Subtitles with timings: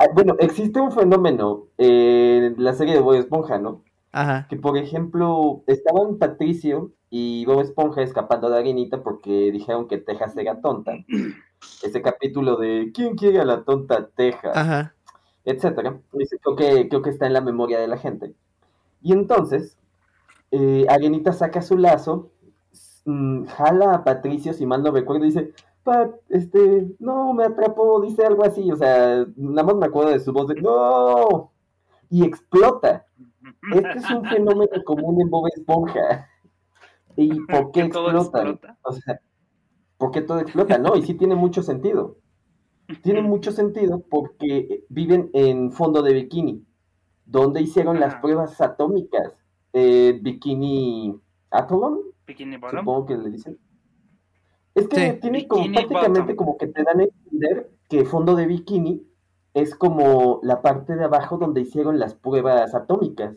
[0.00, 3.82] Ah, bueno, existe un fenómeno en la serie de Bob Esponja, ¿no?
[4.12, 4.46] Ajá.
[4.48, 10.36] Que por ejemplo, estaban Patricio y Bob Esponja escapando de Arenita porque dijeron que Texas
[10.36, 10.92] era tonta.
[11.82, 14.56] Ese capítulo de ¿Quién quiere a la tonta Texas?
[14.56, 14.94] Ajá.
[15.44, 16.00] etcétera.
[16.10, 18.34] Creo que, creo que está en la memoria de la gente.
[19.02, 19.78] Y entonces,
[20.50, 22.30] eh, Arenita saca su lazo,
[23.04, 25.52] mm, jala a Patricio, si mal no recuerdo, y dice,
[25.88, 30.20] Pat, este, no, me atrapó, dice algo así, o sea, nada más me acuerdo de
[30.20, 31.50] su voz de, no,
[32.10, 33.06] y explota.
[33.74, 36.28] Este es un fenómeno común en Bob Esponja.
[37.16, 38.78] ¿Y por qué explota.
[38.82, 39.18] O sea,
[39.96, 40.76] ¿por qué todo explota?
[40.76, 42.18] No, y sí tiene mucho sentido.
[43.02, 46.66] Tiene mucho sentido porque viven en fondo de bikini,
[47.24, 49.32] donde hicieron las pruebas atómicas.
[49.72, 51.18] Eh, bikini
[51.50, 52.80] Atolon, Bikini Bottom.
[52.80, 53.58] supongo que le dicen.
[54.78, 55.18] Es que Sí.
[55.20, 56.36] tiene como Bikini prácticamente Bottom.
[56.36, 59.02] como que te dan a entender que fondo de bikini
[59.54, 63.34] es como la parte de abajo donde hicieron las pruebas atómicas.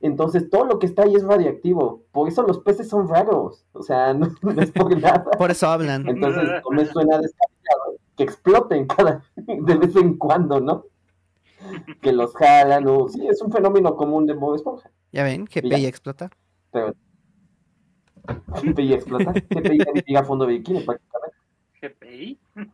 [0.00, 2.02] Entonces todo lo que está ahí es radiactivo.
[2.12, 3.64] Por eso los peces son raros.
[3.72, 5.24] O sea, no, no es por nada.
[5.38, 6.08] Por eso hablan.
[6.08, 10.84] Entonces no me suena descabellado que exploten cada de vez en cuando, ¿no?
[12.00, 14.90] Que los jalan o sí, es un fenómeno común de Bob Esponja.
[15.12, 15.76] Ya ven, Mira.
[15.76, 16.30] GPI explota.
[16.72, 16.94] Pero
[18.62, 21.36] GPI explota, GPI llega a fondo de bikini prácticamente.
[21.80, 22.38] GPI.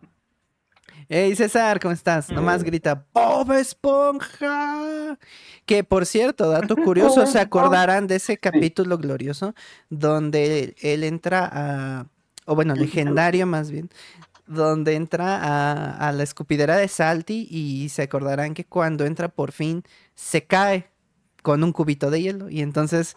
[1.11, 2.31] Hey César, ¿cómo estás?
[2.31, 5.17] Nomás grita Bob Esponja.
[5.65, 9.55] Que por cierto, dato curioso, ¿se acordarán de ese capítulo glorioso
[9.89, 12.07] donde él entra a,
[12.45, 13.89] o bueno, legendario más bien,
[14.47, 19.53] donde entra a, a la escupidera de Salty y se acordarán que cuando entra por
[19.53, 20.91] fin se cae
[21.43, 23.17] con un cubito de hielo y entonces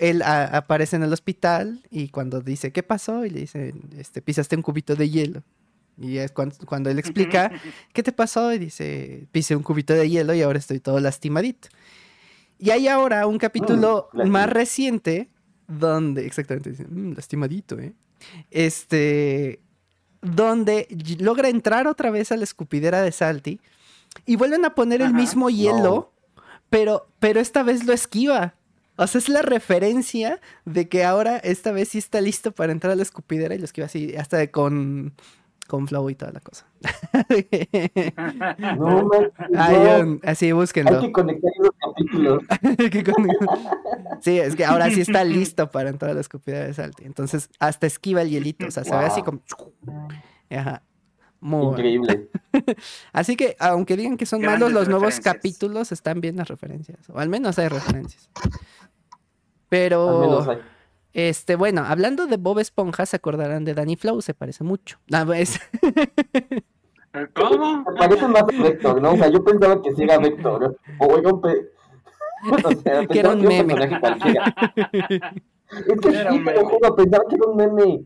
[0.00, 3.24] él a- aparece en el hospital y cuando dice ¿qué pasó?
[3.26, 5.42] y le dice este pisaste un cubito de hielo
[5.98, 7.50] y es cuando, cuando él explica
[7.92, 8.52] ¿qué te pasó?
[8.52, 11.68] y dice pisé un cubito de hielo y ahora estoy todo lastimadito
[12.58, 15.28] y hay ahora un capítulo Mm, más reciente
[15.68, 17.92] donde exactamente dice "Mm, lastimadito eh
[18.50, 19.60] este
[20.22, 20.86] donde
[21.20, 23.60] logra entrar otra vez a la escupidera de Salty
[24.26, 26.12] y vuelven a poner el mismo hielo,
[26.68, 28.54] pero, pero esta vez lo esquiva.
[29.00, 32.92] O sea, es la referencia de que ahora esta vez sí está listo para entrar
[32.92, 35.14] a la escupidera y lo esquiva así, hasta con,
[35.66, 36.66] con flow y toda la cosa.
[38.76, 40.20] No, man, Ay, no.
[40.22, 41.00] así Hay búsquenlo.
[41.00, 42.42] que conectar los capítulos.
[42.90, 43.04] Que
[44.20, 47.04] sí, es que ahora sí está listo para entrar a la escupidera de Salty.
[47.04, 48.66] Entonces, hasta esquiva el hielito.
[48.66, 49.40] O sea, se ve así como.
[50.50, 50.82] Ajá.
[51.40, 51.70] Muy bueno.
[51.78, 52.28] Increíble.
[53.12, 56.98] Así que, aunque digan que son Grandes malos los nuevos capítulos, están bien las referencias.
[57.08, 58.28] O al menos hay referencias.
[59.70, 60.46] Pero,
[61.14, 64.98] este, bueno, hablando de Bob Esponja, se acordarán de Danny Flow, se parece mucho.
[65.08, 65.58] No, pues,
[67.34, 67.84] ¿Cómo?
[67.84, 69.12] Me parece más a Vector, ¿no?
[69.12, 70.76] O sea, yo pensaba que sí era Vector.
[70.98, 71.70] O era un pe...
[72.64, 73.74] O sea, Que era pensaba un que meme.
[75.86, 76.64] Es que Era sí, un te lo meme.
[76.64, 78.04] juro, pensaba que era un meme.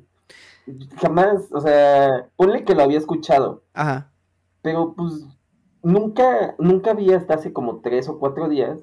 [1.01, 3.65] Jamás, o sea, ponle que lo había escuchado.
[3.75, 4.11] Ajá.
[4.63, 5.27] Pero pues
[5.83, 8.81] nunca, nunca vi hasta hace como tres o cuatro días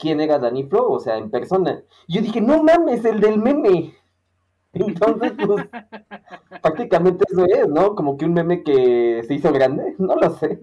[0.00, 1.82] quién era Danny Flow, o sea, en persona.
[2.08, 3.94] Y yo dije, no mames, el del meme.
[4.72, 5.68] Entonces, pues,
[6.62, 7.94] prácticamente eso es, ¿no?
[7.94, 10.60] Como que un meme que se hizo grande, no lo sé.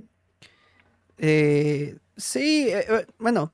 [1.20, 3.54] Eh, sí, eh, eh, bueno.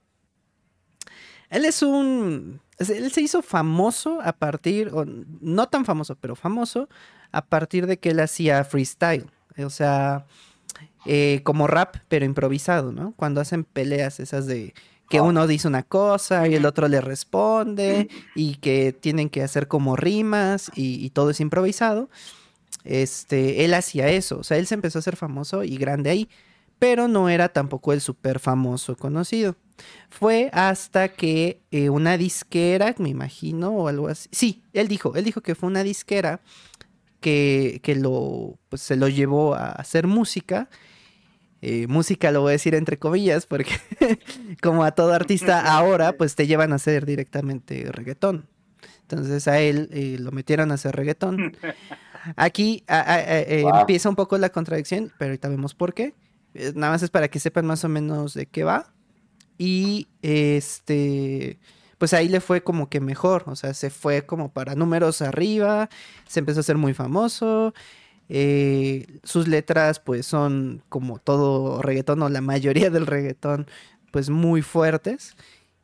[1.50, 2.62] Él es un.
[2.80, 6.90] Él se hizo famoso a partir, o no tan famoso, pero famoso
[7.32, 9.30] a partir de que él hacía freestyle.
[9.64, 10.26] O sea,
[11.06, 13.14] eh, como rap, pero improvisado, ¿no?
[13.18, 14.74] Cuando hacen peleas esas de
[15.14, 19.68] que uno dice una cosa y el otro le responde y que tienen que hacer
[19.68, 22.10] como rimas y, y todo es improvisado.
[22.84, 26.30] Este, él hacía eso, o sea, él se empezó a hacer famoso y grande ahí,
[26.80, 29.56] pero no era tampoco el súper famoso conocido.
[30.10, 34.30] Fue hasta que eh, una disquera, me imagino, o algo así.
[34.32, 36.42] Sí, él dijo, él dijo que fue una disquera
[37.20, 40.70] que, que lo, pues, se lo llevó a hacer música.
[41.66, 43.72] Eh, música lo voy a decir entre comillas, porque
[44.62, 48.48] como a todo artista ahora, pues te llevan a hacer directamente reggaetón.
[49.04, 51.56] Entonces a él eh, lo metieron a hacer reggaetón.
[52.36, 53.80] Aquí a- a- a- eh, Wow.
[53.82, 56.14] empieza un poco la contradicción, pero ahorita vemos por qué.
[56.54, 58.94] Eh, Nada más es para que sepan más o menos de qué va.
[59.58, 61.60] Y este,
[61.98, 65.90] pues ahí le fue como que mejor, o sea, se fue como para números arriba,
[66.28, 67.74] se empezó a hacer muy famoso.
[68.30, 73.68] Eh, sus letras pues son como todo reggaetón o la mayoría del reggaetón
[74.12, 75.36] pues muy fuertes.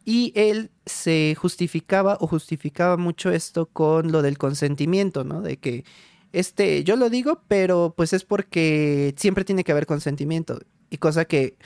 [0.05, 5.41] Y él se justificaba o justificaba mucho esto con lo del consentimiento, ¿no?
[5.41, 5.83] De que
[6.31, 10.59] este, yo lo digo, pero pues es porque siempre tiene que haber consentimiento.
[10.89, 11.57] Y cosa que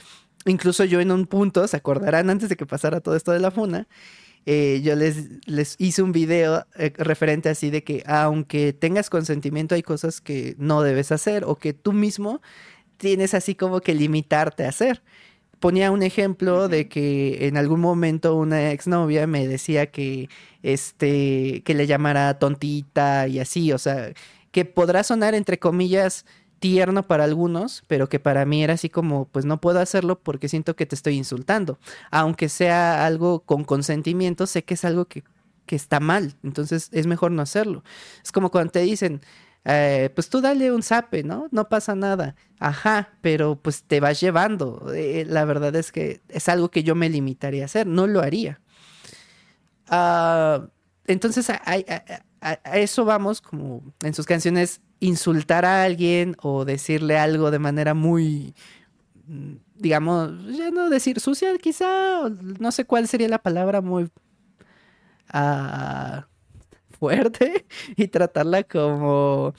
[0.46, 3.50] incluso yo en un punto, se acordarán antes de que pasara todo esto de la
[3.50, 3.88] funa,
[4.46, 9.74] eh, yo les, les hice un video eh, referente así de que aunque tengas consentimiento
[9.74, 12.42] hay cosas que no debes hacer o que tú mismo
[12.98, 15.02] tienes así como que limitarte a hacer.
[15.60, 20.28] Ponía un ejemplo de que en algún momento una exnovia me decía que
[20.62, 24.12] este que le llamara tontita y así, o sea,
[24.52, 26.26] que podrá sonar entre comillas
[26.64, 30.48] tierno para algunos, pero que para mí era así como, pues no puedo hacerlo porque
[30.48, 31.78] siento que te estoy insultando.
[32.10, 35.24] Aunque sea algo con consentimiento, sé que es algo que,
[35.66, 37.84] que está mal, entonces es mejor no hacerlo.
[38.24, 39.20] Es como cuando te dicen,
[39.66, 41.48] eh, pues tú dale un zape, ¿no?
[41.50, 42.34] No pasa nada.
[42.58, 44.90] Ajá, pero pues te vas llevando.
[44.94, 48.22] Eh, la verdad es que es algo que yo me limitaría a hacer, no lo
[48.22, 48.62] haría.
[49.90, 50.66] Uh,
[51.06, 51.60] entonces a,
[52.72, 58.54] eso vamos, como en sus canciones insultar a alguien o decirle algo de manera muy,
[59.26, 64.04] mm, digamos, ya no decir sucia, quizá, no sé cuál sería la palabra muy
[65.34, 66.22] uh,
[66.98, 67.66] fuerte
[67.96, 69.54] y tratarla como,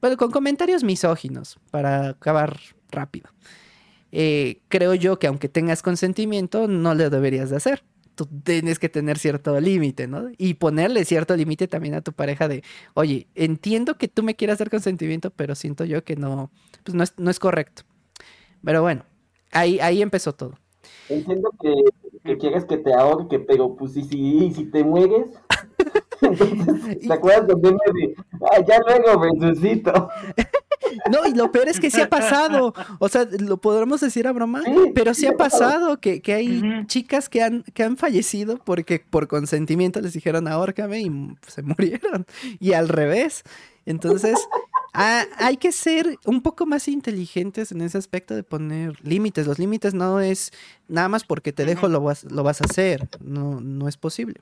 [0.00, 2.58] bueno, con comentarios misóginos para acabar
[2.90, 3.30] rápido.
[4.12, 7.82] Eh, creo yo que aunque tengas consentimiento, no lo deberías de hacer
[8.14, 10.28] tú tienes que tener cierto límite, ¿no?
[10.38, 12.62] Y ponerle cierto límite también a tu pareja de,
[12.94, 16.50] oye, entiendo que tú me quieras dar consentimiento, pero siento yo que no,
[16.84, 17.82] pues no es, no es correcto.
[18.64, 19.04] Pero bueno,
[19.50, 20.58] ahí, ahí empezó todo.
[21.08, 21.74] Entiendo que,
[22.24, 25.26] que quieres que te ahorque, pero pues si, si, si te mueres,
[26.22, 28.14] entonces, ¿te acuerdas de meme de,
[28.50, 30.08] ah, ya luego resucito?
[31.10, 32.74] No, y lo peor es que sí ha pasado.
[32.98, 36.58] O sea, lo podremos decir a broma, sí, pero sí ha pasado que, que hay
[36.58, 36.86] uh -huh.
[36.86, 41.10] chicas que han, que han fallecido porque por consentimiento les dijeron ahórcame y
[41.46, 42.26] se murieron.
[42.60, 43.42] Y al revés.
[43.84, 44.38] Entonces,
[44.92, 49.46] a, hay que ser un poco más inteligentes en ese aspecto de poner límites.
[49.46, 50.52] Los límites no es
[50.88, 53.08] nada más porque te dejo lo vas, lo vas a hacer.
[53.20, 54.40] No, no es posible.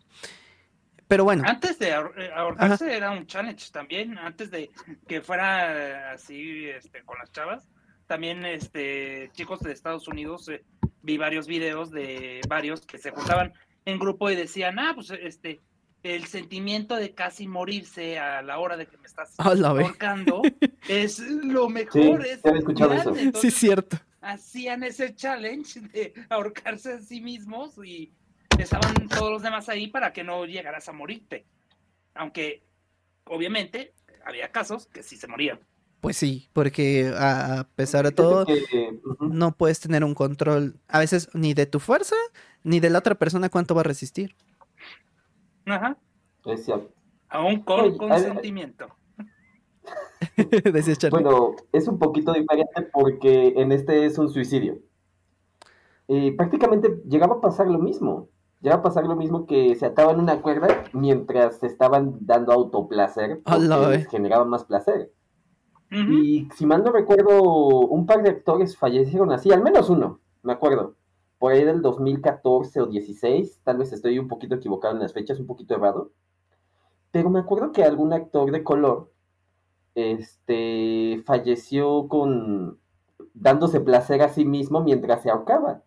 [1.10, 1.42] Pero bueno.
[1.44, 2.94] Antes de ahorcarse Ajá.
[2.94, 4.70] era un challenge también, antes de
[5.08, 7.68] que fuera así este, con las chavas.
[8.06, 10.62] También este, chicos de Estados Unidos, eh,
[11.02, 13.52] vi varios videos de varios que se juntaban
[13.86, 15.60] en grupo y decían, ah, pues este,
[16.04, 20.42] el sentimiento de casi morirse a la hora de que me estás ahorcando
[20.88, 22.22] es lo mejor.
[22.22, 23.14] Sí, es escuchado eso.
[23.34, 23.96] sí, es cierto.
[24.20, 28.12] Hacían ese challenge de ahorcarse a sí mismos y
[28.62, 31.46] estaban todos los demás ahí para que no llegaras a morirte.
[32.14, 32.62] Aunque,
[33.24, 35.60] obviamente, había casos que sí se morían.
[36.00, 38.46] Pues sí, porque a pesar de todo,
[39.20, 42.16] no puedes tener un control, a veces, ni de tu fuerza,
[42.64, 44.34] ni de la otra persona cuánto va a resistir.
[45.66, 45.98] Ajá.
[46.46, 46.90] Es cierto.
[47.28, 48.88] Aún con consentimiento.
[51.10, 54.78] bueno, es un poquito diferente porque en este es un suicidio.
[56.08, 58.28] Y prácticamente llegaba a pasar lo mismo
[58.60, 62.52] ya va a pasar lo mismo que se ataban una cuerda mientras se estaban dando
[62.52, 65.12] autoplacer, porque les generaba más placer.
[65.90, 66.24] Uh -huh.
[66.24, 70.52] Y si mal no recuerdo, un par de actores fallecieron así, al menos uno, me
[70.52, 70.94] acuerdo.
[71.38, 75.40] Por ahí del 2014 o 16, tal vez estoy un poquito equivocado en las fechas,
[75.40, 76.12] un poquito errado.
[77.10, 79.10] Pero me acuerdo que algún actor de color
[79.94, 82.78] este, falleció con
[83.32, 85.82] dándose placer a sí mismo mientras se ahorcaba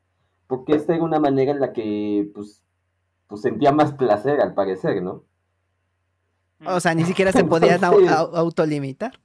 [0.47, 2.62] porque esta era una manera en la que pues,
[3.33, 5.23] pues sentía más placer al parecer, ¿no?
[6.63, 9.19] O sea, ni siquiera se podía Entonces, autolimitar.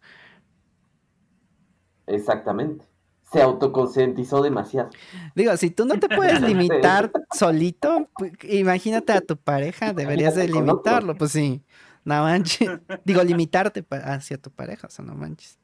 [2.07, 2.87] Exactamente.
[3.31, 4.89] Se autoconcientizó demasiado.
[5.35, 10.49] Digo, si tú no te puedes limitar solito, pues, imagínate a tu pareja, deberías de
[10.49, 11.63] limitarlo, pues sí.
[12.03, 12.81] No manches.
[13.05, 15.59] Digo, limitarte hacia tu pareja, o sea, no manches.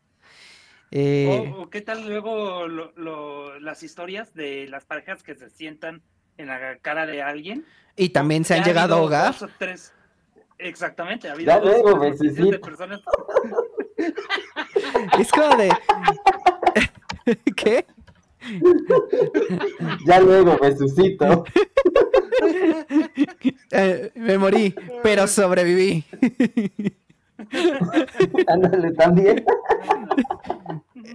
[0.90, 1.50] Eh...
[1.56, 6.02] O, o, qué tal luego lo, lo, las historias de las parejas que se sientan
[6.38, 7.64] en la cara de alguien.
[7.96, 9.34] Y también se han llegado a ahogar.
[9.58, 9.92] Tres...
[10.58, 13.00] Exactamente, ha habido ya dos luego, de personas.
[15.18, 15.70] es como de.
[17.56, 17.86] ¿Qué?
[20.06, 21.44] Ya luego, resucito.
[23.70, 26.04] eh, me morí, pero sobreviví.
[28.46, 29.44] Ándale también.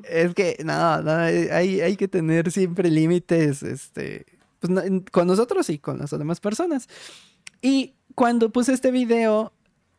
[0.04, 4.26] Es que, no, no, hay, hay que tener siempre límites, este,
[4.60, 6.88] pues, no, con nosotros y con las demás personas.
[7.62, 9.54] Y cuando puse este video,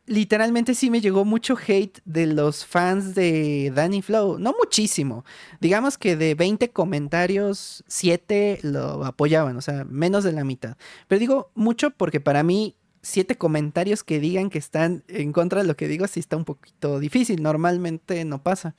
[0.07, 4.39] literalmente sí me llegó mucho hate de los fans de Danny Flow.
[4.39, 5.25] No muchísimo.
[5.61, 10.77] Digamos que de 20 comentarios, 7 lo apoyaban, o sea, menos de la mitad.
[11.07, 15.69] Pero digo mucho porque para mí siete comentarios que digan que están en contra de
[15.69, 17.43] lo que digo, sí está un poquito difícil.
[17.43, 18.75] Normalmente no pasa.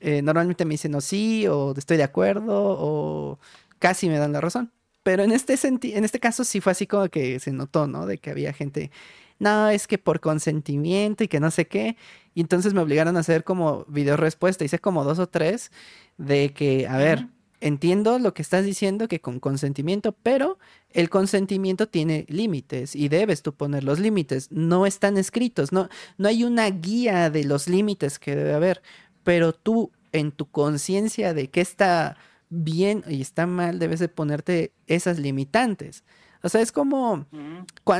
[0.00, 3.38] Eh, normalmente me dicen o sí, o estoy de acuerdo, o
[3.78, 4.72] casi me dan la razón.
[5.06, 8.06] Pero en este, en este caso sí fue así como que se notó, ¿no?
[8.06, 8.90] De que había gente,
[9.38, 11.96] no, es que por consentimiento y que no sé qué.
[12.34, 14.64] Y entonces me obligaron a hacer como video respuesta.
[14.64, 15.70] Hice como dos o tres
[16.18, 17.28] de que, a ver,
[17.60, 20.58] entiendo lo que estás diciendo, que con consentimiento, pero
[20.90, 24.50] el consentimiento tiene límites y debes tú poner los límites.
[24.50, 28.82] No están escritos, no, no hay una guía de los límites que debe haber,
[29.22, 32.16] pero tú en tu conciencia de qué está
[32.48, 36.04] bien y está mal, debes de ponerte esas limitantes.
[36.42, 37.26] O sea, es como,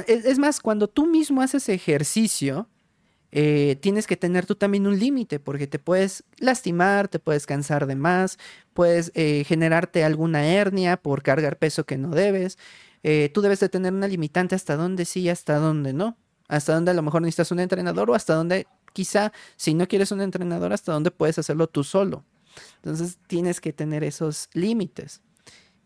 [0.07, 2.69] es, más, cuando tú mismo haces ejercicio,
[3.33, 7.87] eh, tienes que tener tú también un límite, porque te puedes lastimar, te puedes cansar
[7.87, 8.39] de más,
[8.73, 12.59] puedes eh, generarte alguna hernia por cargar peso que no debes.
[13.03, 16.17] Eh, tú debes de tener una limitante hasta dónde sí y hasta dónde no.
[16.49, 20.13] Hasta dónde a lo mejor necesitas un entrenador o hasta dónde quizá si no quieres
[20.13, 22.25] un entrenador, hasta dónde puedes hacerlo tú solo.
[22.77, 25.23] Entonces tienes que tener esos límites.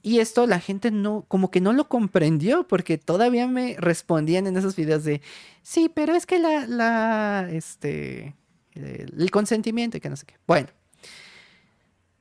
[0.02, 4.56] Y esto la gente no, como que no lo comprendió, porque todavía me respondían en
[4.56, 5.20] esos videos de,
[5.62, 8.34] sí, pero es que la, la, este,
[8.72, 10.36] el, consentimiento y que no sé qué.
[10.46, 10.68] Bueno,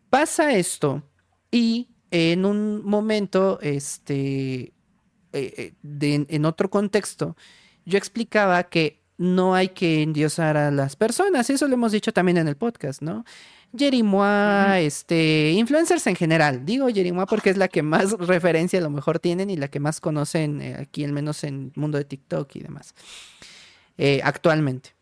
[0.09, 1.03] pasa esto
[1.51, 4.73] y en un momento, este,
[5.31, 7.37] eh, eh, en otro contexto,
[7.85, 12.37] yo explicaba que no hay que endiosar a las personas, eso lo hemos dicho también
[12.37, 13.25] en el podcast, ¿no?
[13.77, 16.65] Jerimois, este, influencers en general.
[16.65, 19.79] Digo Jerimois porque es la que más referencia a lo mejor tienen y la que
[19.79, 22.95] más conocen eh, aquí, al menos en el mundo de TikTok y demás,
[23.97, 24.95] eh, actualmente.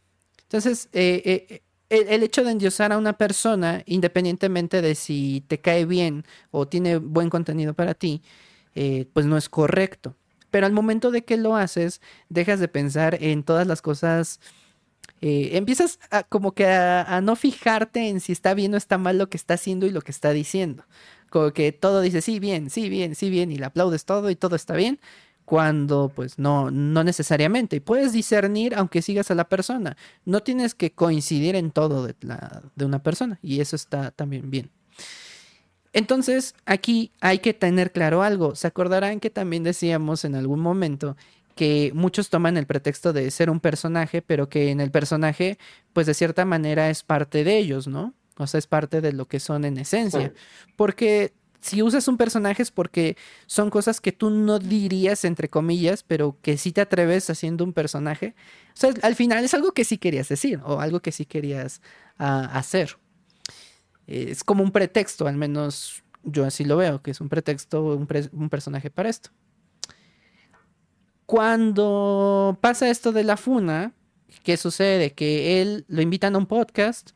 [0.43, 6.25] Entonces, eh, el, hecho de endiosar a una persona, independientemente de si te cae bien
[6.51, 8.21] o tiene buen contenido para ti,
[9.13, 10.15] pues no es correcto.
[10.51, 14.39] Pero al momento de que lo haces, dejas de pensar en todas las cosas
[15.21, 19.17] eh, empiezas a, como que a, no fijarte en si está bien o está mal
[19.17, 20.86] lo que está haciendo y lo que está diciendo.
[21.29, 24.36] Como que todo dice sí, bien, sí, bien, sí, bien, y le aplaudes todo y
[24.36, 25.00] todo está bien,
[25.45, 27.77] cuando pues no, no necesariamente.
[27.77, 29.97] Y puedes discernir aunque sigas a la persona.
[30.25, 34.51] No tienes que coincidir en todo de, la, de una persona y eso está también
[34.51, 34.71] bien.
[35.93, 38.55] Entonces, aquí hay que tener claro algo.
[38.55, 41.17] Se acordarán que también decíamos en algún momento
[41.57, 45.57] que muchos toman el pretexto de ser un personaje, pero que en el personaje,
[45.91, 48.13] pues de cierta manera es parte de ellos, ¿no?
[48.37, 50.31] O sea, es parte de lo que son en esencia.
[50.77, 56.03] Porque si usas un personaje es porque son cosas que tú no dirías, entre comillas,
[56.03, 58.35] pero que sí te atreves haciendo un personaje.
[58.69, 61.81] O sea, al final es algo que sí querías decir o algo que sí querías
[62.19, 62.97] ah, hacer.
[64.05, 68.49] Es como un pretexto, al menos yo así lo veo, que es un pretexto, un
[68.49, 69.31] personaje para esto.
[71.27, 73.91] Cuando pasa esto de la funa,
[74.43, 75.12] ¿qué sucede?
[75.12, 77.12] Que él lo invitan a un podcast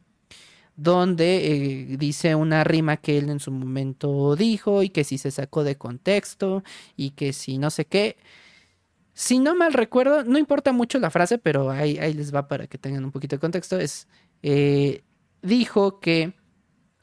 [0.76, 5.32] donde eh, dice una rima que él en su momento dijo y que si se
[5.32, 6.62] sacó de contexto
[6.98, 8.18] y que si no sé qué.
[9.14, 12.68] Si no mal recuerdo, no importa mucho la frase, pero ahí, ahí les va para
[12.68, 13.80] que tengan un poquito de contexto.
[13.80, 14.10] Es,
[14.44, 15.04] eh,
[15.42, 16.34] dijo que,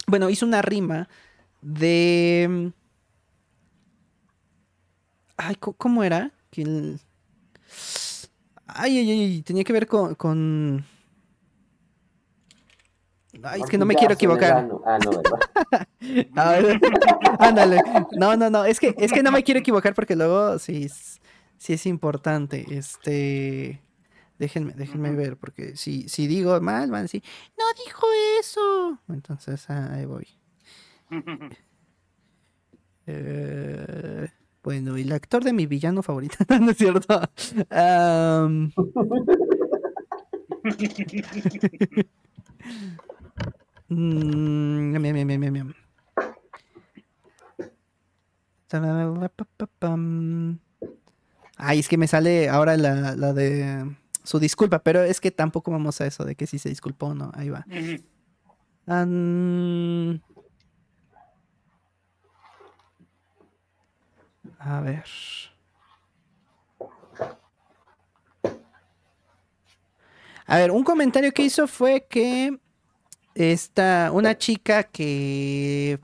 [0.07, 1.09] bueno, hizo una rima
[1.63, 2.71] de...
[5.39, 6.35] Ay, ¿cómo era?
[8.67, 10.85] Ay, ay, ay, tenía que ver con...
[13.43, 14.69] Ay, es que no me quiero equivocar.
[14.85, 15.89] Ah, no, ¿verdad?
[17.39, 17.81] ándale.
[18.13, 18.65] No, no, no.
[18.65, 20.89] Es que, es que no me quiero equivocar porque luego sí,
[21.57, 22.67] sí es importante.
[22.71, 23.83] Este.
[24.39, 27.25] Déjenme, déjenme ver, porque si, si digo mal, van a decir,
[27.59, 28.07] no dijo
[28.41, 28.99] eso.
[29.09, 30.29] Entonces, ahí voy.
[33.07, 34.29] eh...
[34.63, 37.21] Bueno, el actor de mi villano favorito, ¿no es cierto?
[51.57, 55.71] Ay, es que me sale ahora la, la, de su disculpa, pero es que tampoco
[55.71, 57.31] vamos a eso de que si se disculpó o no.
[57.35, 57.65] Ahí va.
[64.59, 65.05] A ver.
[70.47, 72.59] A ver, un comentario que hizo fue que
[73.35, 76.01] está una chica que...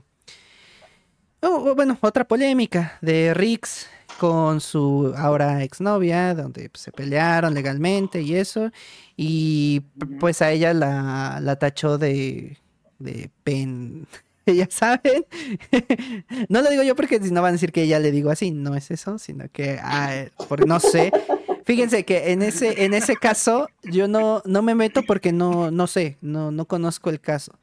[1.41, 3.87] Oh, oh, bueno, otra polémica de Rix
[4.19, 8.71] con su ahora exnovia, donde pues, se pelearon legalmente y eso,
[9.17, 9.81] y
[10.19, 12.57] pues a ella la, la tachó de,
[12.99, 14.07] de pen,
[14.55, 15.25] ya saben.
[16.49, 18.51] no lo digo yo porque si no van a decir que ya le digo así,
[18.51, 21.11] no es eso, sino que, ah, porque no sé.
[21.63, 25.87] Fíjense que en ese, en ese caso yo no, no me meto porque no, no
[25.87, 27.53] sé, no, no conozco el caso.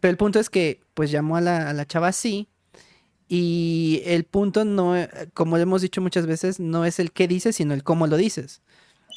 [0.00, 2.48] Pero el punto es que pues llamó a la, a la chava así
[3.28, 4.94] Y el punto no,
[5.34, 8.62] como hemos dicho muchas veces, no es el qué dices, sino el cómo lo dices.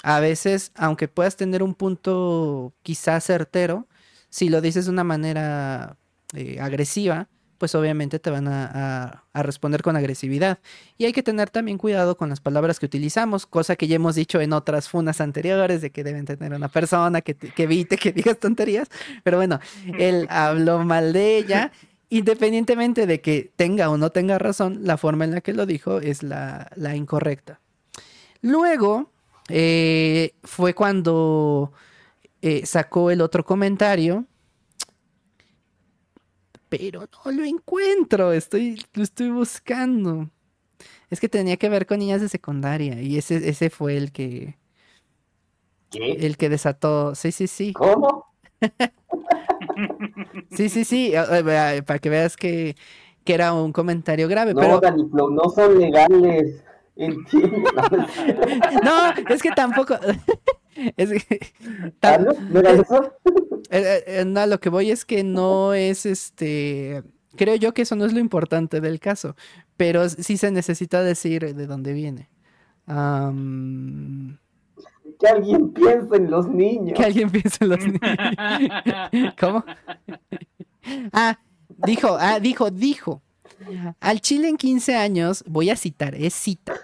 [0.04, 3.88] A veces, aunque puedas tener un punto quizás certero,
[4.30, 5.98] si lo dices de una manera
[6.34, 7.28] eh, agresiva,
[7.58, 10.60] pues obviamente te van a, responder con agresividad.
[10.98, 14.16] Y hay que tener también cuidado con las palabras que utilizamos, cosa que ya hemos
[14.16, 18.12] dicho en otras funas anteriores, de que deben tener una persona que, que evite que
[18.12, 18.90] digas tonterías.
[19.24, 19.60] Pero bueno,
[19.98, 21.72] él habló mal de ella
[22.10, 26.00] independientemente de que tenga o no tenga razón, la forma en la que lo dijo
[26.00, 27.60] es la, incorrecta.
[28.42, 29.12] Luego
[29.50, 31.74] eh, fue cuando
[32.42, 34.26] eh, sacó el otro comentario,
[36.80, 40.30] pero no lo encuentro, estoy, lo estoy buscando.
[41.10, 44.58] Es que tenía que ver con niñas de secundaria y ese, ese fue el que...
[45.94, 47.16] El que desató.
[47.16, 47.72] Sí, sí, sí.
[47.72, 48.26] ¿Cómo?
[50.52, 51.14] Sí, sí, sí,
[51.86, 52.76] para que veas que,
[53.26, 54.54] era un comentario grave.
[54.54, 55.30] No, pero...
[55.30, 56.62] no son legales.
[56.96, 57.04] no,
[59.30, 59.98] es que tampoco.
[60.98, 61.40] es que,
[62.02, 62.18] ¿Ah,
[62.50, 63.14] ¿No eso?
[63.72, 67.02] Eh, eh, no, lo que voy es que no es este.
[67.36, 69.36] Creo yo que eso no es lo importante del caso,
[69.76, 72.30] pero sí se necesita decir de dónde viene
[75.20, 76.94] que alguien piense en los niños.
[76.98, 79.34] Que alguien piense en los niños.
[79.40, 79.66] ¿Cómo?
[81.12, 81.40] Ah,
[81.86, 83.22] dijo, ah, dijo, dijo.
[84.00, 86.76] Al Chile en 15 años, voy a citar, es cita.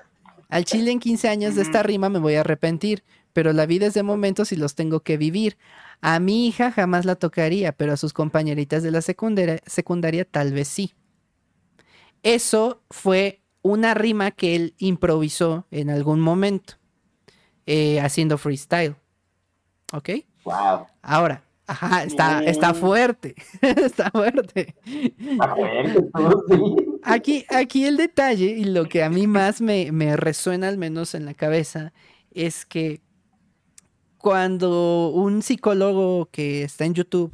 [0.50, 3.88] Al Chile en 15 años de esta rima me voy a arrepentir, pero la vida
[3.88, 5.58] es de momentos y los tengo que vivir.
[6.02, 10.54] A mi hija jamás la tocaría, pero a sus compañeritas de la secundaria, secundaria tal
[10.54, 10.94] vez sí.
[12.24, 16.76] Eso fue una rima que él improvisó en algún momento.
[17.66, 18.96] Eh, haciendo freestyle.
[19.94, 20.10] ¿Ok?
[20.44, 20.88] Wow.
[21.02, 23.36] Ahora, ajá, está, está fuerte.
[23.62, 24.76] está fuerte.
[27.04, 31.14] Aquí, aquí el detalle y lo que a mí más me, me resuena al menos
[31.14, 31.94] en la cabeza
[32.32, 33.02] es que
[34.22, 37.34] cuando un psicólogo que está en YouTube,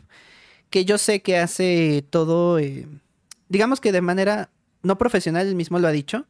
[0.69, 2.88] que yo sé que hace todo, eh,
[3.50, 4.50] digamos que de manera
[4.84, 6.26] no profesional, él mismo lo ha dicho,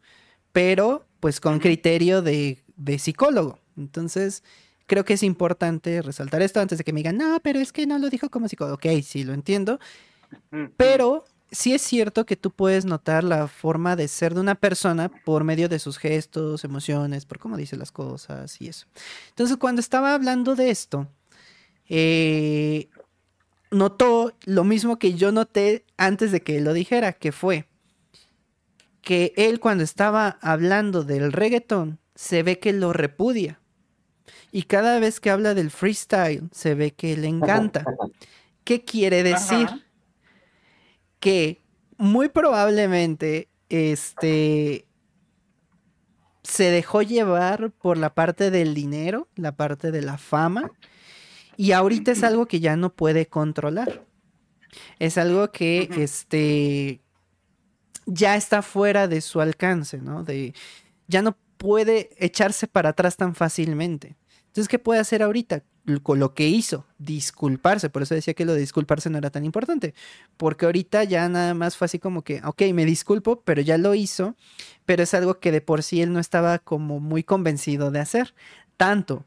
[0.51, 3.59] pero pues con criterio de, de psicólogo.
[3.77, 4.43] Entonces,
[4.87, 7.85] creo que es importante resaltar esto antes de que me digan, no, pero es que
[7.85, 8.75] no lo dijo como psicólogo.
[8.75, 9.79] Ok, sí, lo entiendo.
[10.75, 15.09] Pero sí es cierto que tú puedes notar la forma de ser de una persona
[15.09, 18.87] por medio de sus gestos, emociones, por cómo dice las cosas y eso.
[19.29, 21.07] Entonces, cuando estaba hablando de esto,
[21.89, 22.89] eh,
[23.71, 27.67] notó lo mismo que yo noté antes de que él lo dijera, que fue
[29.07, 33.61] que él cuando estaba hablando del reggaetón, se ve que lo repudia.
[34.51, 37.85] Y cada vez que habla del freestyle, se ve que le encanta.
[38.65, 39.69] ¿Qué quiere decir?
[41.19, 41.61] Que
[41.97, 44.85] muy probablemente este
[46.43, 50.71] se dejó llevar por la parte del dinero, la parte de la fama,
[51.57, 54.05] y ahorita es algo que ya no puede controlar.
[54.99, 57.01] Es algo que este
[58.05, 60.23] ya está fuera de su alcance, ¿no?
[60.23, 60.53] De
[61.07, 64.15] ya no puede echarse para atrás tan fácilmente.
[64.47, 65.63] Entonces, ¿qué puede hacer ahorita?
[66.03, 67.89] Con lo que hizo, disculparse.
[67.89, 69.93] Por eso decía que lo de disculparse no era tan importante.
[70.35, 73.93] Porque ahorita ya nada más fue así como que, ok, me disculpo, pero ya lo
[73.95, 74.35] hizo.
[74.85, 78.33] Pero es algo que de por sí él no estaba como muy convencido de hacer.
[78.75, 79.25] Tanto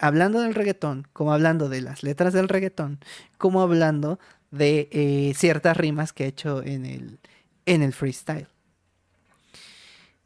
[0.00, 2.98] hablando del reggaetón, como hablando de las letras del reggaetón,
[3.38, 4.18] como hablando
[4.50, 7.20] de eh, ciertas rimas que ha hecho en el,
[7.66, 8.48] en el freestyle.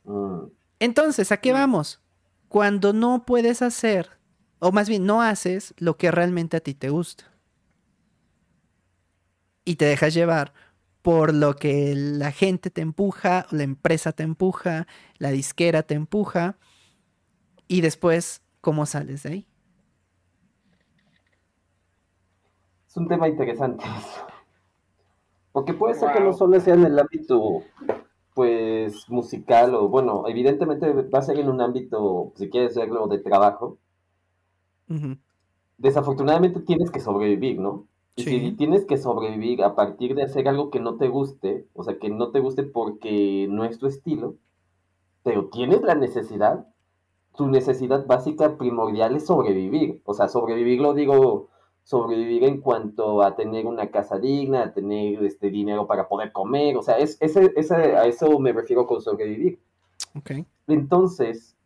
[0.04, 0.46] Mm.
[0.78, 2.00] Entonces, ¿a qué vamos?
[2.48, 4.10] Cuando no puedes hacer
[4.58, 7.24] o más bien no haces lo que realmente a ti te gusta.
[9.64, 10.52] Y te dejas llevar
[11.02, 14.86] por lo que la gente te empuja, la empresa te empuja,
[15.18, 16.56] la disquera te empuja.
[17.68, 19.48] Y después, ¿cómo sales de ahí?
[22.88, 23.84] Es un tema interesante
[25.52, 27.62] Porque puede ser que no solo sea en el ámbito
[28.34, 33.18] pues musical o bueno, evidentemente va a ser en un ámbito, si quieres decirlo, de
[33.18, 33.78] trabajo,
[35.78, 37.86] Desafortunadamente tienes que sobrevivir, ¿no?
[38.16, 41.82] Y si tienes que sobrevivir a partir de hacer algo que no te guste, o
[41.82, 44.36] sea, que no te guste porque no es tu estilo,
[45.24, 46.68] pero tienes la necesidad,
[47.36, 50.00] tu necesidad básica primordial es sobrevivir.
[50.04, 51.48] O sea, sobrevivir lo digo,
[51.82, 56.76] sobrevivir en cuanto a tener una casa digna, a tener este dinero para poder comer,
[56.76, 59.58] o sea, es, ese, a eso me refiero con sobrevivir.
[60.16, 60.46] Okay.
[60.66, 61.56] Entonces,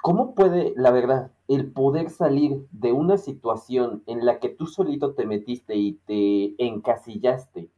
[0.00, 5.14] ¿cómo puede, la verdad, el poder salir de una situación en la que tú solito
[5.14, 7.68] te metiste y te encasillaste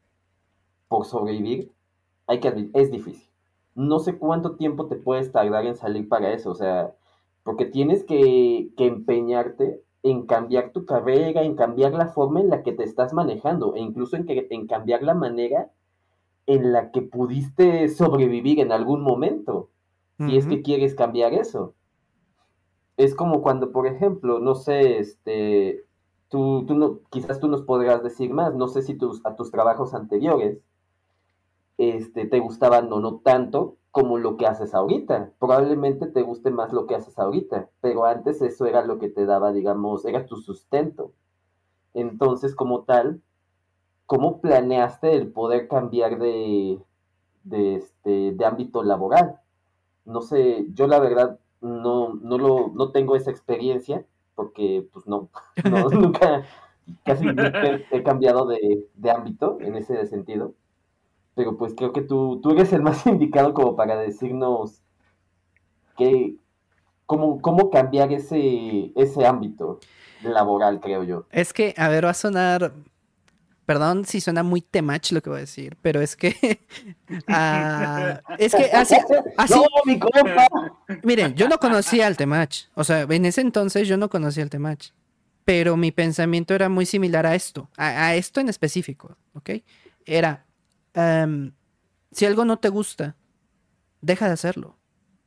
[0.89, 1.73] por sobrevivir,
[2.27, 3.29] hay que, es difícil.
[3.75, 6.95] no sé cuánto tiempo te puedes tardar en salir para eso, o sea,
[7.43, 12.73] porque tienes que, empeñarte en cambiar tu carrera, en cambiar la forma en la que
[12.73, 15.71] te estás manejando, e incluso en, que, en cambiar la manera
[16.47, 19.71] en la que pudiste sobrevivir en algún momento,
[20.19, 21.75] si es que quieres cambiar eso.
[22.97, 25.85] Es como cuando, por ejemplo, no sé, este,
[26.29, 29.51] tú, tú no, quizás tú nos podrás decir más, no sé si tus, a tus
[29.51, 30.59] trabajos anteriores
[31.79, 35.33] este, te gustaban o no tanto como lo que haces ahorita.
[35.39, 39.27] Probablemente te guste más lo que haces ahorita, pero antes eso era lo que te
[39.27, 41.13] daba, digamos, era tu sustento.
[41.95, 43.23] Entonces, como tal,
[44.07, 46.81] ¿cómo planeaste el poder cambiar de,
[47.45, 49.41] de, este, de ámbito laboral?
[50.05, 55.31] No sé, yo la verdad no, no, lo, no tengo esa experiencia, porque pues no,
[55.93, 56.45] nunca,
[57.05, 60.55] casi nunca he cambiado de, de ámbito en ese sentido
[61.35, 64.83] pero pues creo que tú, tú eres el más indicado como para decirnos
[65.97, 66.37] que,
[67.07, 69.81] cómo, cómo cambiar ese, ese ámbito
[70.23, 71.27] laboral, creo yo.
[71.31, 72.73] Es que, a ver, va a sonar,
[73.67, 76.61] perdón si suena muy temach lo que voy a decir, pero es que,
[77.29, 78.97] ah, es que así,
[79.37, 80.47] así, no, mi compa.
[81.03, 84.51] miren, yo no conocía al temach, o sea, en ese entonces yo no conocía al
[84.51, 84.91] temach,
[85.45, 89.51] pero mi pensamiento era muy similar a esto, a, a esto en específico, ¿ok?
[90.07, 90.45] Era,
[90.95, 91.53] Em,
[92.13, 93.17] si algo no te gusta,
[94.01, 94.79] deja de hacerlo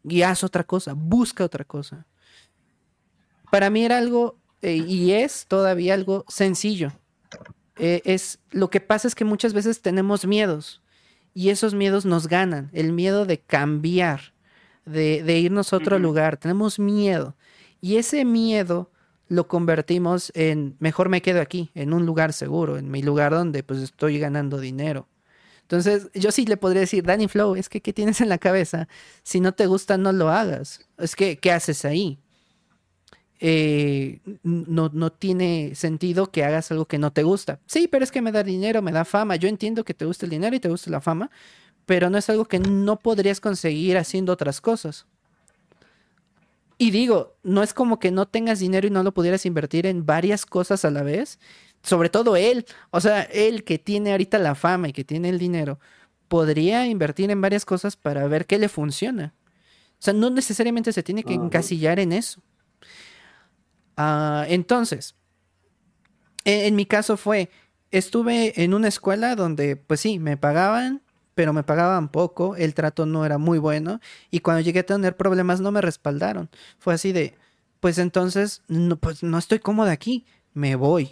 [0.04, 2.08] y haz otra cosa, busca otra cosa.
[3.52, 6.94] Para mí era algo, eh, y es todavía algo sencillo.
[7.80, 10.82] Eh, es, lo que pasa es que muchas veces tenemos miedos
[11.34, 14.34] y esos miedos nos ganan, el miedo de cambiar,
[14.86, 17.36] de, de irnos a otro lugar, tenemos miedo.
[17.82, 18.90] Y ese miedo
[19.28, 23.64] lo convertimos en, mejor me quedo aquí, en un lugar seguro, en mi lugar donde
[23.64, 25.08] pues estoy ganando dinero.
[25.62, 28.88] Entonces, yo sí le podría decir, Danny Flow, es que, ¿qué tienes en la cabeza?
[29.24, 30.88] Si no te gusta, no lo hagas.
[30.98, 32.20] Es que, ¿qué haces ahí?
[33.40, 37.60] Eh, no, no tiene sentido que hagas algo que no te gusta.
[37.68, 39.36] Sí, pero es que me da dinero, me da fama.
[39.36, 41.30] Yo entiendo que te gusta el dinero y te gusta la fama,
[41.86, 45.06] pero no es algo que no podrías conseguir haciendo otras cosas.
[46.80, 50.06] Y digo, no es como que no tengas dinero y no lo pudieras invertir en
[50.06, 51.40] varias cosas a la vez
[51.84, 55.40] sobre todo él, o sea, él que tiene ahorita la fama y que tiene el
[55.40, 55.80] dinero,
[56.28, 59.34] podría invertir en varias cosas para ver qué le funciona.
[59.94, 62.42] O sea, no necesariamente se tiene que encasillar en eso.
[63.98, 65.16] Ah, entonces,
[66.46, 67.50] en, mi caso fue,
[67.92, 71.02] estuve en una escuela donde, pues sí, me pagaban,
[71.34, 74.00] pero me pagaban poco, el trato no era muy bueno,
[74.32, 76.50] y cuando llegué a tener problemas no me respaldaron.
[76.78, 77.36] Fue así de,
[77.80, 81.12] pues entonces, no, pues no estoy cómoda aquí, me voy.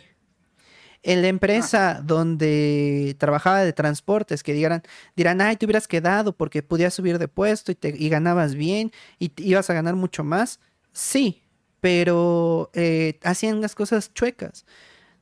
[1.03, 4.83] En la empresa donde trabajaba de transportes, que digan,
[5.15, 8.91] dirán, ay, te hubieras quedado porque podías subir de puesto y, te, y ganabas bien
[9.19, 10.59] y ibas a ganar mucho más.
[10.93, 11.44] Sí,
[11.85, 14.65] pero eh, hacían las cosas chuecas.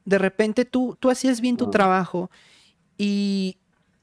[0.06, 2.32] De repente tú, tú hacías bien tu trabajo
[2.98, 3.58] y,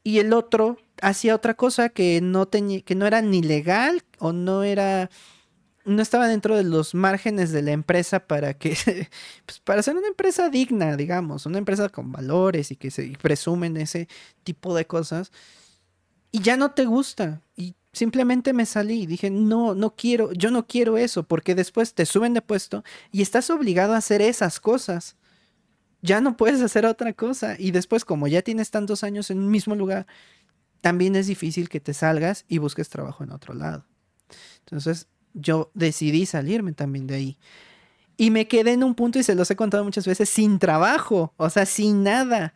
[0.05, 4.35] y el otro hacía otra cosa que no, tenía, que no era ni legal o
[4.35, 5.09] no era
[5.87, 8.77] no estaba dentro de los márgenes de la empresa para que,
[9.47, 13.79] pues para ser una empresa digna, digamos, una empresa con valores y que se presumen
[13.79, 14.07] ese
[14.45, 15.33] tipo de cosas.
[16.31, 17.41] Y ya no te gusta.
[17.57, 22.07] Y simplemente me salí dije, no, no quiero, yo no quiero eso, porque después te
[22.07, 25.17] suben de puesto y estás obligado a hacer esas cosas.
[26.03, 27.57] Ya no puedes hacer otra cosa.
[27.59, 30.07] Y después, como ya tienes tantos años en un mismo lugar,
[30.81, 33.87] también es difícil que te salgas y busques trabajo en otro lado.
[34.61, 37.39] Entonces, yo decidí salirme también de ahí.
[38.17, 41.33] Y me quedé en un punto, y se los he contado muchas veces, sin trabajo,
[41.37, 42.55] o sea, sin nada.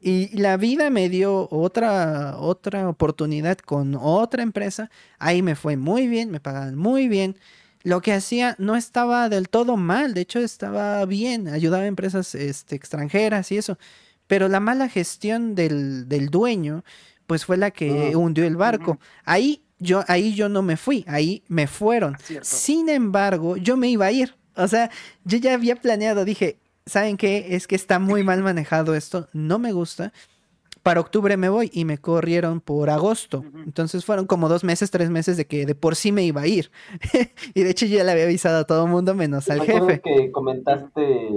[0.00, 4.90] Y la vida me dio otra, otra oportunidad con otra empresa.
[5.18, 7.36] Ahí me fue muy bien, me pagaban muy bien.
[7.82, 12.34] Lo que hacía no estaba del todo mal, de hecho estaba bien, ayudaba a empresas
[12.34, 13.78] este, extranjeras y eso.
[14.26, 16.84] Pero la mala gestión del, del dueño,
[17.26, 18.18] pues fue la que ah.
[18.18, 18.98] hundió el barco.
[19.24, 22.16] Ahí yo ahí yo no me fui, ahí me fueron.
[22.42, 24.34] Sin embargo, yo me iba a ir.
[24.56, 24.90] O sea,
[25.24, 27.46] yo ya había planeado, dije, ¿saben qué?
[27.50, 30.12] Es que está muy mal manejado esto, no me gusta.
[30.82, 33.44] Para octubre me voy y me corrieron por agosto.
[33.66, 36.46] Entonces fueron como dos meses, tres meses de que de por sí me iba a
[36.46, 36.70] ir.
[37.54, 40.00] y de hecho yo ya le había avisado a todo el mundo menos al jefe.
[40.00, 41.28] que comentaste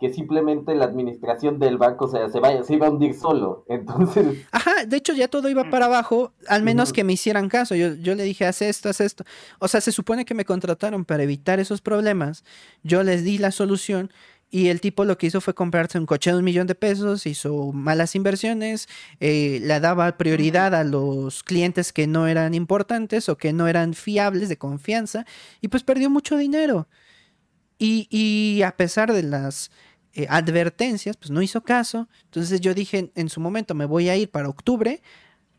[0.00, 3.64] que simplemente la administración del banco se, se, vaya, se iba a hundir solo.
[3.68, 4.44] Entonces.
[4.50, 7.74] Ajá, de hecho ya todo iba para abajo, al menos que me hicieran caso.
[7.74, 9.24] Yo, yo le dije, haz esto, haz esto.
[9.60, 12.44] O sea, se supone que me contrataron para evitar esos problemas.
[12.82, 14.10] Yo les di la solución
[14.54, 17.26] Y el tipo lo que hizo fue comprarse un coche de un millón de pesos,
[17.26, 18.88] hizo malas inversiones,
[19.18, 23.94] eh, le daba prioridad a los clientes que no eran importantes o que no eran
[23.94, 25.26] fiables de confianza
[25.60, 26.86] y pues perdió mucho dinero.
[27.80, 29.72] Y, y a pesar de las
[30.12, 32.08] eh, advertencias, pues no hizo caso.
[32.26, 35.02] Entonces yo dije en su momento, me voy a ir para octubre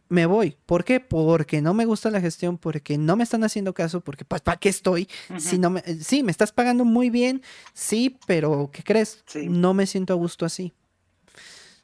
[0.09, 0.57] me voy.
[0.65, 0.99] ¿Por qué?
[0.99, 4.57] Porque no me gusta la gestión, porque no me están haciendo caso, porque pues ¿para
[4.57, 5.07] qué estoy?
[5.37, 7.41] si no me, eh, sí, me estás pagando muy bien,
[7.73, 9.23] sí, pero ¿qué crees?
[9.35, 10.73] No me siento a gusto así.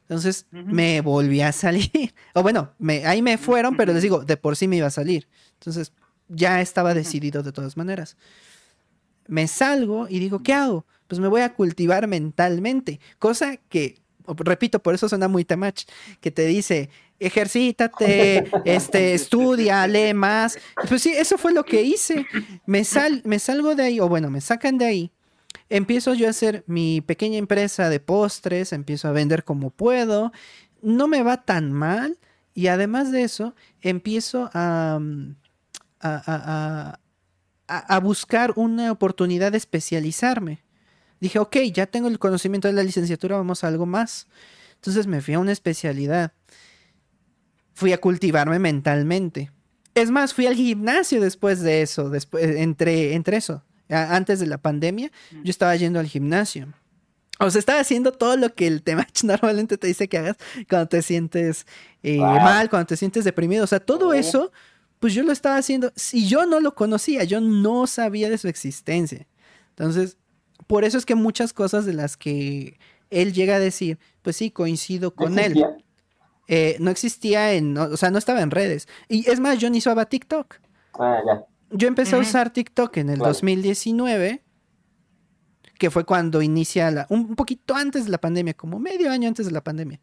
[0.02, 2.14] Entonces me volví a salir.
[2.34, 4.90] o bueno, me, ahí me fueron, pero les digo, de por sí me iba a
[4.90, 5.28] salir.
[5.54, 5.92] Entonces
[6.28, 8.16] ya estaba decidido de todas maneras.
[9.26, 10.86] Me salgo y digo, ¿qué hago?
[11.06, 15.84] Pues me voy a cultivar mentalmente, cosa que repito, por eso suena muy temach,
[16.20, 16.90] que te dice,
[17.24, 20.58] ejercítate, este, estudia, lee más.
[20.88, 22.26] Pues sí, eso fue lo que hice.
[22.66, 25.12] Me, sal, me salgo de ahí, o bueno, me sacan de ahí.
[25.68, 30.32] Empiezo yo a hacer mi pequeña empresa de postres, empiezo a vender como puedo.
[30.82, 32.18] No me va tan mal.
[32.54, 35.00] Y además de eso, empiezo a,
[36.00, 36.98] a,
[37.68, 40.62] a, a buscar una oportunidad de especializarme.
[41.20, 44.26] Dije, ok, ya tengo el conocimiento de la licenciatura, vamos a algo más.
[44.74, 46.32] Entonces me fui a una especialidad.
[47.74, 49.50] Fui a cultivarme mentalmente.
[49.94, 53.62] Es más, fui al gimnasio después de eso, después, entre, entre eso.
[53.88, 55.10] Antes de la pandemia,
[55.44, 56.72] yo estaba yendo al gimnasio.
[57.38, 60.36] O sea, estaba haciendo todo lo que el tema normalmente te dice que hagas
[60.68, 61.66] cuando te sientes
[62.02, 63.64] eh, mal, cuando te sientes deprimido.
[63.64, 64.14] O sea, todo oh.
[64.14, 64.52] eso,
[64.98, 65.92] pues yo lo estaba haciendo.
[65.96, 69.26] Si yo no lo conocía, yo no sabía de su existencia.
[69.70, 70.16] Entonces,
[70.66, 72.78] por eso es que muchas cosas de las que
[73.10, 75.62] él llega a decir, pues sí, coincido con él.
[76.54, 78.86] Eh, no existía en, o sea, no estaba en redes.
[79.08, 80.56] Y es más, yo ni usaba TikTok.
[81.00, 81.46] Ah, ya.
[81.70, 84.42] Yo empecé a usar TikTok en el 2019,
[85.78, 89.46] que fue cuando inicia la, un poquito antes de la pandemia, como medio año antes
[89.46, 89.98] de la pandemia.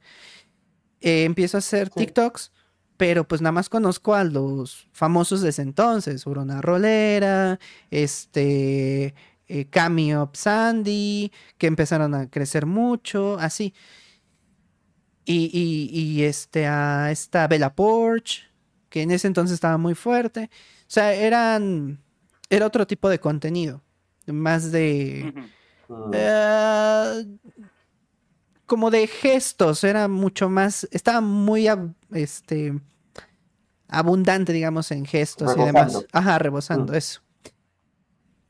[1.01, 2.51] Eh, empiezo a hacer TikToks,
[2.97, 7.59] pero pues nada más conozco a los famosos de ese entonces, Urona Rolera,
[7.91, 9.13] este,
[9.47, 13.75] eh, Cameo Sandy, que empezaron a crecer mucho, así.
[15.25, 18.49] Y, y, este, a esta Bella Porch,
[18.89, 20.49] que en ese entonces estaba muy fuerte.
[20.81, 22.01] O sea, eran,
[22.49, 23.83] era otro tipo de contenido,
[24.25, 25.33] más de...
[26.13, 27.25] Eh,
[28.65, 31.67] como de gestos, era mucho más, estaba muy
[32.11, 32.79] este,
[33.89, 36.05] abundante, digamos, en gestos y demás.
[36.13, 36.95] Ajá, rebosando, mm.
[36.95, 37.21] eso.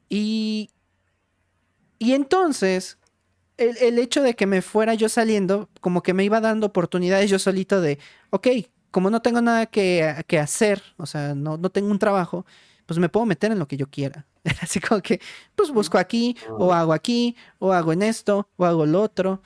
[0.10, 0.70] Y,
[1.98, 2.99] y entonces,
[3.60, 7.40] el, hecho de que me fuera yo saliendo, como que me iba dando oportunidades yo
[7.40, 8.48] solito de, ok,
[8.92, 12.46] como no tengo nada que, hacer, o sea, no, no tengo un trabajo,
[12.86, 14.26] pues me puedo meter en lo que yo quiera.
[14.62, 15.22] Así como que,
[15.56, 19.42] pues busco aquí, o hago aquí, o hago en esto, o hago lo otro.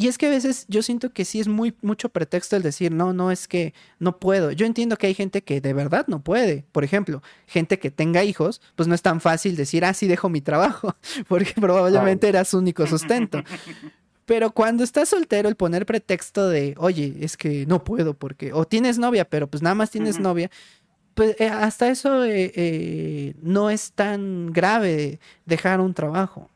[0.00, 2.92] Y es que a veces yo siento que sí es muy mucho pretexto el decir,
[2.92, 4.52] no, no es que no puedo.
[4.52, 6.64] Yo entiendo que hay gente que de verdad no puede.
[6.70, 10.28] Por ejemplo, gente que tenga hijos, pues no es tan fácil decir, ah, sí dejo
[10.28, 10.94] mi trabajo,
[11.28, 13.42] porque probablemente era su único sustento.
[14.24, 18.66] Pero cuando estás soltero, el poner pretexto de, oye, es que no puedo porque, o
[18.66, 20.50] tienes novia, pero pues nada más tienes novia,
[21.14, 26.50] pues eh, hasta eso eh, eh, no es tan grave dejar un trabajo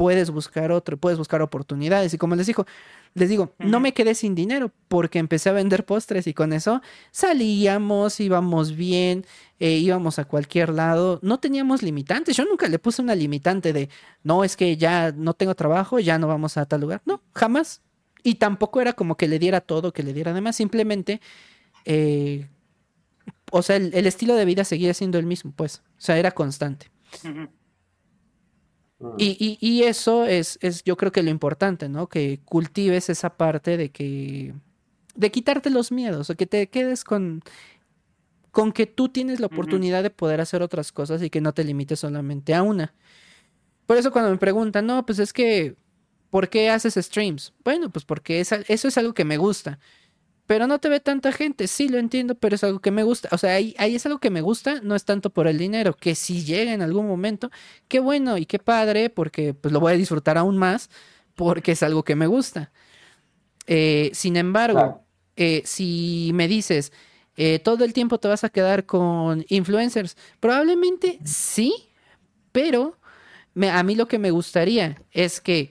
[0.00, 2.14] puedes buscar otro, puedes buscar oportunidades.
[2.14, 2.64] Y como les digo,
[3.12, 6.80] les digo, no me quedé sin dinero porque empecé a vender postres y con eso
[7.10, 9.26] salíamos, íbamos bien,
[9.58, 12.34] eh, íbamos a cualquier lado, no teníamos limitantes.
[12.34, 13.90] Yo nunca le puse una limitante de,
[14.22, 17.02] no, es que ya no tengo trabajo, ya no vamos a tal lugar.
[17.04, 17.82] No, jamás.
[18.22, 21.20] Y tampoco era como que le diera todo, que le diera además, simplemente,
[21.84, 22.48] eh,
[23.52, 26.90] o sea, el, estilo de vida seguía siendo el mismo, pues, o sea, era constante.
[29.16, 32.08] Y, y, eso es, es, yo creo que lo importante, ¿no?
[32.08, 34.54] Que cultives esa parte de que,
[35.14, 37.42] de quitarte los miedos, o que te quedes con,
[38.50, 41.64] con que tú tienes la oportunidad de poder hacer otras cosas y que no te
[41.64, 42.92] limites solamente a una.
[43.86, 45.76] Por eso cuando me preguntan, no, pues es que,
[46.28, 47.54] ¿por qué haces streams?
[47.64, 49.78] Bueno, pues porque eso es algo que me gusta
[50.50, 51.68] pero no te ve tanta gente.
[51.68, 53.28] Sí, lo entiendo, pero es algo que me gusta.
[53.30, 55.94] O sea, ahí, ahí, es algo que me gusta, no es tanto por el dinero,
[55.94, 57.52] que si llega en algún momento,
[57.86, 60.90] qué bueno y qué padre, porque pues lo voy a disfrutar aún más,
[61.36, 62.72] porque es algo que me gusta.
[63.68, 65.04] Eh, sin embargo,
[65.36, 66.92] eh, si me dices,
[67.36, 71.72] eh, todo el tiempo te vas a quedar con influencers, probablemente sí,
[72.50, 72.98] pero
[73.70, 75.70] a mí lo que me gustaría es que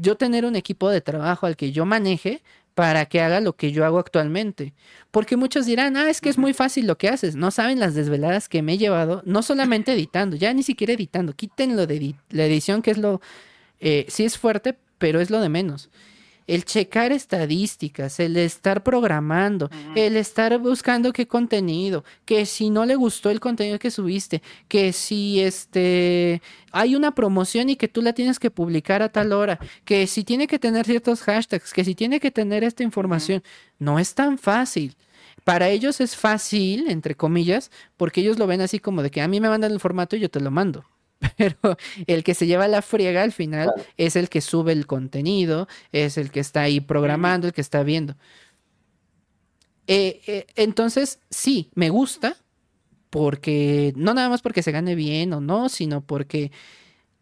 [0.00, 2.40] yo tener un equipo de trabajo al que yo maneje,
[2.76, 4.74] para que haga lo que yo hago actualmente.
[5.10, 7.34] Porque muchos dirán, ah, es que es muy fácil lo que haces.
[7.34, 11.32] No saben las desveladas que me he llevado, no solamente editando, ya ni siquiera editando.
[11.32, 13.22] Quítenlo de la edición, que es lo,
[13.80, 15.88] eh, sí es fuerte, pero es lo de menos
[16.46, 22.94] el checar estadísticas, el estar programando, el estar buscando qué contenido, que si no le
[22.94, 28.12] gustó el contenido que subiste, que si este hay una promoción y que tú la
[28.12, 31.94] tienes que publicar a tal hora, que si tiene que tener ciertos hashtags, que si
[31.94, 33.42] tiene que tener esta información,
[33.78, 34.96] no es tan fácil.
[35.44, 39.28] Para ellos es fácil, entre comillas, porque ellos lo ven así como de que a
[39.28, 40.84] mí me mandan el formato y yo te lo mando.
[41.36, 41.76] pero
[42.06, 46.18] el que se lleva la friega al final es el que sube el contenido, es
[46.18, 48.16] el que está ahí programando, el que está viendo.
[49.86, 52.36] Eh, eh, entonces, sí, me gusta,
[53.10, 56.50] porque no nada más porque se gane bien o no, sino porque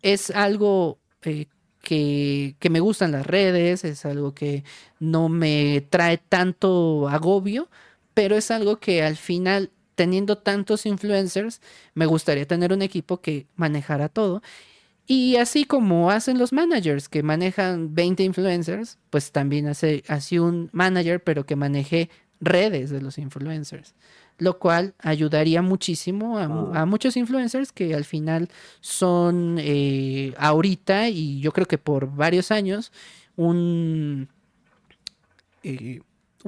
[0.02, 1.46] es algo eh,
[1.82, 4.64] que, que, me gustan las redes, es algo que
[4.98, 7.68] no me trae tanto agobio,
[8.14, 11.60] pero es algo que al final teniendo tantos influencers,
[11.94, 14.42] me gustaría tener un equipo que manejara todo.
[15.06, 20.70] Y así como hacen los managers que manejan 20 influencers, pues también hace así un
[20.72, 22.08] manager, pero que maneje
[22.40, 23.94] redes de los influencers.
[24.38, 28.48] Lo cual ayudaría muchísimo a, muchos influencers que al final
[28.80, 32.90] son eh, ahorita y yo creo que por varios años
[33.36, 34.28] un
[35.62, 36.00] eh,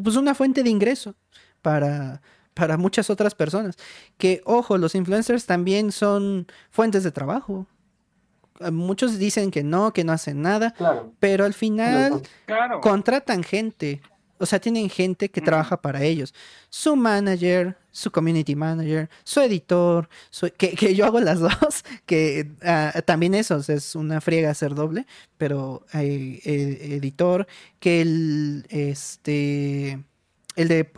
[0.03, 1.15] pues una fuente de ingreso
[1.63, 2.21] para,
[2.57, 3.77] para muchas otras personas.
[4.17, 7.67] Que, ojo, los influencers también son fuentes de trabajo.
[8.61, 10.75] Eh, muchos dicen que no, que no hacen nada,
[11.21, 12.23] pero al final
[12.81, 14.01] contratan gente.
[14.39, 16.35] O sea, tienen gente que trabaja para ellos.
[16.71, 20.09] Su manager, su community manager, su editor,
[20.57, 25.85] que, yo hago las dos, que ah, también eso es una friega hacer doble, pero
[25.93, 27.47] hay eh, editor,
[27.81, 30.03] que el, este,
[30.57, 30.91] el de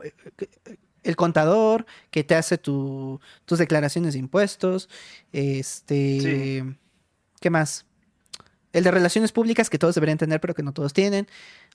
[1.08, 4.90] el contador que te hace tus declaraciones de impuestos,
[5.32, 6.64] este,
[7.40, 7.86] ¿qué más?
[8.74, 11.26] El de relaciones públicas que todos deberían tener, pero que no todos tienen.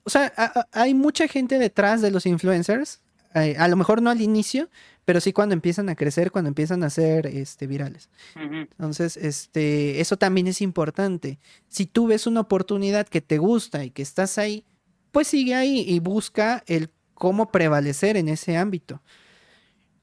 [0.04, 0.32] O sea,
[0.72, 3.02] hay mucha gente detrás de los influencers,
[3.34, 4.70] eh, a lo mejor no al inicio,
[5.04, 8.10] pero sí cuando empiezan a crecer, cuando empiezan a ser este, virales.
[8.36, 11.40] Entonces, este, eso también es importante.
[11.70, 14.64] Si tú ves una oportunidad que te gusta y que estás ahí,
[15.12, 19.02] pues sigue ahí y busca el cómo prevalecer en ese ámbito.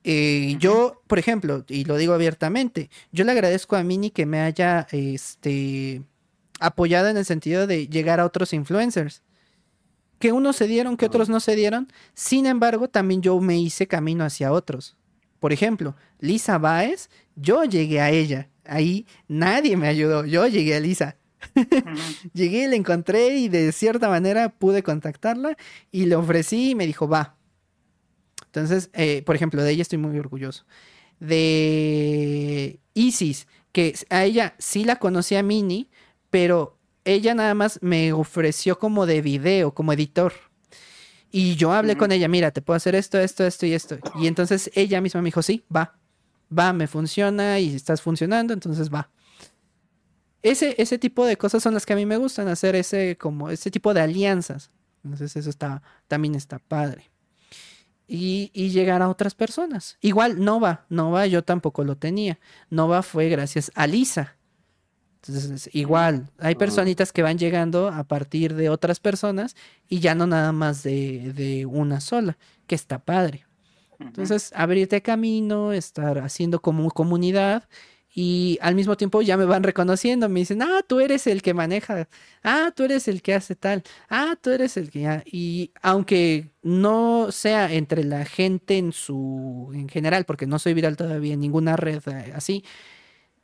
[0.03, 4.41] Eh, yo, por ejemplo, y lo digo abiertamente, yo le agradezco a Mini que me
[4.41, 6.03] haya este,
[6.59, 9.23] apoyado en el sentido de llegar a otros influencers.
[10.19, 11.89] Que unos se dieron, que otros no se dieron.
[12.15, 14.97] Sin embargo, también yo me hice camino hacia otros.
[15.39, 18.51] Por ejemplo, Lisa Baez, yo llegué a ella.
[18.67, 20.27] Ahí nadie me ayudó.
[20.27, 21.17] Yo llegué a Lisa.
[22.35, 25.57] llegué, la encontré y de cierta manera pude contactarla
[25.91, 27.37] y le ofrecí y me dijo, va,
[28.53, 30.65] entonces, eh, por ejemplo, de ella estoy muy orgulloso.
[31.21, 35.89] De Isis, que a ella sí la conocí a Mini,
[36.31, 40.33] pero ella nada más me ofreció como de video, como editor.
[41.31, 43.99] Y yo hablé con ella, mira, te puedo hacer esto, esto, esto y esto.
[44.17, 45.97] Y entonces ella misma me dijo, sí, va,
[46.57, 49.11] va, me funciona y estás funcionando, entonces va.
[50.43, 53.49] Ese, ese tipo de cosas son las que a mí me gustan, hacer ese, como,
[53.51, 54.73] ese tipo de alianzas.
[55.05, 57.11] Entonces eso está, también está padre
[58.13, 59.97] y, llegar a otras personas.
[60.01, 62.41] Igual Nova, Nova yo tampoco lo tenía.
[62.69, 64.37] Nova fue gracias a Lisa.
[65.23, 69.55] Entonces, igual, hay personitas que van llegando a partir de otras personas
[69.87, 73.47] y ya no nada más de, de una sola, que está padre.
[74.01, 77.69] Entonces, abrirte camino, estar haciendo como comunidad
[78.13, 81.55] y al mismo tiempo ya me van reconociendo, me dicen, ah, tú eres el que
[81.55, 82.09] maneja,
[82.43, 85.23] ah, tú eres el que hace tal, ah, tú eres el que...
[85.27, 90.97] Y aunque no sea entre la gente en su, en general, porque no soy viral
[90.97, 92.65] todavía en ninguna red eh, así,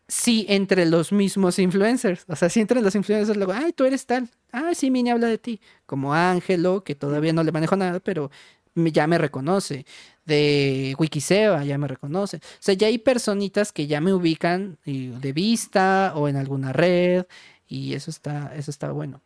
[0.08, 4.06] sí entre los mismos influencers, o sea, sí entre los influencers, luego, ay, tú eres
[4.06, 8.00] tal, ah, sí, Mini habla de ti, como Ángelo, que todavía no le manejo nada,
[8.00, 8.30] pero
[8.74, 9.86] ya me reconoce
[10.26, 12.38] de Wikiseba, ya me reconoce.
[12.38, 17.26] O sea, ya hay personitas que ya me ubican de vista o en alguna red
[17.66, 19.22] y eso está, eso está bueno.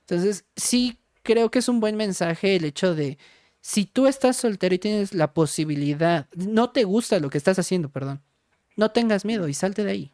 [0.00, 3.18] Entonces, sí creo que es un buen mensaje el hecho de
[3.60, 7.88] si tú estás soltero y tienes la posibilidad, no te gusta lo que estás haciendo,
[7.88, 8.22] perdón,
[8.76, 10.12] no tengas miedo y salte de ahí.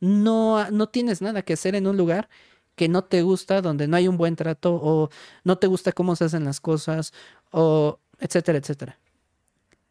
[0.00, 2.28] No, no tienes nada que hacer en un lugar
[2.74, 5.10] que no te gusta, donde no hay un buen trato o
[5.44, 7.12] no te gusta cómo se hacen las cosas
[7.52, 8.98] o etcétera, etcétera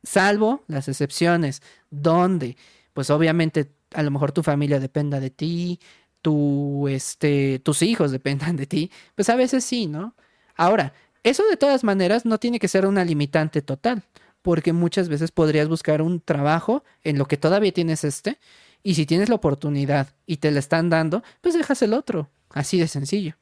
[0.04, 2.58] salvo las excepciones, donde,
[2.94, 5.80] pues obviamente, a lo mejor tu familia dependa de ti,
[6.22, 10.16] tu, este, tus hijos dependan de ti, pues a veces sí, ¿no?
[10.56, 10.94] Ahora,
[11.24, 14.04] eso de todas maneras no tiene que ser una limitante total,
[14.42, 18.40] porque muchas veces podrías buscar un trabajo en lo que todavía tienes este,
[18.84, 22.80] y si tienes la oportunidad y te la están dando, pues dejas el otro, así
[22.80, 23.36] de sencillo.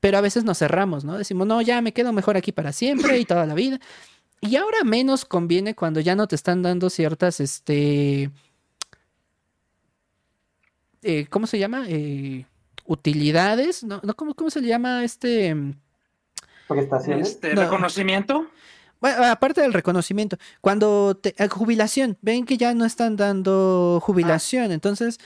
[0.00, 1.18] pero a veces nos cerramos, ¿no?
[1.18, 3.80] Decimos, no, ya me quedo mejor aquí para siempre y toda la vida.
[4.40, 8.30] Y ahora menos conviene cuando ya no te están dando ciertas, este,
[11.02, 11.84] eh, ¿cómo se llama?
[11.88, 12.46] Eh,
[12.84, 14.00] utilidades, ¿no?
[14.02, 15.56] no ¿cómo, ¿Cómo se le llama este?
[16.68, 17.30] ¿Prestaciones?
[17.30, 18.46] Este, ¿Reconocimiento?
[19.00, 24.72] Bueno, aparte del reconocimiento, cuando te, eh, jubilación, ven que ya no están dando jubilación,
[24.72, 25.18] entonces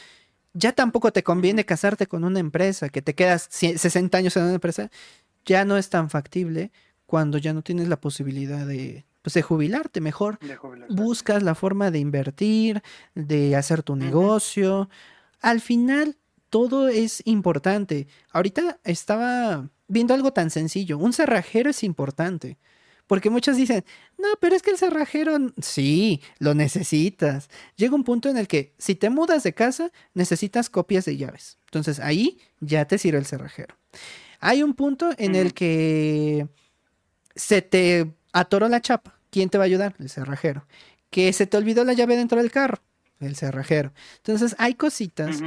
[0.52, 4.54] ya tampoco te conviene casarte con una empresa, que te quedas 60 años en una
[4.54, 4.90] empresa,
[5.46, 6.70] ya no es tan factible
[7.12, 10.00] cuando ya no tienes la posibilidad de, pues, de jubilarte.
[10.00, 10.38] Mejor
[10.88, 12.82] buscas la forma de invertir,
[13.14, 14.88] de hacer tu negocio.
[15.42, 16.16] Al final,
[16.48, 18.08] todo es importante.
[18.30, 20.96] Ahorita estaba viendo algo tan sencillo.
[20.96, 22.56] Un cerrajero es importante.
[23.06, 23.84] Porque muchos dicen,
[24.16, 27.50] no, pero es que el cerrajero, sí, lo necesitas.
[27.76, 31.58] Llega un punto en el que si te mudas de casa, necesitas copias de llaves.
[31.66, 33.76] Entonces ahí ya te sirve el cerrajero.
[34.40, 36.48] Hay un punto en el que
[37.34, 39.18] se te atoró la chapa.
[39.30, 39.94] ¿Quién te va a ayudar?
[39.98, 40.66] El cerrajero.
[41.10, 42.82] Que se te olvidó la llave dentro del carro.
[43.20, 43.92] El cerrajero.
[44.16, 45.40] Entonces hay cositas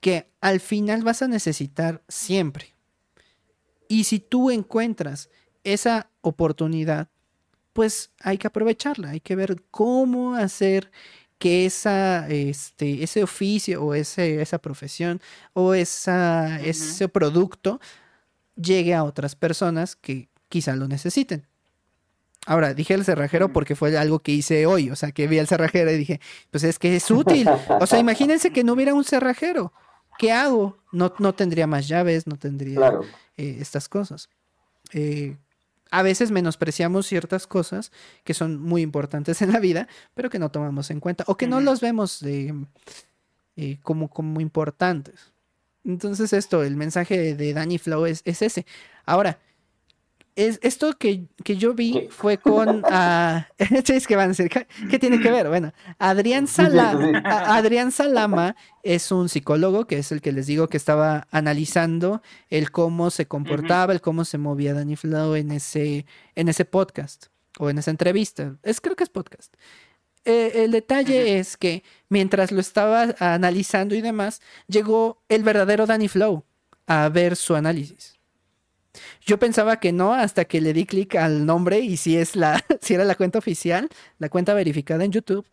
[0.00, 2.74] que al final vas a necesitar siempre.
[3.88, 5.28] Y si tú encuentras
[5.64, 7.08] esa oportunidad,
[7.72, 10.90] pues hay que aprovecharla, hay que ver cómo hacer
[11.38, 15.20] que esa, este, ese oficio o ese, esa profesión
[15.52, 17.80] o esa, ese producto
[18.56, 21.46] llegue a otras personas que quizá lo necesiten.
[22.46, 23.52] Ahora, dije el cerrajero mm.
[23.52, 26.20] porque fue algo que hice hoy, o sea, que vi al cerrajero y dije,
[26.50, 27.48] pues es que es útil.
[27.80, 29.72] O sea, imagínense que no hubiera un cerrajero.
[30.18, 30.78] ¿Qué hago?
[30.92, 33.00] No, no tendría más llaves, no tendría
[33.36, 34.30] eh, estas cosas.
[34.92, 35.36] Eh,
[35.90, 37.92] a veces menospreciamos ciertas cosas
[38.24, 41.48] que son muy importantes en la vida, pero que no tomamos en cuenta o que
[41.48, 42.52] no los vemos eh,
[43.82, 45.32] como, como importantes.
[45.84, 48.66] Entonces esto, el mensaje de Danny Flow es, es ese.
[49.04, 49.38] Ahora,
[50.36, 52.84] es, esto que, yo vi fue con.
[53.58, 54.50] Uh, que van a decir?
[54.90, 55.48] ¿Qué, tiene que ver?
[55.48, 56.46] Bueno, Adrián,
[57.24, 62.70] Adrián Salama es un psicólogo que es el que les digo que estaba analizando el
[62.70, 67.26] cómo se comportaba, el cómo se movía Danny Flow en ese, en ese podcast
[67.58, 68.56] o en esa entrevista.
[68.62, 69.54] Es, creo que es podcast.
[70.24, 76.08] Eh, el detalle es que mientras lo estaba analizando y demás, llegó el verdadero Danny
[76.08, 76.44] Flow
[76.86, 78.15] a ver su análisis.
[79.24, 82.64] Yo pensaba que no hasta que le di clic al nombre y si es la,
[82.80, 83.88] si era la cuenta oficial,
[84.18, 85.46] la cuenta verificada en YouTube.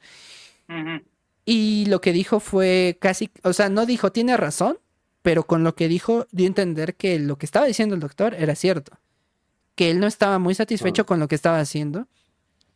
[1.45, 4.79] Y lo que dijo fue casi, o sea, no dijo tiene razón,
[5.21, 8.33] pero con lo que dijo dio a entender que lo que estaba diciendo el doctor
[8.33, 8.97] era cierto.
[9.75, 12.07] Que él no estaba muy satisfecho con lo que estaba haciendo,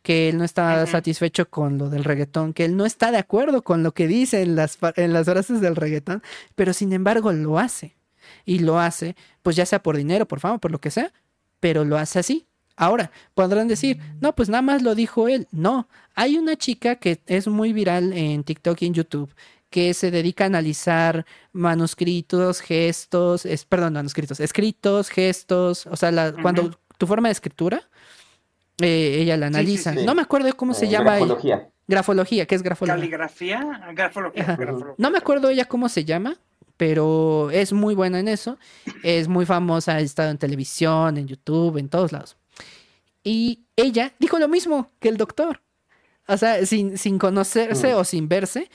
[0.02, 3.62] que él no estaba satisfecho con lo del reggaetón, que él no está de acuerdo
[3.62, 6.22] con lo que dice en las, en las frases del reggaetón,
[6.54, 7.97] pero sin embargo lo hace
[8.44, 11.12] y lo hace, pues ya sea por dinero, por fama, por lo que sea,
[11.60, 12.46] pero lo hace así.
[12.76, 15.48] Ahora, podrán decir, no, pues nada más lo dijo él.
[15.50, 19.34] No, hay una chica que es muy viral en TikTok y en YouTube
[19.70, 26.78] que se dedica a analizar manuscritos, gestos, es, perdón, manuscritos, escritos, gestos, o sea, cuando
[26.96, 27.82] tu forma de escritura,
[28.80, 29.92] eh, ella la analiza.
[29.92, 31.16] No me acuerdo cómo se llama.
[31.16, 31.68] Grafología.
[31.86, 32.96] Grafología, ¿qué es grafología?
[32.96, 34.58] Caligrafía, grafología.
[34.98, 36.36] No me acuerdo ella cómo se llama,
[36.78, 38.56] pero es muy buena en eso.
[39.02, 42.38] Es muy famosa, ha estado en televisión, en YouTube, en todos lados.
[43.22, 45.60] Y ella dijo lo mismo que el doctor.
[46.26, 48.70] O sea, sin, sin conocerse o sin verse,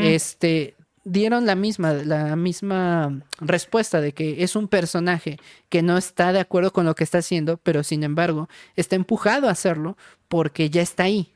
[0.00, 5.38] este, dieron la misma, la misma respuesta de que es un personaje
[5.68, 9.48] que no está de acuerdo con lo que está haciendo, pero sin embargo está empujado
[9.48, 9.96] a hacerlo
[10.28, 11.32] porque ya está ahí.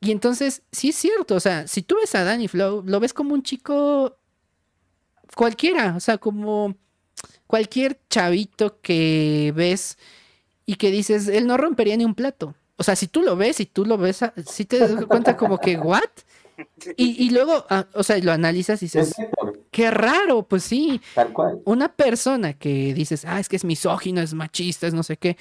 [0.00, 3.12] Y entonces, sí es cierto, o sea, si tú ves a Danny Flow, lo ves
[3.12, 4.16] como un chico
[5.34, 6.74] cualquiera, o sea, como
[7.46, 9.98] cualquier chavito que ves
[10.66, 12.54] y que dices, él no rompería ni un plato.
[12.76, 15.58] O sea, si tú lo ves y tú lo ves, si te das cuenta como
[15.58, 16.00] que, ¿what?
[16.96, 19.14] Y, luego, ah, o sea, lo analizas y dices,
[19.70, 21.00] qué raro, pues sí.
[21.14, 21.60] Tal cual.
[21.64, 25.36] Una persona que dices, ah, es que es misógino, es machista, es no sé qué,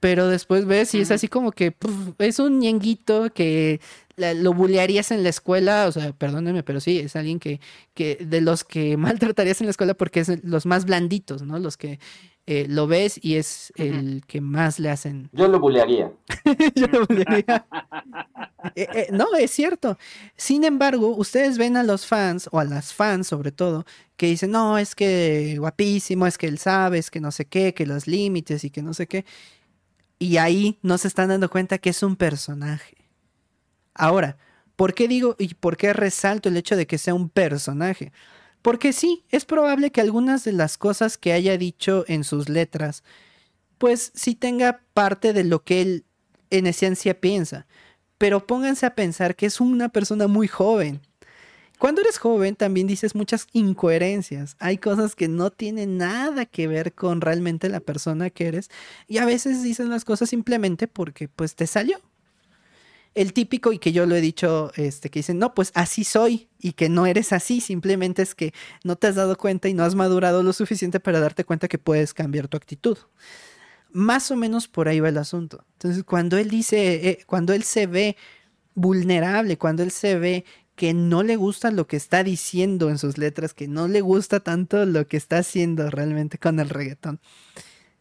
[0.00, 1.74] pero después ves y es así como que
[2.18, 3.80] es un ñenguito que
[4.16, 7.60] lo bullearías en la escuela, o sea, perdónenme, pero sí, es alguien que,
[7.94, 11.58] que de los que maltratarías en la escuela porque es los más blanditos, ¿no?
[11.58, 11.98] Los que
[12.48, 15.28] eh, lo ves y es el que más le hacen.
[15.32, 16.12] Yo lo bullearía.
[16.76, 17.66] Yo lo bullearía.
[18.76, 19.98] Eh, eh, no, es cierto.
[20.36, 23.84] Sin embargo, ustedes ven a los fans, o a las fans sobre todo,
[24.16, 27.74] que dicen, no, es que guapísimo, es que él sabe, es que no sé qué,
[27.74, 29.24] que los límites y que no sé qué.
[30.20, 32.94] Y ahí no se están dando cuenta que es un personaje.
[33.96, 34.36] Ahora,
[34.76, 38.12] ¿por qué digo y por qué resalto el hecho de que sea un personaje?
[38.62, 43.04] Porque sí, es probable que algunas de las cosas que haya dicho en sus letras,
[43.78, 46.04] pues sí tenga parte de lo que él
[46.50, 47.66] en esencia piensa.
[48.18, 51.00] Pero pónganse a pensar que es una persona muy joven.
[51.78, 54.56] Cuando eres joven también dices muchas incoherencias.
[54.58, 58.70] Hay cosas que no tienen nada que ver con realmente la persona que eres.
[59.06, 62.00] Y a veces dices las cosas simplemente porque pues te salió.
[63.16, 66.48] El típico y que yo lo he dicho, este, que dicen, no, pues así soy
[66.60, 68.52] y que no eres así, simplemente es que
[68.84, 71.78] no te has dado cuenta y no has madurado lo suficiente para darte cuenta que
[71.78, 72.98] puedes cambiar tu actitud.
[73.90, 75.64] Más o menos por ahí va el asunto.
[75.72, 78.16] Entonces, cuando él dice, eh, cuando él se ve
[78.74, 80.44] vulnerable, cuando él se ve
[80.74, 84.40] que no le gusta lo que está diciendo en sus letras, que no le gusta
[84.40, 87.18] tanto lo que está haciendo realmente con el reggaetón.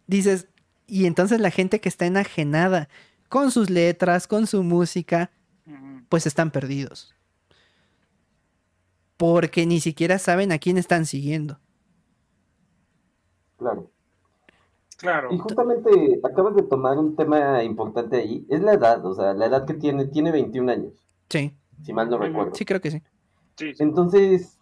[0.08, 0.48] Dices,
[0.86, 2.90] y entonces la gente que está enajenada
[3.30, 5.32] con sus letras, con su música,
[6.10, 7.14] pues están perdidos.
[9.18, 11.60] Porque ni siquiera saben a quién están siguiendo.
[13.58, 13.90] Claro.
[14.98, 15.34] Claro.
[15.34, 19.46] Y justamente acabas de tomar un tema importante ahí, es la edad, o sea, la
[19.46, 20.94] edad que tiene, tiene 21 años.
[21.30, 21.54] Sí
[21.84, 22.56] si mal no recuerdo.
[22.56, 23.02] Sí, creo que sí.
[23.80, 24.60] Entonces,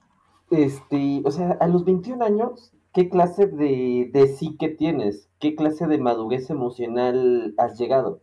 [0.52, 5.30] este, o sea, a los 21 años, ¿qué clase de, de psique tienes?
[5.40, 8.22] ¿Qué clase de madurez emocional has llegado?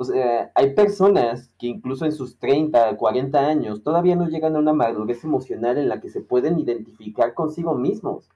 [0.00, 4.60] O sea, hay personas que incluso en sus 30, 40 años todavía no llegan a
[4.60, 8.30] una madurez emocional en la que se pueden identificar consigo mismos.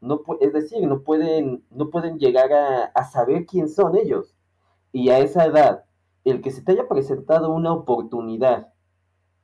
[0.00, 4.34] No, es decir, no pueden, no pueden llegar a, a saber quién son ellos.
[4.90, 5.84] Y a esa edad,
[6.24, 8.68] el que se te haya presentado una oportunidad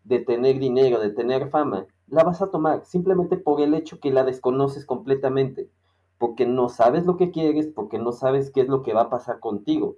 [0.05, 4.11] de tener dinero, de tener fama, la vas a tomar simplemente por el hecho que
[4.11, 5.69] la desconoces completamente,
[6.17, 9.11] porque no sabes lo que quieres, porque no sabes qué es lo que va a
[9.11, 9.97] pasar contigo.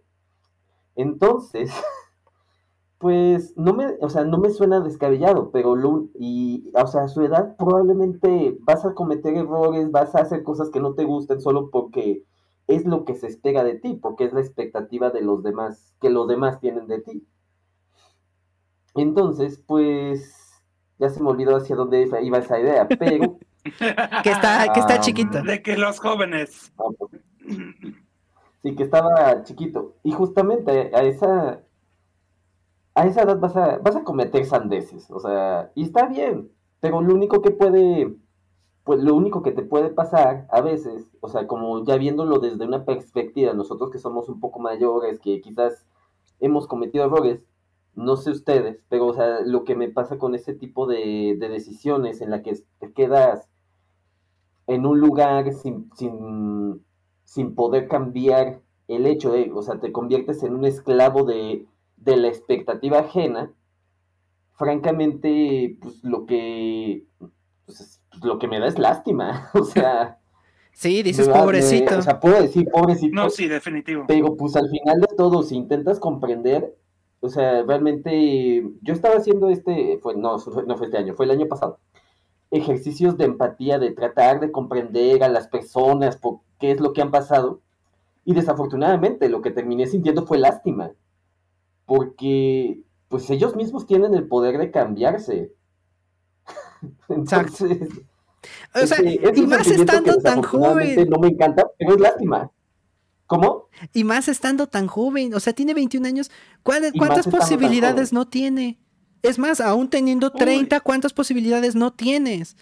[1.00, 1.70] Entonces,
[2.98, 7.08] pues no me, o sea, no me suena descabellado, pero lo, y, o sea, a
[7.08, 11.40] su edad probablemente vas a cometer errores, vas a hacer cosas que no te gusten
[11.40, 12.24] solo porque
[12.66, 16.10] es lo que se espera de ti, porque es la expectativa de los demás, que
[16.10, 17.26] los demás tienen de ti.
[18.94, 20.62] Entonces, pues,
[20.98, 23.38] ya se me olvidó hacia dónde iba esa idea, pero...
[24.22, 25.42] que está, que está chiquito.
[25.42, 26.72] De que los jóvenes.
[26.78, 27.22] Ah, pues,
[28.62, 29.94] sí, que estaba chiquito.
[30.02, 31.62] Y justamente a esa...
[32.94, 36.50] A esa edad vas a, vas a cometer sandeces, o sea, y está bien,
[36.80, 38.16] pero lo único que puede,
[38.84, 42.64] pues lo único que te puede pasar a veces, o sea, como ya viéndolo desde
[42.64, 45.86] una perspectiva, nosotros que somos un poco mayores, que quizás
[46.40, 47.40] hemos cometido errores,
[47.94, 52.20] no sé ustedes, pero o sea, lo que me pasa con ese tipo de, decisiones
[52.20, 53.48] en la que te quedas
[54.66, 56.84] en un lugar sin, sin,
[57.54, 61.66] poder cambiar el hecho de, o sea, te conviertes en un esclavo de,
[62.04, 63.52] la expectativa ajena,
[64.52, 70.18] francamente, pues lo que, pues, pues, lo que me da es lástima, o sea...
[70.72, 71.98] Sí, dices pobrecito.
[71.98, 73.14] o sea, puedo decir pobrecito.
[73.14, 74.04] No, sí, definitivo.
[74.06, 76.74] Pero pues al final de todo, si intentas comprender,
[77.20, 81.32] o sea, realmente yo estaba haciendo este, fue, no, no fue este año, fue el
[81.32, 81.78] año pasado,
[82.50, 87.02] ejercicios de empatía, de tratar de comprender a las personas por qué es lo que
[87.02, 87.60] han pasado.
[88.24, 90.92] Y desafortunadamente lo que terminé sintiendo fue lástima,
[91.86, 95.52] porque pues ellos mismos tienen el poder de cambiarse.
[97.08, 97.88] Entonces,
[98.74, 101.08] o sea, y más estando tan joven.
[101.08, 102.50] No me encanta, pero es lástima.
[103.26, 103.68] ¿Cómo?
[103.92, 106.30] Y más estando tan joven, o sea, tiene 21 años.
[106.62, 108.80] ¿Cuántas posibilidades no tiene?
[109.22, 112.56] Es más, aún teniendo 30, ¿cuántas posibilidades no tienes?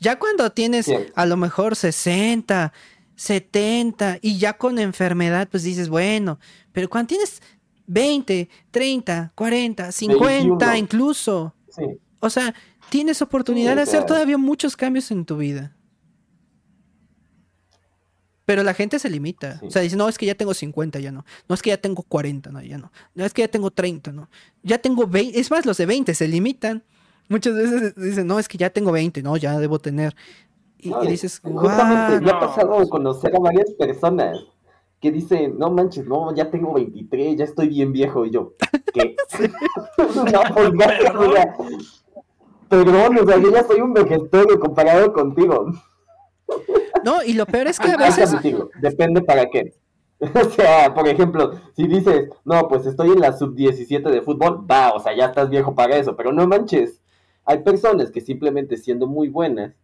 [0.00, 2.72] Ya cuando tienes a lo mejor 60,
[3.16, 6.38] 70 y ya con enfermedad, pues dices, bueno,
[6.72, 7.42] pero cuando tienes
[7.86, 11.54] 20, 30, 40, 50 incluso.
[12.20, 12.54] O sea,
[12.88, 15.76] tienes oportunidad de hacer todavía muchos cambios en tu vida.
[18.44, 19.60] Pero la gente se limita.
[19.62, 21.24] O sea, dice, no, es que ya tengo 50, ya no.
[21.48, 22.92] No es que ya tengo 40, no, ya no.
[23.14, 24.30] No es que ya tengo 30, no.
[24.62, 25.38] Ya tengo 20.
[25.38, 26.84] Es más, los de 20 se limitan.
[27.28, 30.14] Muchas veces dicen, no, es que ya tengo 20, no, ya debo tener.
[31.02, 34.38] Y, dices, justamente, me ha pasado de conocer a varias personas
[35.00, 38.24] que dicen, no manches, no, ya tengo 23, ya estoy bien viejo.
[38.24, 38.54] Y yo,
[38.92, 39.16] ¿qué?
[39.98, 41.56] no, pues ya, o sea,
[42.68, 45.66] perdón, o sea, yo ya soy un vegetariano comparado contigo.
[47.04, 48.34] No, y lo peor es que a veces.
[48.80, 49.74] Depende para qué.
[50.34, 54.92] O sea, por ejemplo, si dices, no, pues estoy en la sub-17 de fútbol, va,
[54.92, 57.02] o sea, ya estás viejo para eso, pero no manches.
[57.44, 59.74] Hay personas que simplemente siendo muy buenas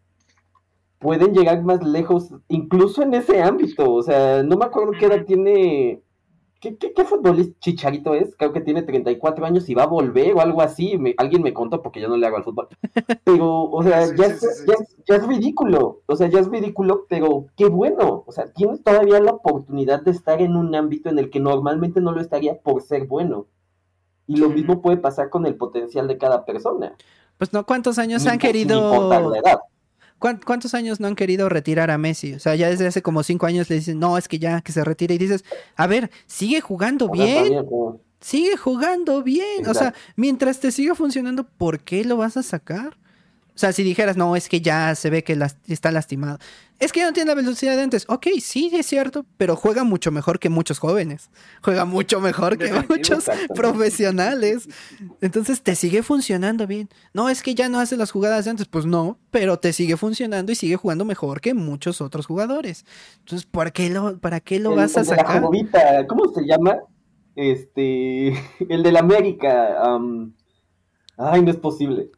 [1.03, 3.92] pueden llegar más lejos, incluso en ese ámbito.
[3.92, 6.00] O sea, no me acuerdo qué edad tiene.
[6.61, 8.36] ¿Qué, qué, futbolista Chicharito es?
[8.36, 10.96] Creo que tiene 34 años y va a volver o algo así.
[11.16, 12.68] alguien me contó porque yo no le hago al fútbol.
[13.24, 14.28] Pero, o sea, ya,
[15.09, 19.18] ya es ridículo, o sea, ya es ridículo, pero qué bueno, o sea, tienes todavía
[19.18, 22.82] la oportunidad de estar en un ámbito en el que normalmente no lo estaría por
[22.82, 23.46] ser bueno.
[24.28, 26.94] Y lo mismo puede pasar con el potencial de cada persona.
[27.38, 29.11] Pues no, ¿cuántos años han querido...
[30.23, 32.35] ¿Cuántos años no han querido retirar a Messi?
[32.35, 34.70] O sea, ya desde hace como cinco años le dicen, no, es que ya, que
[34.70, 35.16] se retire.
[35.16, 35.45] Y dices,
[35.75, 37.66] a ver, sigue jugando bien.
[38.20, 39.66] Sigue jugando bien.
[39.66, 42.97] O sea, mientras te siga funcionando, ¿por qué lo vas a sacar?
[43.55, 45.38] O sea, si dijeras, no, es que ya se ve que
[45.68, 46.38] está lastimado.
[46.78, 48.07] Es que no tiene la velocidad de antes.
[48.09, 51.30] Ok, sí, es cierto, pero juega mucho mejor que muchos jóvenes.
[51.62, 54.68] Juega mucho mejor que muchos profesionales.
[55.20, 56.88] Entonces te sigue funcionando bien.
[57.12, 58.66] No, es que ya no hace las jugadas de antes.
[58.66, 62.86] Pues no, pero te sigue funcionando y sigue jugando mejor que muchos otros jugadores.
[63.18, 65.42] Entonces, ¿por qué lo, ¿para qué lo vas a sacar?
[66.09, 66.78] ¿Cómo se llama?
[67.36, 68.28] Este,
[68.68, 69.76] el del América.
[71.18, 72.11] ay, no es posible.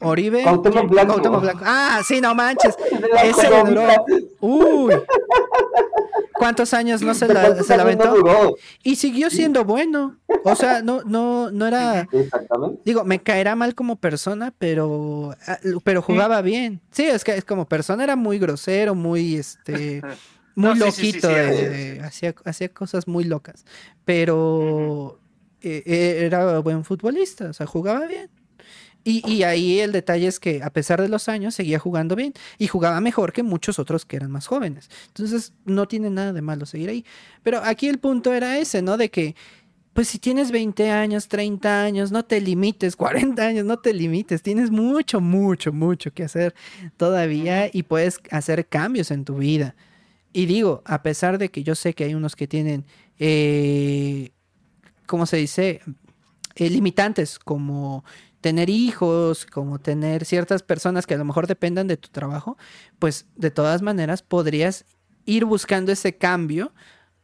[0.00, 0.44] Oribe.
[0.88, 1.20] Blanco.
[1.62, 2.74] Ah, sí, no manches.
[3.24, 3.88] Ese duró.
[4.40, 4.94] Uy.
[6.34, 8.56] ¿Cuántos años no se la, se la aventó?
[8.82, 10.16] Y siguió siendo bueno.
[10.44, 12.08] O sea, no, no, no era.
[12.10, 12.80] Exactamente.
[12.84, 16.80] Digo, me caerá mal como persona, pero, ah, pero jugaba bien.
[16.90, 20.02] Sí, es que es como persona era muy grosero, muy este.
[20.56, 21.28] Muy loquito.
[22.02, 23.64] hacía, hacía cosas muy locas.
[24.04, 25.18] Pero
[25.62, 27.48] eh, eh, era buen futbolista.
[27.48, 28.28] O sea, jugaba bien.
[29.02, 32.66] Y, ahí el detalle es que a pesar de los años seguía jugando bien y
[32.66, 34.90] jugaba mejor que muchos otros que eran más jóvenes.
[35.08, 37.04] Entonces no tiene nada de malo seguir ahí.
[37.42, 38.98] Pero aquí el punto era ese, ¿no?
[38.98, 39.34] De que,
[39.94, 44.42] pues si tienes 20 años, 30 años, no te limites, 40 años, no te limites.
[44.42, 46.54] Tienes mucho, mucho, mucho que hacer
[46.98, 49.76] todavía y puedes hacer cambios en tu vida.
[50.32, 52.84] Y digo, a pesar de que yo sé que hay unos que tienen,
[53.18, 54.30] eh,
[55.06, 55.80] ¿cómo se dice?
[56.56, 58.04] Eh, limitantes como
[58.40, 62.56] tener hijos, como tener ciertas personas que a lo mejor dependan de tu trabajo,
[62.98, 64.84] pues de todas maneras podrías
[65.26, 66.72] ir buscando ese cambio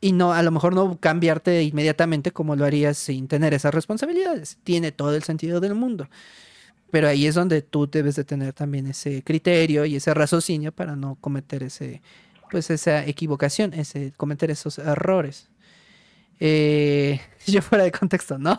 [0.01, 4.59] y no a lo mejor no cambiarte inmediatamente como lo harías sin tener esas responsabilidades.
[4.63, 6.09] Tiene todo el sentido del mundo.
[6.91, 10.95] Pero ahí es donde tú debes de tener también ese criterio y ese raciocinio para
[10.97, 12.03] no cometer ese
[12.51, 15.49] pues esa equivocación, ese cometer esos errores.
[16.41, 18.59] Eh, yo fuera de contexto, no.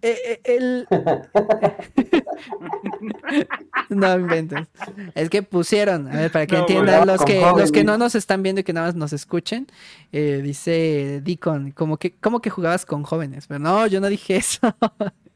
[0.00, 0.84] Eh, eh,
[3.88, 4.68] no inventes.
[5.14, 8.44] Es que pusieron, a ver, para que entiendan los que, los que no nos están
[8.44, 9.66] viendo y que nada más nos escuchen,
[10.12, 14.72] dice Deacon, como que, como que jugabas con jóvenes, pero no, yo no dije eso.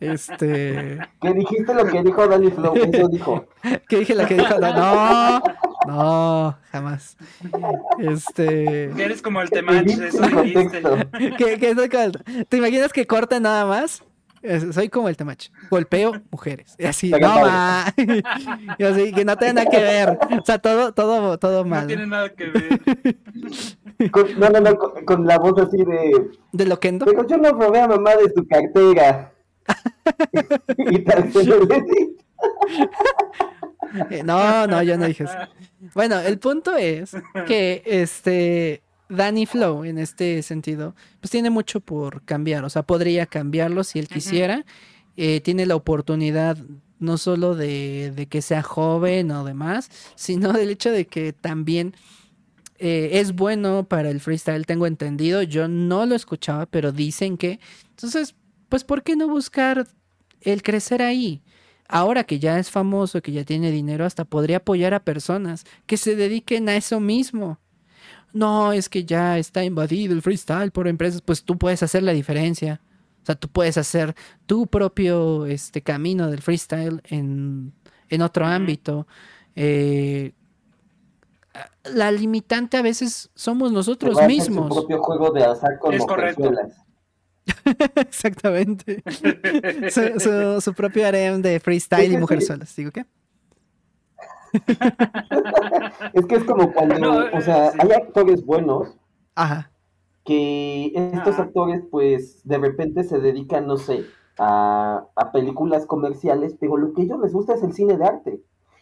[0.00, 0.98] este.
[1.20, 3.46] Que dijiste lo que dijo Danny Flow, eso dijo.
[3.88, 5.42] Que dije lo que dijo No,
[5.86, 7.16] no, jamás.
[7.98, 8.90] Este.
[8.96, 10.82] Que eres como el temach, eso dijiste.
[11.36, 14.02] ¿Qué, ¿Te imaginas que corte nada más?
[14.72, 15.48] Soy como el temach.
[15.70, 16.74] Golpeo mujeres.
[16.78, 17.92] Y así, no, ma.
[18.78, 20.18] Y así, que no tiene nada que ver.
[20.40, 21.82] O sea, todo, todo, todo mal.
[21.82, 22.80] No tiene nada que ver.
[24.08, 26.30] Con, no, no, no, con, la voz así de.
[26.52, 29.34] ¿De lo que Pero yo no robé a mamá de su cartera.
[30.78, 31.30] y tal,
[34.24, 35.36] No, no, yo no dije eso.
[35.94, 37.14] Bueno, el punto es
[37.46, 42.64] que este Danny Flow, en este sentido, pues tiene mucho por cambiar.
[42.64, 44.64] O sea, podría cambiarlo si él quisiera.
[45.16, 46.56] Eh, tiene la oportunidad
[46.98, 51.94] no solo de, de, que sea joven o demás, sino del hecho de que también
[52.80, 55.42] eh, es bueno para el freestyle, tengo entendido.
[55.42, 57.60] Yo no lo escuchaba, pero dicen que.
[57.90, 58.34] Entonces,
[58.68, 59.86] pues, ¿por qué no buscar
[60.40, 61.42] el crecer ahí?
[61.88, 65.96] Ahora que ya es famoso, que ya tiene dinero, hasta podría apoyar a personas que
[65.96, 67.58] se dediquen a eso mismo
[68.32, 72.12] no, es que ya está invadido el freestyle por empresas, pues tú puedes hacer la
[72.12, 72.80] diferencia.
[73.22, 74.14] O sea, tú puedes hacer
[74.46, 77.72] tu propio este, camino del freestyle en,
[78.22, 79.06] otro ámbito.
[79.56, 80.32] Eh,
[81.84, 84.68] la limitante a veces somos nosotros mismos.
[84.68, 86.50] Su propio juego de azar con es correcto.
[87.96, 89.02] Exactamente.
[90.60, 92.74] su, propio harem de freestyle y mujeres solas.
[92.76, 93.06] ¿Digo qué?
[96.12, 98.96] es que es como cuando, o sea, hay actores buenos
[100.24, 104.04] que estos actores pues de repente se dedican, no sé,
[104.38, 108.40] a, películas comerciales, pero lo que a ellos les gusta es el cine de arte.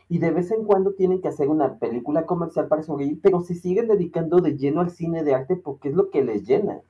[0.08, 3.54] Y de vez en cuando tienen que hacer una película comercial para sobrevivir, pero se
[3.54, 6.80] siguen dedicando de lleno al cine de arte porque es lo que les llena.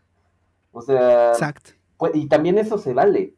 [0.72, 1.72] O sea, Exacto.
[1.96, 3.34] Pues, y también eso se vale.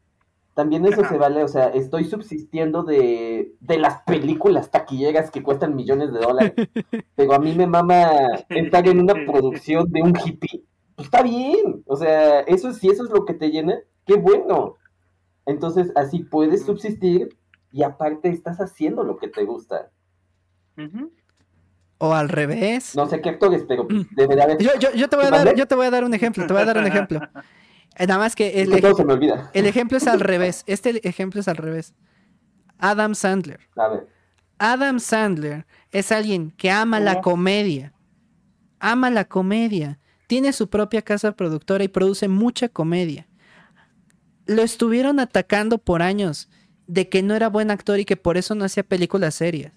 [0.54, 5.76] También eso se vale, o sea, estoy subsistiendo de, de las películas taquilleras que cuestan
[5.76, 6.52] millones de dólares,
[7.14, 8.10] pero a mí me mama
[8.48, 10.64] estar en una producción de un hippie.
[10.96, 14.76] Pues está bien, o sea, eso si eso es lo que te llena, qué bueno.
[15.46, 17.38] Entonces, así puedes subsistir
[17.72, 19.90] y aparte estás haciendo lo que te gusta.
[21.98, 22.96] O al revés.
[22.96, 24.58] No sé qué actores, pero debería haber...
[24.58, 26.52] Yo, yo, yo, te voy a dar, yo te voy a dar un ejemplo, te
[26.52, 27.20] voy a dar un ejemplo.
[27.96, 29.50] Eh, nada más que el, todo se me olvida.
[29.52, 30.64] el ejemplo es al revés.
[30.66, 31.94] Este ejemplo es al revés.
[32.78, 33.60] Adam Sandler.
[33.76, 34.08] A ver.
[34.58, 37.92] Adam Sandler es alguien que ama la comedia.
[38.78, 39.98] Ama la comedia.
[40.26, 43.26] Tiene su propia casa productora y produce mucha comedia.
[44.46, 46.48] Lo estuvieron atacando por años
[46.90, 49.72] de que no era buen actor y que por eso no hacía películas serias.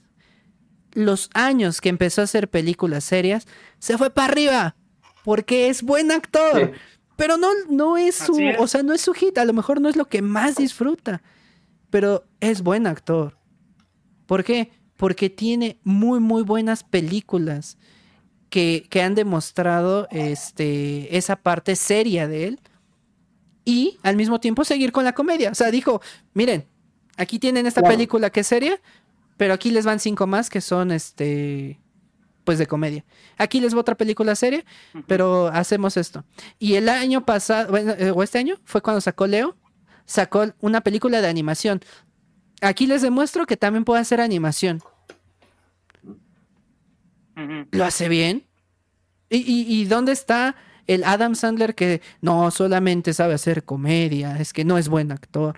[0.94, 3.48] Los años que empezó a hacer películas serias,
[3.78, 4.76] se fue para arriba.
[5.24, 6.74] Porque es buen actor.
[7.16, 9.38] Pero no, no es su, o sea, no es su hit.
[9.38, 11.22] A lo mejor no es lo que más disfruta.
[11.92, 13.38] Pero es buen actor.
[14.26, 14.72] ¿Por qué?
[14.98, 17.78] Porque tiene muy, muy buenas películas
[18.50, 22.60] que, han demostrado este, esa parte seria de él.
[23.66, 25.52] Y al mismo tiempo seguir con la comedia.
[25.52, 26.02] O sea, dijo,
[26.34, 26.68] miren,
[27.18, 28.80] aquí tienen esta película que es seria,
[29.38, 31.80] pero aquí les van cinco más que son este
[32.44, 33.06] pues de comedia.
[33.38, 34.66] Aquí les va otra película seria,
[35.08, 36.26] pero hacemos esto.
[36.60, 39.56] Y el año pasado, bueno, eh, o este año, fue cuando sacó Leo,
[40.06, 41.82] sacó una película de animación.
[42.62, 44.82] Aquí les demuestro que también puede hacer animación.
[47.72, 48.46] Lo hace bien.
[49.30, 50.56] ¿Y, dónde está
[50.86, 55.58] el Adam Sandler que no solamente sabe hacer comedia, es que no es buen actor?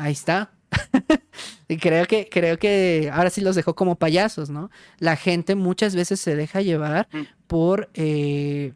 [0.00, 0.50] Ahí está.
[1.68, 4.70] y creo que, creo que ahora sí los dejó como payasos, ¿no?
[4.98, 7.06] La gente muchas veces se deja llevar
[7.46, 8.72] por, eh,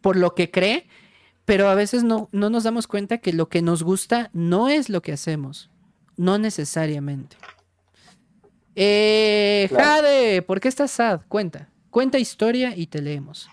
[0.00, 0.88] por lo que cree,
[1.44, 4.88] pero a veces no, no nos damos cuenta que lo que nos gusta no es
[4.88, 5.70] lo que hacemos,
[6.16, 7.36] no necesariamente.
[8.74, 11.20] Eh, Jade, ¿por qué estás sad?
[11.28, 11.68] Cuenta.
[11.90, 13.48] Cuenta historia y te leemos.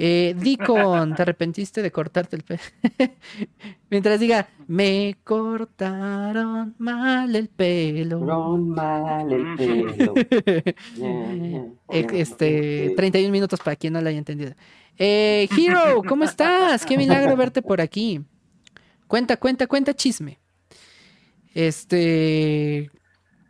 [0.00, 2.60] Eh, Dicon, ¿te arrepentiste de cortarte el pelo?
[3.90, 8.20] Mientras diga, me cortaron mal el pelo.
[8.58, 10.14] mal el pelo.
[11.90, 14.54] este, 31 minutos para quien no lo haya entendido.
[14.96, 16.86] Eh, Hero, ¿cómo estás?
[16.86, 18.20] Qué milagro verte por aquí.
[19.08, 20.38] Cuenta, cuenta, cuenta chisme.
[21.54, 22.88] Este,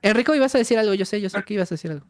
[0.01, 2.07] Enrico, ibas a decir algo, yo sé, yo sé que ibas a decir algo.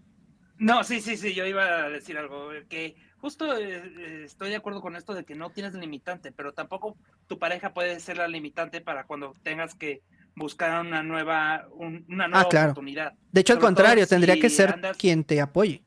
[0.58, 4.56] No, sí, sí, sí, yo iba a decir algo, que justo eh, eh, estoy de
[4.56, 6.96] acuerdo con esto de que no tienes limitante, pero tampoco
[7.26, 10.02] tu pareja puede ser la limitante para cuando tengas que
[10.34, 13.12] buscar una nueva, una ah, nueva oportunidad.
[13.32, 15.82] De hecho, al contrario, tendría que ser quien te apoye.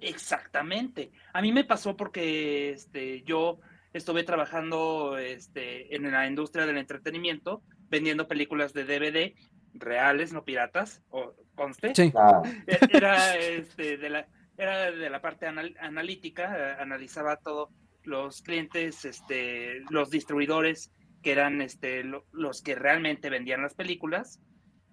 [0.00, 1.12] Exactamente.
[1.32, 3.60] A mí me pasó porque este, yo
[3.92, 9.34] estuve trabajando este, en la industria del entretenimiento, vendiendo películas de DVD
[9.74, 11.92] reales, no piratas, o conste.
[12.14, 12.42] Ah.
[12.66, 14.26] E-, era, este, de la,
[14.56, 17.70] era de la parte analítica, analizaba todos
[18.04, 20.92] los clientes, este, los distribuidores
[21.22, 24.40] que eran este, los que realmente vendían las películas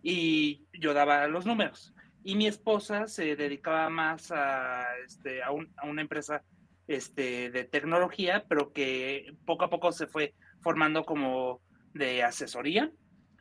[0.02, 1.94] y yo daba los números.
[2.24, 6.44] Y mi esposa se dedicaba más a, este, a, una empresa
[6.88, 11.62] este, de tecnología, pero que poco a poco se fue formando como
[11.94, 12.92] de asesoría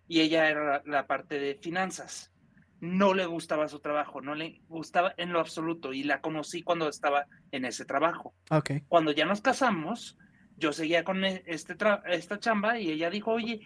[0.07, 2.33] y ella era la, parte de finanzas.
[2.81, 6.89] No le gustaba su trabajo, no le gustaba en lo absoluto y la conocí cuando
[6.89, 8.35] estaba en ese trabajo.
[8.51, 8.83] Okay.
[8.89, 10.17] Cuando ya nos casamos,
[10.57, 11.77] yo seguía con e, este
[12.07, 13.61] esta chamba y ella dijo, oye,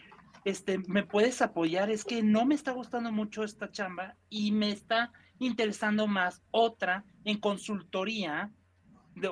[0.44, 1.90] este, ¿me puedes apoyar?
[1.90, 7.04] Es que no me está gustando mucho esta chamba y me está interesando más otra
[7.24, 8.50] en consultoría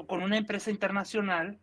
[0.07, 1.59] con una empresa internacional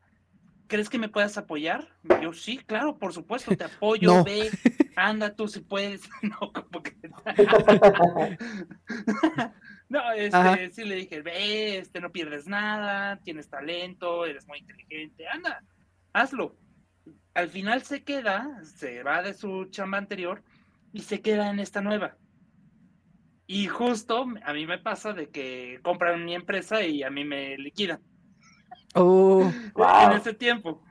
[0.68, 1.88] ¿crees que me puedas apoyar?
[2.22, 4.50] Yo sí, claro, por supuesto, te apoyo, ve,
[4.96, 6.08] anda tú si puedes.
[6.22, 6.96] No, como que...
[9.90, 15.28] no, este, sí le dije, ve, este, no pierdes nada, tienes talento, eres muy inteligente,
[15.28, 15.64] anda,
[16.14, 16.56] hazlo.
[17.34, 20.44] Al final se queda, se va de su chamba anterior
[20.92, 22.18] y se queda en esta nueva.
[23.46, 27.58] Y justo a mí me pasa de que compran mi empresa y a mí me
[27.58, 28.02] liquidan.
[29.00, 30.82] Oh, en ese tiempo.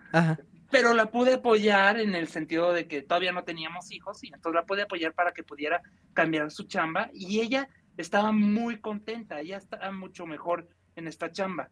[0.71, 4.55] Pero la pude apoyar en el sentido de que todavía no teníamos hijos y entonces
[4.55, 5.81] la pude apoyar para que pudiera
[6.13, 11.71] cambiar su chamba y ella estaba muy contenta, ella estaba mucho mejor en esta chamba.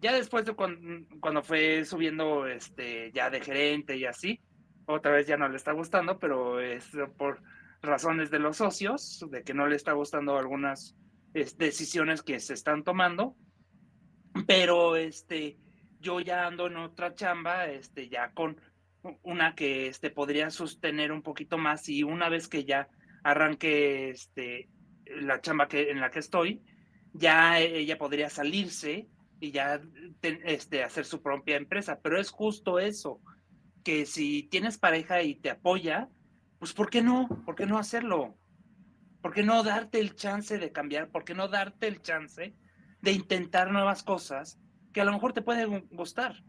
[0.00, 4.40] Ya después de cuando, fue subiendo este ya de gerente y así,
[4.86, 7.42] otra vez ya no le está gustando, pero es por
[7.80, 10.94] razones de los socios, de que no le está gustando algunas
[11.32, 13.36] decisiones que se están tomando
[14.46, 15.56] pero este,
[16.00, 18.60] yo ya ando en otra chamba, este, ya con
[19.22, 22.88] una que este, podría sostener un poquito más y una vez que ya
[23.22, 24.68] arranque este,
[25.06, 26.62] la chamba que, en la que estoy,
[27.12, 29.08] ya ella podría salirse
[29.40, 29.80] y ya
[30.22, 32.00] este, hacer su propia empresa.
[32.02, 33.20] Pero es justo eso,
[33.84, 36.08] que si tienes pareja y te apoya,
[36.58, 37.28] pues ¿por qué no?
[37.44, 38.36] ¿Por qué no hacerlo?
[39.22, 41.08] ¿Por qué no darte el chance de cambiar?
[41.10, 42.54] ¿Por qué no darte el chance
[43.06, 44.58] de intentar nuevas cosas
[44.92, 46.42] que a lo mejor te pueden gustar?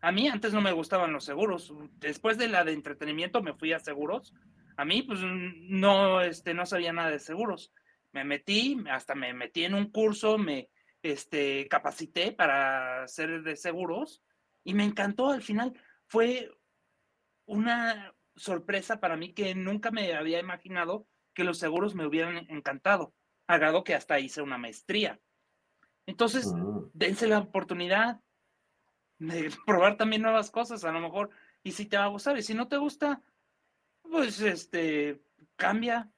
[0.00, 1.72] A mí antes no me gustaban los seguros.
[2.00, 4.34] Después de la de entretenimiento me fui a seguros.
[4.76, 7.72] A mí pues no, este, no sabía nada de seguros.
[8.10, 10.70] Me metí, hasta me metí en un curso, me
[11.02, 14.24] este, capacité para ser de seguros
[14.64, 15.30] y me encantó.
[15.30, 15.72] Al final
[16.08, 16.50] fue
[17.46, 23.14] una sorpresa para mí que nunca me había imaginado que los seguros me hubieran encantado,
[23.52, 25.20] a grado que hasta hice una maestría.
[26.06, 26.90] Entonces, mm.
[26.94, 28.20] dense la oportunidad
[29.18, 31.30] de probar también nuevas cosas, a lo mejor,
[31.62, 33.22] y si te va a gustar, y si no te gusta,
[34.02, 35.22] pues este,
[35.56, 36.10] cambia.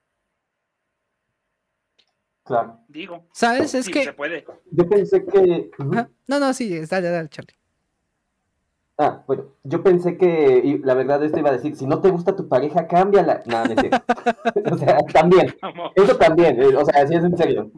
[2.44, 2.80] Claro.
[2.88, 3.28] Digo.
[3.32, 3.74] ¿Sabes?
[3.74, 4.04] Es que.
[4.04, 4.44] Se puede.
[4.70, 5.70] Yo pensé que.
[5.78, 7.56] No, no, sí, dale, dale, Charlie.
[8.96, 12.36] Ah, bueno, yo pensé que, la verdad esto iba a decir, si no te gusta
[12.36, 13.42] tu pareja, cámbiala.
[13.46, 13.74] No, no
[14.72, 15.54] o sea, también.
[15.96, 17.70] Eso también, eh, o sea, si es en serio.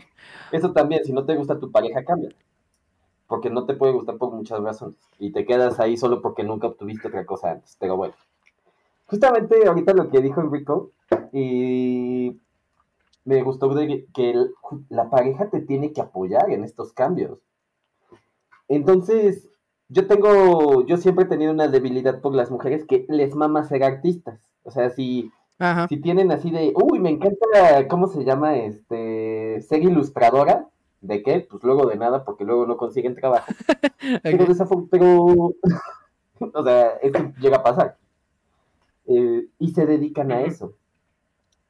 [0.52, 2.36] Eso también, si no te gusta tu pareja, cámbiala.
[3.26, 4.96] Porque no te puede gustar por muchas razones.
[5.18, 7.76] Y te quedas ahí solo porque nunca obtuviste otra cosa antes.
[7.80, 8.14] Pero bueno.
[9.06, 10.90] Justamente ahorita lo que dijo Enrico,
[11.32, 12.38] y
[13.24, 13.70] me gustó
[14.12, 14.34] que
[14.88, 17.38] la pareja te tiene que apoyar en estos cambios.
[18.68, 19.48] Entonces,
[19.88, 23.84] yo tengo, yo siempre he tenido una debilidad por las mujeres que les mama ser
[23.84, 24.40] artistas.
[24.64, 25.30] O sea, si,
[25.88, 28.56] si tienen así de, uy, me encanta, ¿cómo se llama?
[28.56, 30.68] Este, ser ilustradora.
[31.00, 31.46] ¿De qué?
[31.48, 33.46] Pues luego de nada, porque luego no consiguen trabajo.
[34.22, 34.46] Pero,
[34.90, 35.24] pero,
[36.54, 37.96] o sea, esto llega a pasar.
[39.06, 40.74] Eh, y se dedican a eso.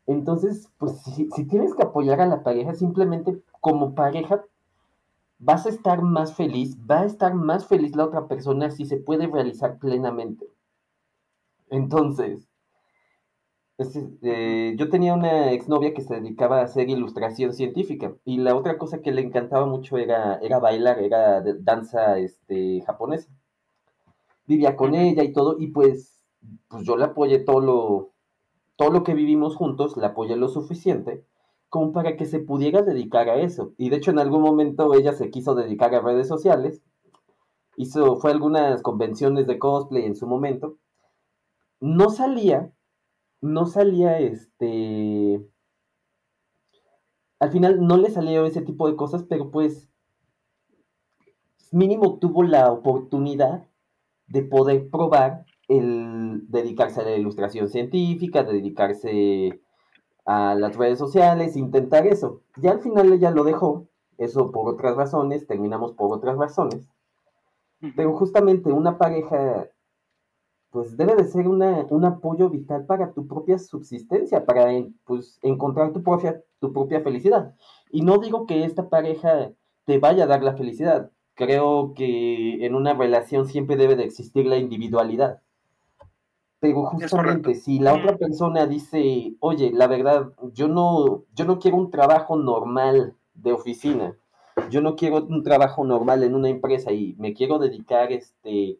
[0.06, 4.44] Entonces, pues si, si, tienes que apoyar a la pareja, simplemente como pareja
[5.38, 8.96] vas a estar más feliz, va a estar más feliz la otra persona si se
[8.96, 10.46] puede realizar plenamente.
[11.68, 12.48] Entonces,
[14.22, 18.78] eh, yo tenía una exnovia que se dedicaba a hacer ilustración científica y la otra
[18.78, 23.30] cosa que le encantaba mucho era, era bailar, era danza este, japonesa.
[24.46, 26.24] Vivía con ella y todo y pues,
[26.68, 28.12] pues yo le apoyé todo lo,
[28.76, 31.24] todo lo que vivimos juntos, le apoyé lo suficiente
[31.76, 33.74] como para que se pudiera dedicar a eso.
[33.76, 36.80] Y de hecho en algún momento ella se quiso dedicar a redes sociales,
[37.76, 40.78] hizo, fue a algunas convenciones de cosplay en su momento,
[41.78, 42.72] no salía,
[43.42, 45.46] no salía este...
[47.40, 49.90] Al final no le salió ese tipo de cosas, pero pues
[51.72, 53.68] mínimo tuvo la oportunidad
[54.28, 59.60] de poder probar el dedicarse a la ilustración científica, de dedicarse
[60.26, 62.42] a las redes sociales, intentar eso.
[62.56, 63.86] Ya al final ella lo dejó,
[64.18, 66.88] eso por otras razones, terminamos por otras razones.
[67.94, 69.68] Pero justamente una pareja,
[70.70, 74.66] pues debe de ser un apoyo vital para tu propia subsistencia, para
[75.04, 77.54] pues, encontrar tu propia, tu propia felicidad.
[77.90, 79.52] Y no digo que esta pareja
[79.84, 81.12] te vaya a dar la felicidad.
[81.34, 85.42] Creo que en una relación siempre debe de existir la individualidad.
[86.58, 91.76] Pero justamente si la otra persona dice, oye, la verdad, yo no, yo no quiero
[91.76, 94.16] un trabajo normal de oficina,
[94.70, 98.78] yo no quiero un trabajo normal en una empresa y me quiero dedicar, este,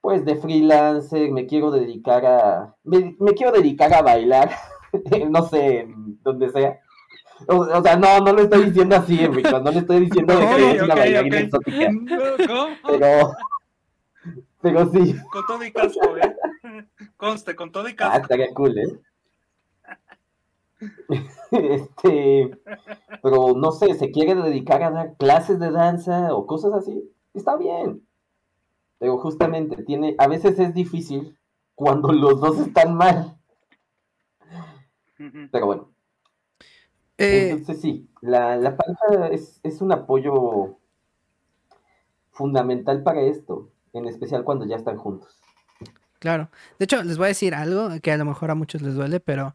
[0.00, 4.50] pues de freelancer, me quiero dedicar a, me, quiero dedicar a bailar,
[5.30, 5.88] no sé,
[6.22, 6.80] donde sea.
[7.48, 10.82] O, sea, no, no lo estoy diciendo así, Enrico, no le estoy diciendo que es
[10.82, 11.90] una bailarina exótica.
[12.86, 13.32] Pero,
[14.66, 15.16] pero sí.
[15.30, 16.36] Con todo y casco, ¿eh?
[17.16, 18.14] Conste, con todo y casco.
[18.16, 19.00] Ah, estaría cool, ¿eh?
[21.52, 22.50] este,
[23.22, 27.56] pero no sé, se quiere dedicar a dar clases de danza o cosas así, está
[27.56, 28.04] bien.
[28.98, 31.38] Pero justamente tiene, a veces es difícil
[31.76, 33.38] cuando los dos están mal.
[35.52, 35.92] Pero bueno.
[37.18, 40.76] Eh, Entonces sí, la, la pareja es, es un apoyo
[42.32, 45.36] fundamental para esto, en especial cuando ya están juntos.
[46.18, 46.50] Claro.
[46.78, 49.20] De hecho, les voy a decir algo que a lo mejor a muchos les duele,
[49.20, 49.54] pero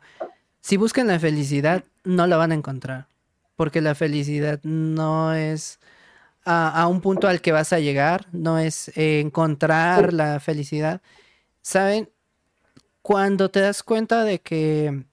[0.62, 3.08] si buscan la felicidad, no la van a encontrar.
[3.56, 5.80] Porque la felicidad no es
[6.46, 11.02] a, un punto al que vas a llegar, no es encontrar la felicidad.
[11.62, 12.10] ¿Saben?
[13.02, 15.06] Cuando te das cuenta de que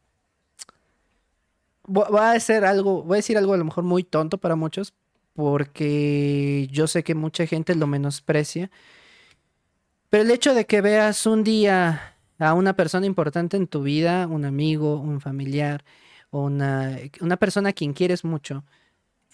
[1.88, 4.94] va a ser algo, voy a decir algo a lo mejor muy tonto para muchos,
[5.34, 8.70] porque yo sé que mucha gente lo menosprecia
[10.10, 14.26] pero el hecho de que veas un día a una persona importante en tu vida,
[14.26, 15.84] un amigo, un familiar,
[16.30, 18.64] una, persona a quien quieres mucho,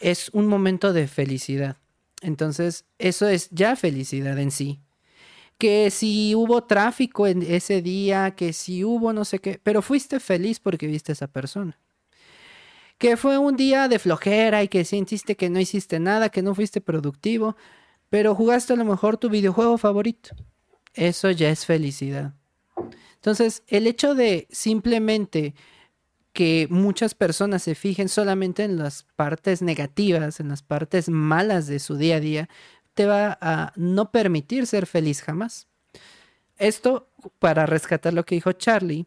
[0.00, 1.76] es un momento de felicidad.
[2.22, 4.80] Entonces, eso es ya felicidad en sí.
[5.58, 10.18] que si hubo tráfico en ese día, que si hubo no sé qué, pero fuiste
[10.18, 11.78] feliz porque viste a esa persona.
[12.98, 16.54] Que fue un día de flojera y que sentiste que no hiciste nada, que no
[16.54, 17.56] fuiste productivo,
[18.10, 20.34] pero jugaste a lo mejor tu videojuego favorito.
[20.94, 22.34] Eso ya es felicidad.
[23.16, 25.54] Entonces, el hecho de simplemente
[26.32, 31.78] que muchas personas se fijen solamente en las partes negativas, en las partes malas de
[31.78, 32.48] su día a día,
[32.94, 35.68] te va a no permitir ser feliz jamás.
[36.58, 39.06] Esto para rescatar lo que dijo Charlie,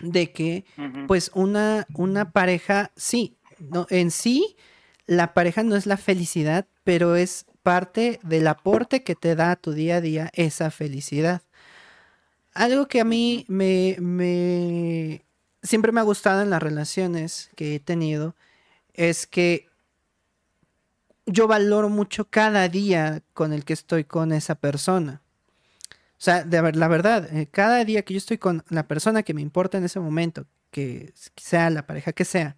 [0.00, 0.64] de que
[1.06, 4.56] pues una, una pareja, sí, no, en sí
[5.06, 9.56] la pareja no es la felicidad, pero es parte del aporte que te da a
[9.56, 11.42] tu día a día esa felicidad.
[12.52, 15.24] Algo que a mí me, me
[15.62, 18.36] siempre me ha gustado en las relaciones que he tenido
[18.92, 19.68] es que
[21.26, 25.22] yo valoro mucho cada día con el que estoy con esa persona.
[26.18, 29.40] O sea, la verdad, eh, cada día que yo estoy con la persona que me
[29.40, 32.56] importa en ese momento, que sea la pareja que sea,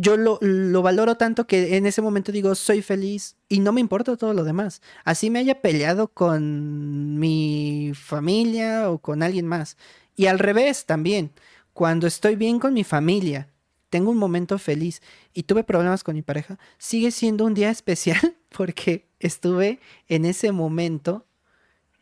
[0.00, 3.80] yo lo, lo, valoro tanto que en ese momento digo, soy feliz y no me
[3.80, 4.80] importa todo lo demás.
[5.04, 9.76] Así me haya peleado con mi familia o con alguien más.
[10.14, 11.32] Y al revés también,
[11.72, 13.48] cuando estoy bien con mi familia
[13.90, 18.36] tengo un momento feliz y tuve problemas con mi pareja, sigue siendo un día especial
[18.50, 21.26] porque estuve en ese momento,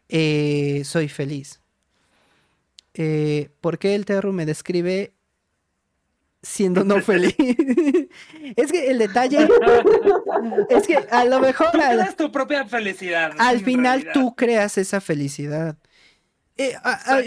[0.09, 1.61] eh, soy feliz.
[2.95, 5.13] Eh, ¿Por qué el terror me describe
[6.47, 7.35] siendo no feliz?
[8.57, 9.49] es que el detalle
[10.71, 11.71] es que a lo mejor...
[11.73, 13.33] Tú creas tu propia felicidad.
[13.39, 15.77] Al final tú creas esa felicidad.
[16.57, 16.75] Eh,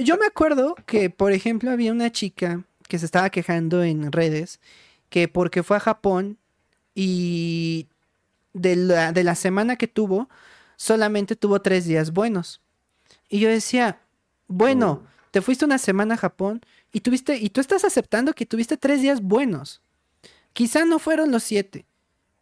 [0.03, 4.59] yo me acuerdo que, por ejemplo, había una chica que se estaba quejando en redes
[5.09, 6.37] que porque fue a Japón
[6.95, 7.87] y
[8.53, 10.29] de la, de la semana que tuvo,
[10.75, 12.61] solamente tuvo tres días buenos.
[13.27, 13.99] Y yo decía,
[14.47, 16.61] bueno, te fuiste una semana a Japón
[16.91, 19.81] y tuviste, y tú estás aceptando que tuviste tres días buenos.
[20.53, 21.85] Quizá no fueron los siete,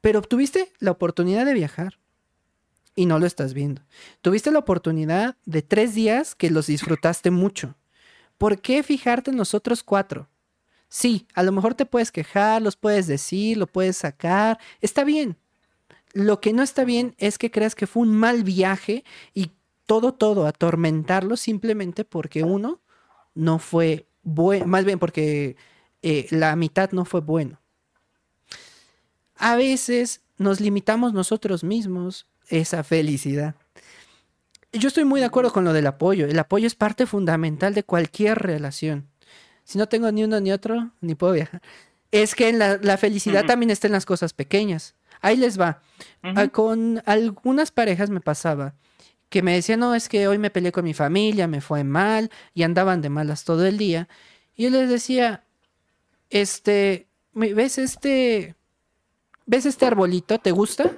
[0.02, 2.00] pero tuviste la oportunidad de viajar
[2.96, 3.82] y no lo estás viendo.
[4.22, 7.76] Tuviste la oportunidad de tres días que los disfrutaste mucho.
[8.38, 10.30] ¿Por qué fijarte en los otros cuatro?
[10.90, 15.38] Sí, a lo mejor te puedes quejar, los puedes decir, lo puedes sacar, está bien.
[16.14, 19.52] Lo que no está bien es que creas que fue un mal viaje y
[19.86, 22.82] todo, todo, atormentarlo simplemente porque uno
[23.36, 25.56] no fue bueno, más bien porque
[26.02, 27.60] eh, la mitad no fue bueno.
[29.36, 33.56] A veces nos limitamos nosotros mismos esa felicidad.
[34.74, 36.26] Yo estoy muy de acuerdo con lo del apoyo.
[36.26, 39.08] El apoyo es parte fundamental de cualquier relación
[39.68, 41.62] si no tengo ni uno ni otro, ni puedo viajar.
[42.12, 44.96] Es que la, felicidad también está en las cosas pequeñas.
[45.20, 45.82] Ahí les va.
[46.24, 48.76] Ah, con algunas parejas me pasaba
[49.30, 52.32] que me decían, no, es que hoy me peleé con mi familia, me fue mal
[52.54, 54.08] y andaban de malas todo el día.
[54.56, 55.44] Y yo les decía,
[56.30, 58.56] este, ¿ves este,
[59.46, 60.40] ves este arbolito?
[60.40, 60.92] ¿Te gusta?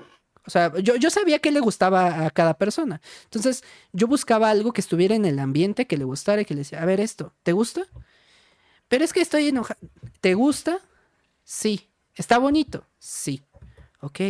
[0.45, 3.01] O sea, yo, yo sabía que le gustaba a cada persona.
[3.25, 3.63] Entonces,
[3.93, 6.81] yo buscaba algo que estuviera en el ambiente, que le gustara y que le decía,
[6.81, 7.83] a ver esto, ¿te gusta?
[8.87, 9.79] Pero es que estoy enojado.
[10.21, 10.79] ¿Te gusta?
[11.43, 11.89] Sí.
[12.15, 12.85] ¿Está bonito?
[12.97, 13.43] Sí.
[14.01, 14.21] Ok.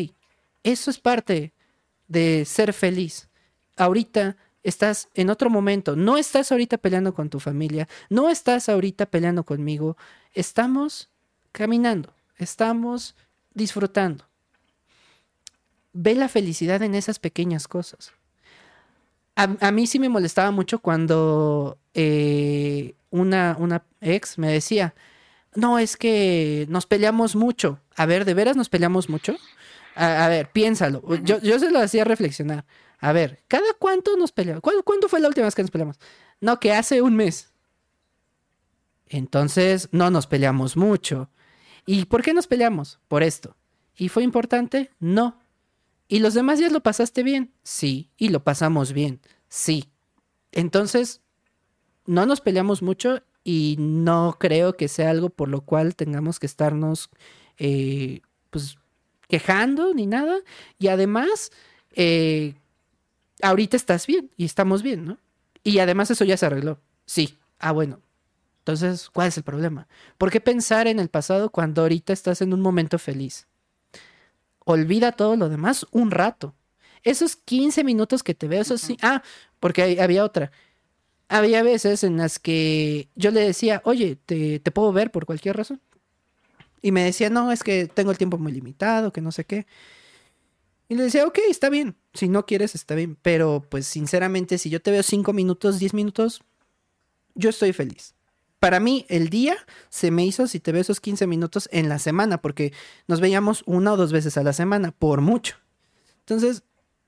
[0.64, 1.54] Eso es parte
[2.08, 3.29] de ser feliz.
[3.80, 5.96] Ahorita estás en otro momento.
[5.96, 7.88] No estás ahorita peleando con tu familia.
[8.10, 9.98] No estás ahorita peleando conmigo.
[10.34, 11.10] Estamos
[11.52, 12.14] caminando.
[12.38, 13.16] Estamos
[13.54, 14.26] disfrutando.
[15.94, 18.14] Ve la felicidad en esas pequeñas cosas.
[19.36, 24.94] A, mí sí me molestaba mucho cuando eh, una, una ex me decía,
[25.56, 27.80] no, es que nos peleamos mucho.
[27.96, 29.38] A ver, ¿de veras nos peleamos mucho?
[29.96, 31.02] A, ver, piénsalo.
[31.24, 32.66] Yo, yo, se lo hacía reflexionar.
[33.00, 34.62] A ver, ¿cada cuánto nos peleamos?
[34.62, 35.98] ¿Cuándo, fue la última vez que nos peleamos?
[36.42, 37.52] No, que hace un mes.
[39.08, 41.30] Entonces, no nos peleamos mucho.
[41.86, 43.00] ¿Y por qué nos peleamos?
[43.08, 43.56] Por esto.
[43.96, 44.92] ¿Y fue importante?
[45.00, 45.40] No.
[46.08, 47.54] ¿Y los demás días lo pasaste bien?
[47.64, 48.12] Sí.
[48.18, 49.22] ¿Y lo pasamos bien?
[49.48, 49.90] Sí.
[50.52, 51.22] Entonces,
[52.06, 56.46] no nos peleamos mucho y no creo que sea algo por lo cual tengamos que
[56.46, 57.10] estarnos
[57.58, 58.78] eh, pues
[59.28, 60.40] quejando ni nada.
[60.78, 61.52] Y además,
[61.94, 62.56] eh,
[63.42, 65.18] ahorita estás bien y estamos bien, ¿no?
[65.64, 66.80] Y además eso ya se arregló.
[67.06, 67.38] Sí.
[67.60, 68.00] Ah, bueno.
[68.60, 69.88] Entonces, ¿cuál es el problema?
[70.18, 73.48] ¿Por qué pensar en el pasado cuando ahorita estás en un momento feliz?
[74.66, 76.56] Olvida todo lo demás un rato.
[77.04, 78.98] Esos 15 minutos que te veo, eso sí.
[79.02, 79.24] Ah,
[79.60, 80.52] porque había otra
[81.30, 85.80] había veces en las que yo le decía, oye, ¿te, puedo ver por cualquier razón?
[86.82, 89.68] Y me decía, no, es que tengo el tiempo muy limitado, que no sé qué.
[90.90, 91.96] Y le decía, ok, está bien.
[92.14, 93.16] Si no quieres, está bien.
[93.22, 96.42] Pero pues sinceramente, si yo te veo cinco minutos, diez minutos,
[97.36, 98.16] yo estoy feliz.
[98.60, 99.56] Para mí, el día
[99.90, 102.74] se me hizo si te veo esos 15 minutos en la semana, porque
[103.08, 105.56] nos veíamos una o dos veces a la semana, por mucho.
[106.20, 106.64] Entonces,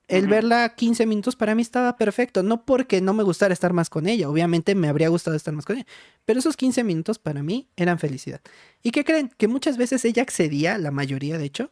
[0.08, 2.44] el verla 15 minutos para mí estaba perfecto.
[2.44, 5.66] No porque no me gustara estar más con ella, obviamente me habría gustado estar más
[5.66, 5.88] con ella,
[6.26, 8.42] pero esos 15 minutos para mí eran felicidad.
[8.84, 9.32] ¿Y qué creen?
[9.38, 11.72] Que muchas veces ella accedía, la mayoría de hecho,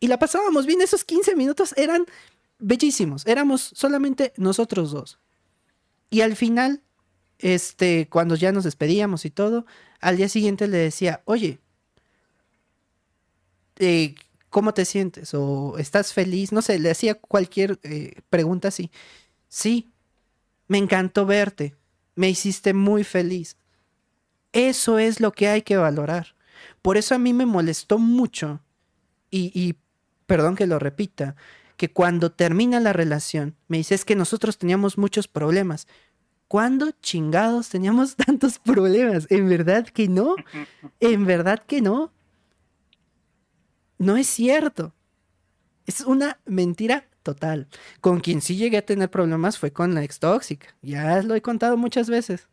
[0.00, 0.80] y la pasábamos bien.
[0.80, 2.06] Esos 15 minutos eran
[2.58, 3.26] bellísimos.
[3.26, 5.18] Éramos solamente nosotros dos.
[6.10, 6.82] Y al final,
[7.38, 9.66] este, cuando ya nos despedíamos y todo,
[10.00, 11.58] al día siguiente le decía, oye,
[13.78, 14.14] eh,
[14.50, 15.34] ¿cómo te sientes?
[15.34, 16.52] ¿O estás feliz?
[16.52, 18.90] No sé, le hacía cualquier eh, pregunta así.
[19.48, 19.90] Sí,
[20.68, 21.74] me encantó verte.
[22.14, 23.56] Me hiciste muy feliz.
[24.52, 26.34] Eso es lo que hay que valorar.
[26.80, 28.60] Por eso a mí me molestó mucho
[29.30, 29.74] y, y
[30.26, 31.36] perdón que lo repita,
[31.76, 35.86] que cuando termina la relación, me dice, es que nosotros teníamos muchos problemas.
[36.48, 39.26] ¿Cuándo chingados teníamos tantos problemas?
[39.30, 40.36] ¿En verdad que no?
[41.00, 42.12] ¿En verdad que no?
[43.98, 44.92] No es cierto.
[45.86, 47.68] Es una mentira total.
[48.00, 50.68] Con quien sí llegué a tener problemas fue con la ex tóxica.
[50.82, 52.48] Ya lo he contado muchas veces.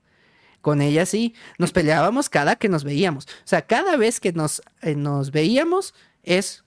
[0.61, 3.25] Con ella sí, nos peleábamos cada que nos veíamos.
[3.25, 5.93] O sea, cada vez que nos, eh, nos veíamos
[6.23, 6.63] es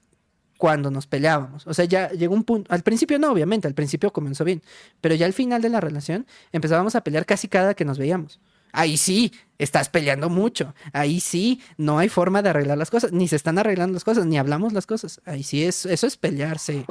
[0.57, 1.67] cuando nos peleábamos.
[1.67, 4.63] O sea, ya llegó un punto, al principio no, obviamente, al principio comenzó bien,
[5.01, 8.41] pero ya al final de la relación empezábamos a pelear casi cada que nos veíamos.
[8.73, 10.75] Ahí sí, estás peleando mucho.
[10.93, 14.27] Ahí sí, no hay forma de arreglar las cosas, ni se están arreglando las cosas,
[14.27, 15.21] ni hablamos las cosas.
[15.25, 16.85] Ahí sí, es, eso es pelearse.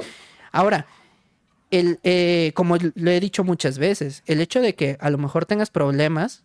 [0.50, 0.86] Ahora,
[1.70, 5.46] el, eh, como lo he dicho muchas veces, el hecho de que a lo mejor
[5.46, 6.44] tengas problemas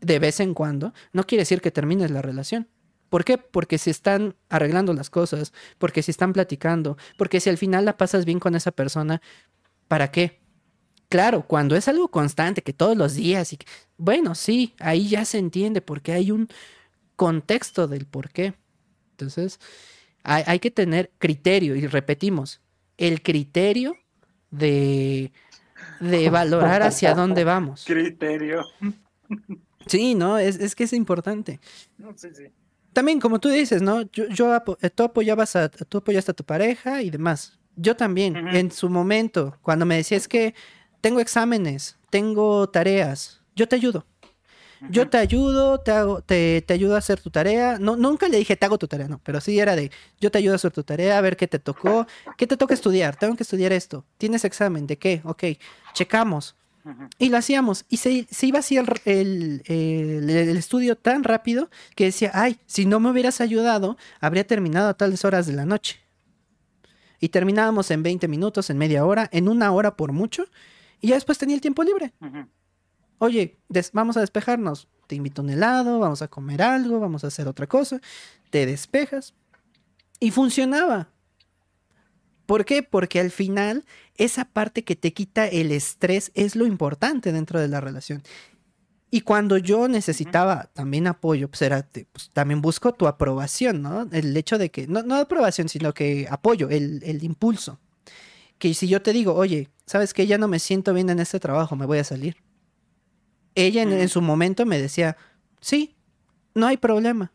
[0.00, 2.68] de vez en cuando, no quiere decir que termines la relación.
[3.10, 3.38] ¿Por qué?
[3.38, 7.98] Porque se están arreglando las cosas, porque se están platicando, porque si al final la
[7.98, 9.20] pasas bien con esa persona,
[9.88, 10.38] ¿para qué?
[11.08, 13.58] Claro, cuando es algo constante, que todos los días, y
[13.98, 16.48] bueno, sí, ahí ya se entiende porque hay un
[17.16, 18.54] contexto del por qué.
[19.10, 19.58] Entonces,
[20.22, 22.60] hay, hay que tener criterio, y repetimos,
[22.96, 23.96] el criterio
[24.52, 25.32] de,
[25.98, 27.84] de valorar hacia dónde vamos.
[27.86, 28.64] Criterio.
[29.86, 31.58] Sí, no, es, es que es importante.
[31.98, 32.52] No, sí, sí
[32.92, 34.02] también, como tú dices, ¿no?
[34.02, 37.58] Yo, yo eh, tú apoyabas a, tú apoyaste a tu pareja y demás.
[37.76, 40.54] Yo también, en su momento, cuando me decías que
[41.00, 44.04] tengo exámenes, tengo tareas, yo te ayudo.
[44.88, 47.78] Yo te ayudo, te hago, te, te, ayudo a hacer tu tarea.
[47.78, 50.38] No, nunca le dije te hago tu tarea, no, pero sí era de yo te
[50.38, 52.06] ayudo a hacer tu tarea, a ver qué te tocó,
[52.38, 54.06] qué te toca estudiar, tengo que estudiar esto.
[54.16, 54.86] ¿Tienes examen?
[54.86, 55.20] ¿De qué?
[55.24, 55.44] Ok,
[55.92, 56.56] checamos.
[57.18, 57.84] Y lo hacíamos.
[57.88, 63.10] Y se, iba así el, el, estudio tan rápido que decía, ay, si no me
[63.10, 66.00] hubieras ayudado, habría terminado a tales horas de la noche.
[67.20, 70.44] Y terminábamos en 20 minutos, en media hora, en una hora por mucho.
[71.00, 72.14] Y ya después tenía el tiempo libre.
[73.18, 73.58] Oye,
[73.92, 74.88] vamos a despejarnos.
[75.06, 78.00] Te invito a un helado, vamos a comer algo, vamos a hacer otra cosa.
[78.48, 79.34] Te despejas.
[80.18, 81.08] Y funcionaba.
[82.50, 82.82] ¿Por qué?
[82.82, 83.84] Porque al final
[84.16, 88.24] esa parte que te quita el estrés es lo importante dentro de la relación.
[89.08, 94.08] Y cuando yo necesitaba también apoyo, pues era, pues también busco tu aprobación, ¿no?
[94.10, 97.78] El hecho de que, no, no aprobación, sino que apoyo, el, el impulso.
[98.58, 101.38] Que si yo te digo, oye, ¿sabes que Ya no me siento bien en este
[101.38, 102.38] trabajo, me voy a salir.
[103.54, 105.16] Ella en, en su momento me decía,
[105.60, 105.94] sí,
[106.56, 107.32] no hay problema.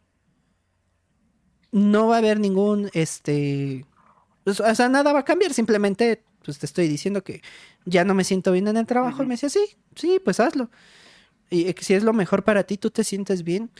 [1.71, 3.85] No va a haber ningún, este,
[4.45, 7.41] pues, o sea, nada va a cambiar, simplemente pues te estoy diciendo que
[7.85, 9.23] ya no me siento bien en el trabajo.
[9.23, 10.69] Y me decía, sí, sí, pues hazlo.
[11.49, 13.72] Y eh, si es lo mejor para ti, tú te sientes bien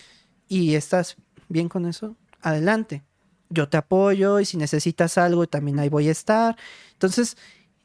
[0.48, 1.18] y estás
[1.50, 3.04] bien con eso, adelante.
[3.50, 6.58] Yo te apoyo y si necesitas algo, también ahí voy a estar.
[6.94, 7.38] Entonces,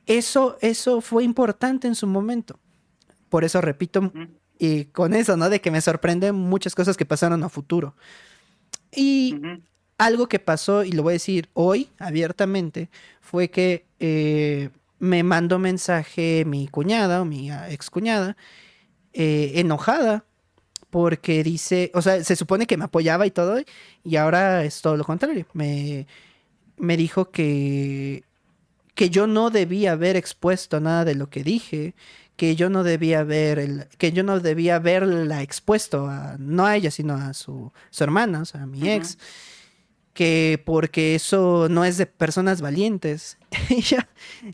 [0.06, 2.58] eso, eso fue importante en su momento.
[3.28, 4.10] Por eso repito,
[4.58, 5.50] y con eso, ¿no?
[5.50, 7.94] De que me sorprenden muchas cosas que pasaron a futuro.
[8.90, 9.36] Y
[10.00, 12.88] algo que pasó, y lo voy a decir hoy abiertamente,
[13.20, 18.34] fue que eh, me mandó mensaje mi cuñada o mi ah, ex cuñada,
[19.12, 20.24] eh, enojada,
[20.88, 23.58] porque dice, o sea, se supone que me apoyaba y todo,
[24.02, 25.44] y ahora es todo lo contrario.
[25.52, 26.06] Me,
[26.78, 28.24] me dijo que,
[28.94, 31.94] que yo no debía haber expuesto nada de lo que dije,
[32.36, 36.74] que yo no debía ver el, que yo no debía haberla expuesto a, no a
[36.74, 39.18] ella, sino a su, su hermana, o sea, a mi ex
[40.20, 43.38] que porque eso no es de personas valientes.
[43.70, 43.96] y yo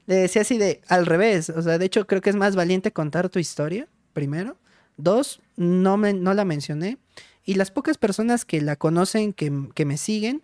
[0.07, 2.93] le decía así de al revés, o sea, de hecho creo que es más valiente
[2.93, 4.57] contar tu historia, primero.
[4.97, 6.99] Dos, no, me, no la mencioné.
[7.45, 10.41] Y las pocas personas que la conocen, que, que me siguen,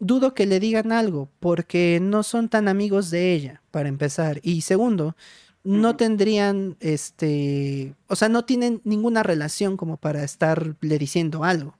[0.00, 4.38] dudo que le digan algo porque no son tan amigos de ella, para empezar.
[4.42, 5.16] Y segundo,
[5.64, 11.78] no tendrían, este, o sea, no tienen ninguna relación como para estarle diciendo algo.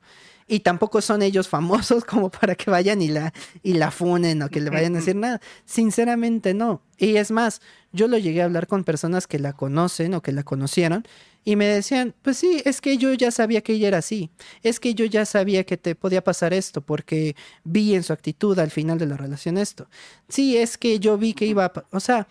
[0.48, 4.48] Y tampoco son ellos famosos como para que vayan y la, y la funen o
[4.48, 5.40] que le vayan a decir nada.
[5.66, 6.82] Sinceramente no.
[6.96, 7.60] Y es más,
[7.92, 11.06] yo lo llegué a hablar con personas que la conocen o que la conocieron
[11.44, 14.30] y me decían, pues sí, es que yo ya sabía que ella era así.
[14.62, 18.58] Es que yo ya sabía que te podía pasar esto porque vi en su actitud
[18.58, 19.88] al final de la relación esto.
[20.28, 21.72] Sí, es que yo vi que iba a...
[21.90, 22.28] O sea,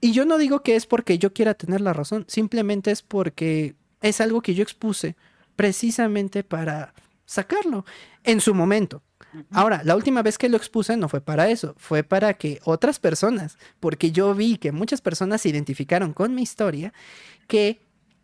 [0.00, 3.74] y yo no digo que es porque yo quiera tener la razón, simplemente es porque
[4.02, 5.16] es algo que yo expuse
[5.56, 6.94] precisamente para
[7.26, 7.84] sacarlo
[8.22, 9.02] en su momento.
[9.50, 13.00] Ahora, la última vez que lo expuse no fue para eso, fue para que otras
[13.00, 16.92] personas, porque yo vi que muchas personas se identificaron con mi historia,
[17.48, 17.80] que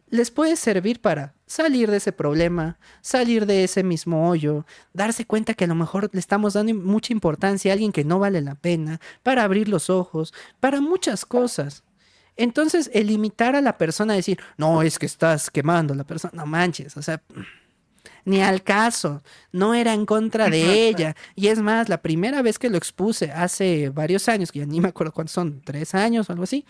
[0.08, 5.54] les puede servir para salir de ese problema, salir de ese mismo hoyo, darse cuenta
[5.54, 8.56] que a lo mejor le estamos dando mucha importancia a alguien que no vale la
[8.56, 11.84] pena, para abrir los ojos, para muchas cosas.
[12.40, 16.04] Entonces, el limitar a la persona a decir, no, es que estás quemando a la
[16.04, 17.20] persona, no manches, o sea,
[18.24, 19.22] ni al caso,
[19.52, 21.14] no era en contra de ella.
[21.36, 24.80] Y es más, la primera vez que lo expuse hace varios años, que ya ni
[24.80, 26.64] me acuerdo cuántos son, tres años o algo así,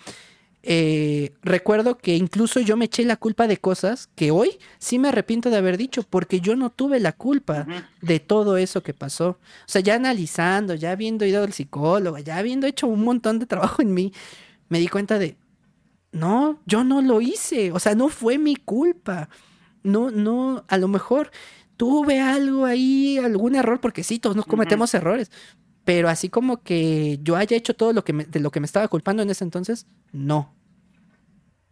[0.64, 5.08] eh, recuerdo que incluso yo me eché la culpa de cosas que hoy sí me
[5.08, 7.64] arrepiento de haber dicho, porque yo no tuve la culpa
[8.02, 9.28] de todo eso que pasó.
[9.28, 13.46] O sea, ya analizando, ya habiendo ido al psicólogo, ya habiendo hecho un montón de
[13.46, 14.12] trabajo en mí,
[14.68, 15.36] me di cuenta de,
[16.12, 19.28] no, yo no lo hice, o sea, no fue mi culpa.
[19.82, 21.30] No, no, a lo mejor
[21.76, 25.30] tuve algo ahí, algún error, porque sí, todos nos cometemos errores,
[25.84, 28.88] pero así como que yo haya hecho todo lo que de lo que me estaba
[28.88, 30.54] culpando en ese entonces, no.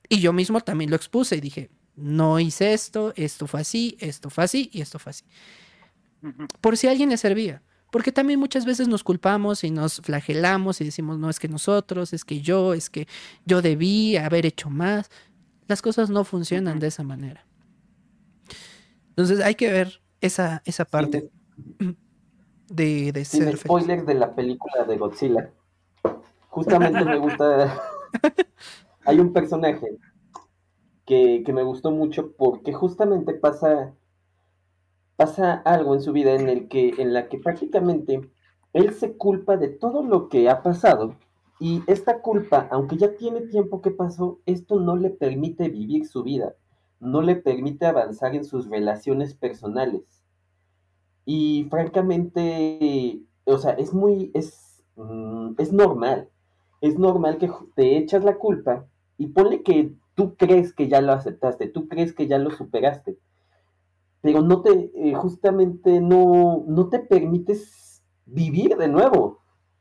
[0.09, 4.31] Y yo mismo también lo expuse y dije, no hice esto, esto fue así, esto
[4.31, 5.25] fue así y esto fue así.
[6.61, 7.63] Por si a alguien le servía.
[7.91, 12.13] Porque también muchas veces nos culpamos y nos flagelamos y decimos, no, es que nosotros,
[12.13, 13.09] es que yo, es que
[13.47, 15.11] yo debí haber hecho más.
[15.67, 17.47] Las cosas no funcionan de esa manera.
[19.11, 21.31] Entonces hay que ver esa, esa parte
[22.69, 25.51] de, de Sin spoilers de la película de Godzilla.
[26.49, 27.81] Justamente me gusta.
[29.05, 29.99] Hay un personaje
[31.09, 33.95] que, me gustó mucho porque justamente pasa,
[35.19, 38.31] pasa algo en su vida en el que, en la que prácticamente
[38.73, 41.17] él se culpa de todo lo que ha pasado.
[41.61, 46.23] Y esta culpa, aunque ya tiene tiempo que pasó, esto no le permite vivir su
[46.23, 46.55] vida,
[47.01, 50.19] no le permite avanzar en sus relaciones personales
[51.31, 56.31] y francamente, o sea, es muy, es, mm, es normal.
[56.81, 58.87] Es normal que te echas la culpa
[59.19, 63.19] y ponle que tú crees que ya lo aceptaste, tú crees que ya lo superaste,
[64.21, 69.39] pero no te, eh, justamente no, no te permites vivir de nuevo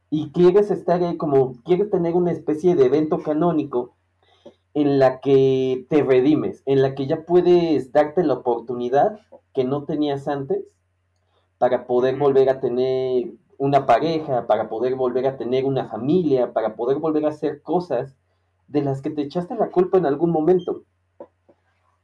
[0.09, 3.95] y quieres estar ahí como, quieres tener una especie de evento canónico
[4.73, 9.19] en la que te redimes, en la que ya puedes darte la oportunidad
[9.53, 10.77] que no tenías antes
[11.57, 16.75] para poder volver a tener una pareja, para poder volver a tener una familia, para
[16.75, 18.15] poder volver a hacer cosas
[18.67, 20.83] de las que te echaste la culpa en algún momento.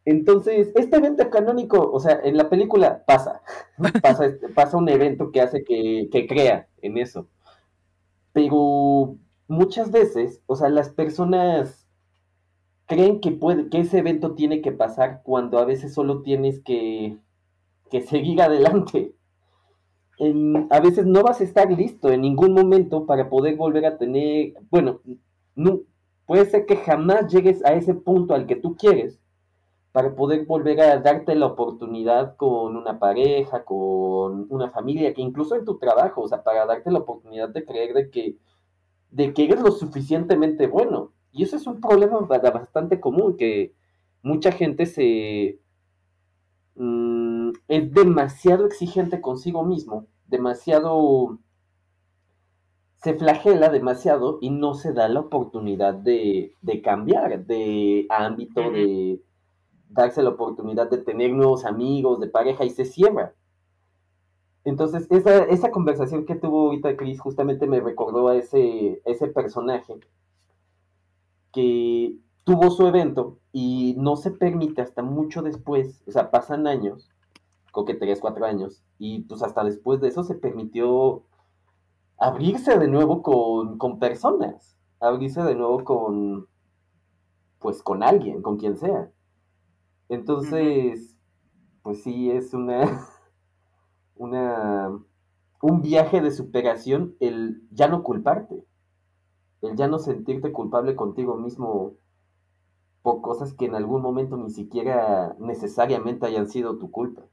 [0.05, 3.41] Entonces, este evento canónico, o sea, en la película pasa,
[4.01, 7.27] pasa, este, pasa un evento que hace que, que crea en eso.
[8.33, 9.17] Pero
[9.47, 11.87] muchas veces, o sea, las personas
[12.85, 17.17] creen que, puede, que ese evento tiene que pasar cuando a veces solo tienes que,
[17.89, 19.15] que seguir adelante
[20.69, 24.53] a veces no vas a estar listo en ningún momento para poder volver a tener,
[24.69, 25.01] bueno,
[25.55, 25.81] no,
[26.25, 29.19] puede ser que jamás llegues a ese punto al que tú quieres
[29.93, 35.55] para poder volver a darte la oportunidad con una pareja, con una familia, que incluso
[35.55, 38.35] en tu trabajo, o sea, para darte la oportunidad de creer de que,
[39.11, 41.13] de que eres lo suficientemente bueno.
[41.31, 43.73] Y eso es un problema bastante común, que
[44.21, 45.59] mucha gente se,
[46.75, 51.39] mm, es demasiado exigente consigo mismo demasiado,
[52.95, 59.21] se flagela demasiado y no se da la oportunidad de, cambiar de ámbito, de
[59.93, 63.33] darse la oportunidad de tener nuevos amigos, de pareja y se cierra.
[64.65, 69.99] Entonces, esa, esa conversación que tuvo ahorita Chris justamente me recordó a ese, ese personaje
[71.51, 77.09] que tuvo su evento y no se permite hasta mucho después, o sea, pasan años,
[77.71, 81.23] creo que tres, cuatro años, y pues hasta después de eso se permitió
[82.17, 86.47] abrirse de nuevo con, personas, abrirse de nuevo con,
[87.59, 89.11] pues con alguien, con quien sea.
[90.13, 91.17] Entonces,
[91.81, 93.07] pues sí, es una,
[94.15, 94.89] una,
[95.61, 98.63] un viaje de superación el ya no culparte,
[99.61, 101.95] el ya no sentirte culpable contigo mismo
[103.01, 107.23] por cosas que en algún momento ni siquiera necesariamente hayan sido tu culpa.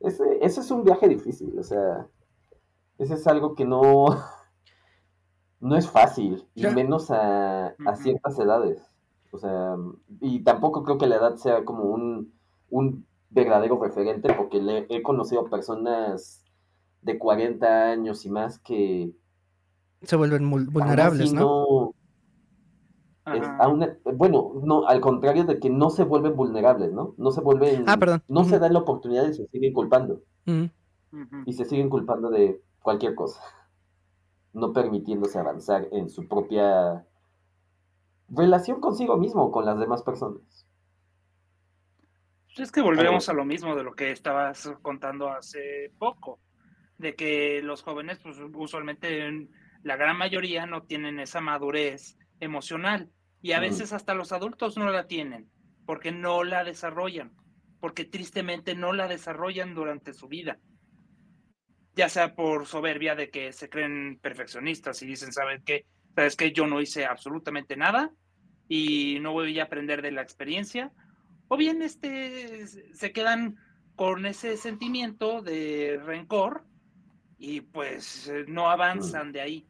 [0.00, 2.08] Ese, ese es un viaje difícil, o sea,
[2.96, 4.06] ese es algo que no,
[5.60, 8.93] no es fácil, y menos a, ciertas edades.
[9.34, 9.76] O sea,
[10.20, 12.32] y tampoco creo que la edad sea como un,
[12.70, 16.44] un verdadero referente, porque le, he conocido personas
[17.02, 19.12] de 40 años y más que...
[20.02, 21.96] Se vuelven vulnerables, ¿no?
[24.14, 27.14] bueno, no, al contrario de que no se vuelven vulnerables, ¿no?
[27.16, 27.84] No se vuelven...
[27.88, 28.22] Ah, perdón.
[28.28, 30.22] No se dan la oportunidad y se siguen culpando.
[31.44, 33.40] Y se siguen culpando de cualquier cosa.
[34.52, 37.04] No permitiéndose avanzar en su propia
[38.28, 40.66] relación consigo mismo, con las demás personas.
[42.56, 46.40] Es que volvemos a lo mismo de lo que estabas contando hace poco,
[46.98, 49.48] de que los jóvenes, pues usualmente
[49.82, 53.10] la gran mayoría no tienen esa madurez emocional
[53.42, 55.50] y a veces hasta los adultos no la tienen
[55.84, 57.32] porque no la desarrollan,
[57.80, 60.58] porque tristemente no la desarrollan durante su vida.
[61.96, 65.86] Ya sea por soberbia de que se creen perfeccionistas y dicen, ¿sabes qué?
[66.14, 66.52] ¿Sabes qué?
[66.52, 68.12] Yo no hice absolutamente nada
[68.68, 70.92] y no voy a aprender de la experiencia.
[71.48, 73.56] O bien este, se quedan
[73.96, 76.64] con ese sentimiento de rencor
[77.36, 79.68] y pues no avanzan de ahí.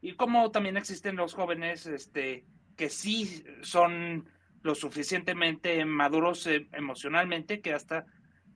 [0.00, 2.44] Y como también existen los jóvenes este,
[2.76, 4.28] que sí son
[4.62, 8.06] lo suficientemente maduros eh, emocionalmente que hasta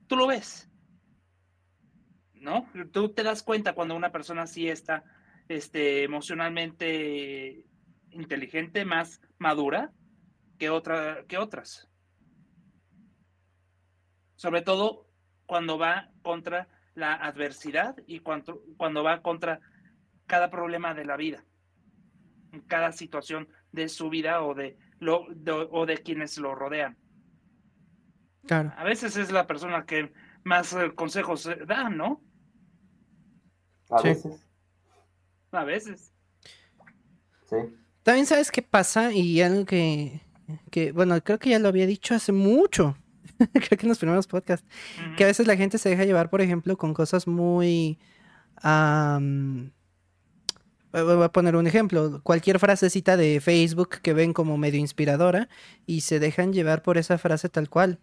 [0.07, 0.69] tú lo ves.
[2.33, 2.69] ¿No?
[2.91, 5.03] Tú te das cuenta cuando una persona sí está
[5.47, 7.63] este, emocionalmente
[8.11, 9.91] inteligente, más madura
[10.57, 11.89] que, otra, que otras.
[14.35, 15.07] Sobre todo
[15.45, 19.59] cuando va contra la adversidad y cuando, cuando va contra
[20.25, 21.43] cada problema de la vida,
[22.51, 25.25] en cada situación de su vida o de, lo,
[25.71, 26.97] o de quienes lo rodean.
[28.45, 28.73] Claro.
[28.77, 30.11] A veces es la persona que
[30.43, 32.21] más eh, consejos eh, da, ¿no?
[33.89, 34.46] A veces.
[35.51, 36.11] A veces.
[37.49, 37.55] Sí.
[38.03, 40.21] También sabes qué pasa y algo que,
[40.71, 42.97] que, bueno, creo que ya lo había dicho hace mucho,
[43.53, 44.65] creo que en los primeros podcasts,
[45.17, 47.99] que a veces la gente se deja llevar, por ejemplo, con cosas muy...
[50.93, 52.21] Voy a poner un ejemplo.
[52.23, 55.47] Cualquier frasecita de Facebook que ven como medio inspiradora
[55.85, 57.99] y se dejan llevar por esa frase tal cual.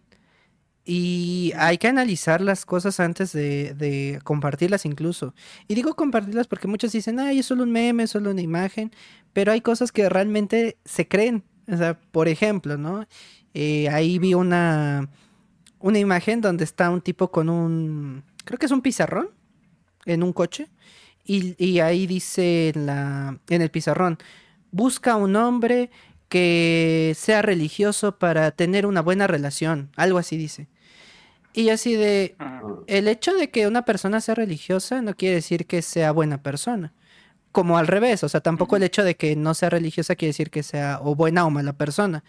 [0.85, 5.33] Y hay que analizar las cosas antes de, compartirlas incluso.
[5.67, 8.91] Y digo compartirlas porque muchos dicen, ay, es solo un meme, es solo una imagen,
[9.33, 11.43] pero hay cosas que realmente se creen.
[11.67, 13.07] O sea, por ejemplo, ¿no?
[13.55, 15.09] Eh, ahí vi una,
[15.79, 19.29] una imagen donde está un tipo con un, creo que es un pizarrón
[20.05, 20.67] en un coche
[21.25, 24.19] y, ahí dice en, la, en el pizarrón,
[24.71, 25.89] busca un hombre
[26.29, 30.67] que sea religioso para tener una buena relación, algo así dice.
[31.55, 32.35] Y así de,
[32.87, 36.93] el hecho de que una persona sea religiosa no quiere decir que sea buena persona.
[37.53, 40.51] Como al revés, o sea, tampoco el hecho de que no sea religiosa quiere decir
[40.51, 42.25] que sea o buena o mala persona.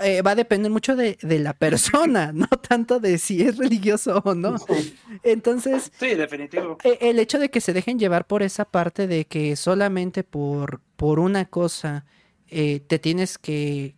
[0.00, 4.34] Eh, va a depender mucho de, la persona, no tanto de si es religioso o
[4.34, 4.56] no.
[5.22, 6.78] Entonces, sí, definitivo.
[6.82, 10.80] E, el hecho de que se dejen llevar por esa parte de que solamente por,
[10.96, 12.06] por una cosa
[12.48, 13.94] eh, te tienes que,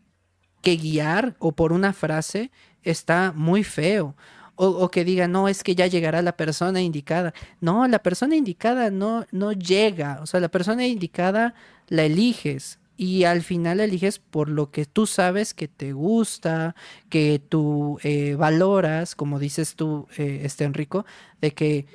[0.60, 2.50] que guiar o por una frase
[2.82, 4.14] está muy feo.
[4.56, 7.32] O, que diga, no, es que ya llegará la persona indicada.
[7.60, 10.18] No, la persona indicada no, no llega.
[10.22, 11.54] O sea, la persona indicada
[11.88, 16.74] la eliges y al final eliges por lo que tú sabes que te gusta,
[17.08, 21.06] que tú eh, valoras, como dices tú, eh, este Enrico,
[21.40, 21.86] de que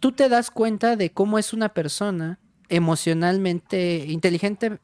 [0.00, 4.80] tú te das cuenta de cómo es una persona emocionalmente inteligente,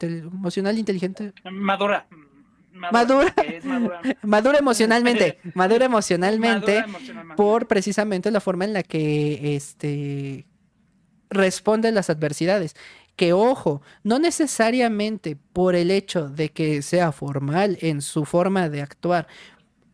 [0.00, 1.34] emocional inteligente.
[1.50, 2.06] Madura.
[2.92, 3.34] Madura,
[4.22, 4.58] madura.
[4.58, 6.84] emocionalmente, madura emocionalmente,
[7.36, 10.46] por precisamente la forma en la que este
[11.30, 12.74] responde a las adversidades.
[13.16, 18.80] Que ojo, no necesariamente por el hecho de que sea formal en su forma de
[18.80, 19.26] actuar,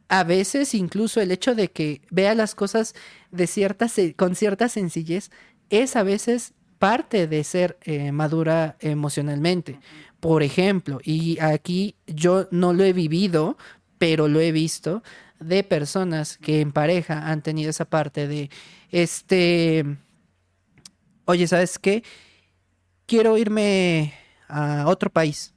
[0.09, 2.95] a veces incluso el hecho de que vea las cosas
[3.31, 3.87] de cierta,
[4.17, 5.31] con cierta sencillez
[5.71, 9.81] es a veces parte de ser eh, madura emocionalmente.
[10.25, 13.59] Por ejemplo, y aquí yo no lo he vivido,
[13.99, 15.03] pero lo he visto
[15.39, 18.49] de personas que en pareja han tenido esa parte de,
[18.91, 19.85] este,
[21.27, 22.03] oye, ¿sabes qué?
[23.07, 24.15] quiero irme
[24.49, 25.53] a otro país.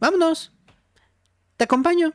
[0.00, 0.52] Vámonos.
[1.56, 2.12] Te acompaño.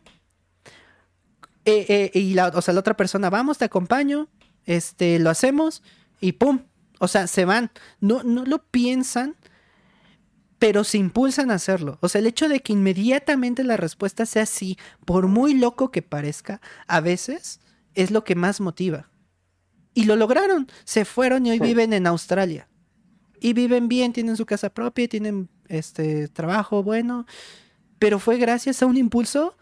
[1.65, 4.27] Eh, eh, y la, o sea, la otra persona, vamos, te acompaño.
[4.65, 5.83] este, lo hacemos
[6.19, 6.65] y pum.
[6.99, 7.71] O sea, se van.
[7.99, 9.35] No, no lo piensan,
[10.59, 11.97] pero se impulsan a hacerlo.
[12.01, 16.01] O sea, el hecho de que inmediatamente la respuesta sea sí, por muy loco que
[16.01, 17.59] parezca, a veces
[17.93, 19.09] es lo que más motiva.
[19.93, 20.67] Y lo lograron.
[20.83, 22.67] Se fueron y hoy viven en Australia.
[23.39, 27.25] Y viven bien, tienen su casa propia, tienen este trabajo bueno.
[27.99, 29.57] Pero fue gracias a un impulso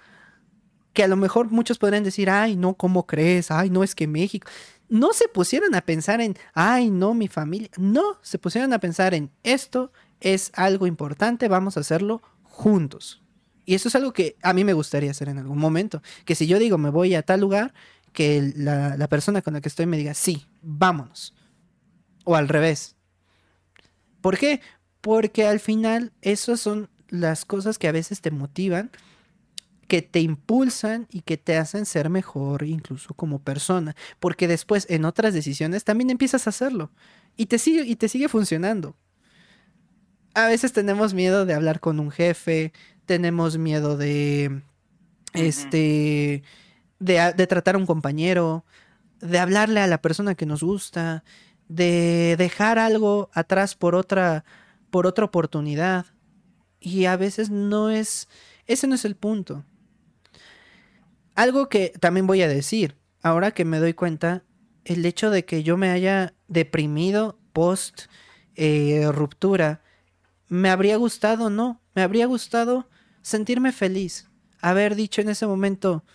[0.94, 3.52] que a lo mejor muchos podrían decir, ay, no, ¿cómo crees?
[3.52, 4.50] Ay, no, es que México.
[4.90, 7.70] No se pusieron a pensar en, ay, no, mi familia.
[7.78, 9.92] No, se pusieron a pensar en esto
[10.24, 13.22] es algo importante, vamos a hacerlo juntos.
[13.66, 16.02] Y eso es algo que a mí me gustaría hacer en algún momento.
[16.26, 17.74] Que si yo digo me voy a tal lugar,
[18.12, 21.34] que la, la persona con la que estoy me diga, sí, vámonos.
[22.26, 22.96] O al revés.
[24.22, 24.62] ¿Por qué?
[25.02, 28.92] Porque al final esas son las cosas que a veces te motivan
[29.94, 35.06] que te impulsan y que te hacen ser mejor incluso como persona, porque después en
[35.06, 36.92] otras decisiones también empiezas a hacerlo
[37.38, 38.96] y te sigue y te sigue funcionando.
[40.34, 42.74] A veces tenemos miedo de hablar con un jefe,
[43.06, 44.64] tenemos miedo de
[45.34, 46.44] este
[47.00, 48.66] de, de tratar a un compañero,
[49.20, 51.24] de hablarle a la persona que nos gusta,
[51.68, 54.44] de dejar algo atrás por otra
[54.90, 56.08] por otra oportunidad.
[56.80, 58.28] Y a veces no es
[58.66, 59.64] ese no es el punto.
[61.36, 64.44] Algo que también voy a decir, ahora que me doy cuenta,
[64.86, 68.04] el hecho de que yo me haya deprimido post
[68.56, 69.83] eh, ruptura,
[70.54, 72.88] me habría gustado, no, me habría gustado
[73.24, 74.30] sentirme feliz,
[74.62, 76.06] haber dicho en ese momento,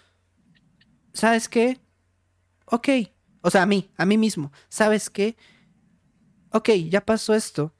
[1.13, 1.81] ¿sabes qué?
[2.67, 2.89] Ok,
[3.43, 5.37] o sea, a mí, a mí mismo, ¿sabes qué?
[6.51, 7.75] Ok, ya pasó esto,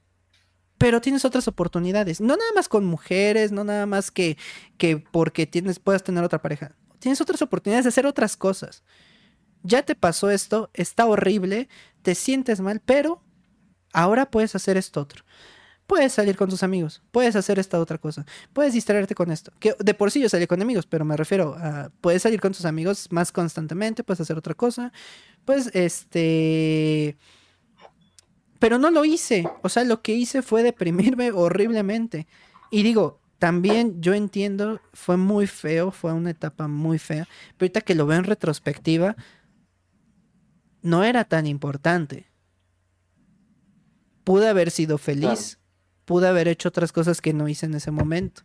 [0.77, 4.37] pero tienes otras oportunidades, no nada más con mujeres, no nada más que,
[4.77, 8.83] que porque tienes, puedas tener otra pareja, tienes otras oportunidades de hacer otras cosas.
[9.63, 11.69] Ya te pasó esto, está horrible,
[12.01, 13.23] te sientes mal, pero
[13.93, 15.23] ahora puedes hacer esto otro.
[15.89, 19.51] Puedes salir con tus amigos, puedes hacer esta otra cosa, puedes distraerte con esto.
[19.59, 22.53] Que de por sí yo salí con amigos, pero me refiero a puedes salir con
[22.53, 24.93] tus amigos más constantemente, puedes hacer otra cosa.
[25.45, 27.17] Pues este
[28.59, 32.27] pero no lo hice, o sea, lo que hice fue deprimirme horriblemente.
[32.69, 37.81] Y digo, también yo entiendo, fue muy feo, fue una etapa muy fea, pero ahorita
[37.81, 39.15] que lo veo en retrospectiva,
[40.83, 42.27] no era tan importante.
[44.23, 45.58] Pude haber sido feliz,
[46.09, 48.41] pude haber hecho otras cosas que no hice en ese momento.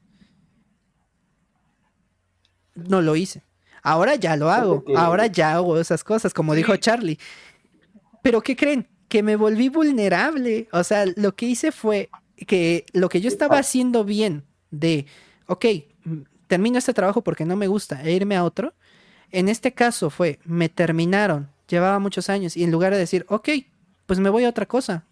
[2.75, 3.43] No lo hice.
[3.83, 7.19] Ahora ya lo hago, ahora ya hago esas cosas, como dijo Charlie.
[8.21, 8.87] Pero ¿qué creen?
[9.09, 10.69] Que me volví vulnerable.
[10.73, 12.11] O sea, lo que hice fue
[12.47, 15.07] que lo que yo estaba haciendo bien, de,
[15.47, 15.65] ok,
[16.47, 18.75] termino este trabajo porque no me gusta e irme a otro.
[19.31, 23.49] En este caso fue, me terminaron, llevaba muchos años y en lugar de decir, ok,
[24.05, 25.07] pues me voy a otra cosa.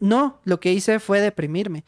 [0.00, 1.84] No, lo que hice fue deprimirme.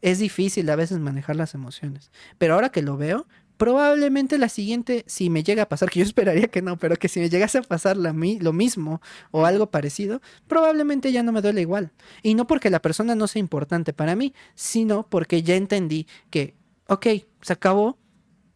[0.00, 3.26] Es difícil a veces manejar las emociones, pero ahora que lo veo,
[3.56, 7.08] probablemente la siguiente, si me llega a pasar, que yo esperaría que no, pero que
[7.08, 9.00] si me llegase a pasar lo mismo
[9.30, 11.92] o algo parecido, probablemente ya no me duele igual.
[12.22, 16.56] Y no porque la persona no sea importante para mí, sino porque ya entendí que,
[16.88, 17.06] ok,
[17.40, 17.98] se acabó,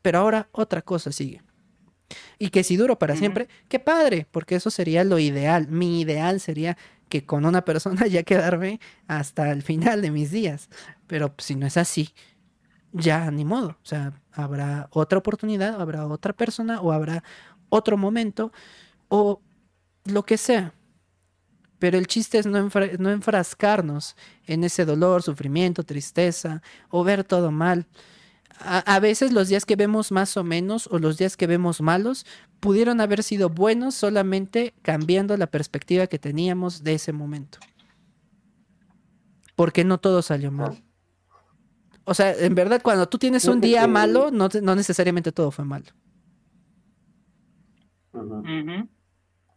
[0.03, 1.41] pero ahora otra cosa sigue.
[2.39, 5.69] Y que si duro para siempre, qué padre, porque eso sería lo ideal.
[5.69, 6.77] Mi ideal sería
[7.09, 10.69] que con una persona ya quedarme hasta el final de mis días.
[11.07, 12.15] Pero si no es así,
[12.93, 13.69] ya ni modo.
[13.69, 17.23] O sea, habrá otra oportunidad, habrá otra persona o habrá
[17.69, 18.53] otro momento
[19.09, 19.41] o
[20.05, 20.73] lo que sea.
[21.79, 22.59] Pero el chiste es no,
[23.11, 24.17] enfrascarnos
[24.47, 27.87] en ese dolor, sufrimiento, tristeza o ver todo mal.
[28.61, 32.25] A, veces los días que vemos más o menos o los días que vemos malos
[32.61, 37.59] pudieron haber sido buenos solamente cambiando la perspectiva que teníamos de ese momento.
[39.55, 40.83] Porque no todo salió mal.
[42.05, 45.65] O sea, en verdad, cuando tú tienes un día malo, no, no necesariamente todo fue
[45.65, 45.87] malo.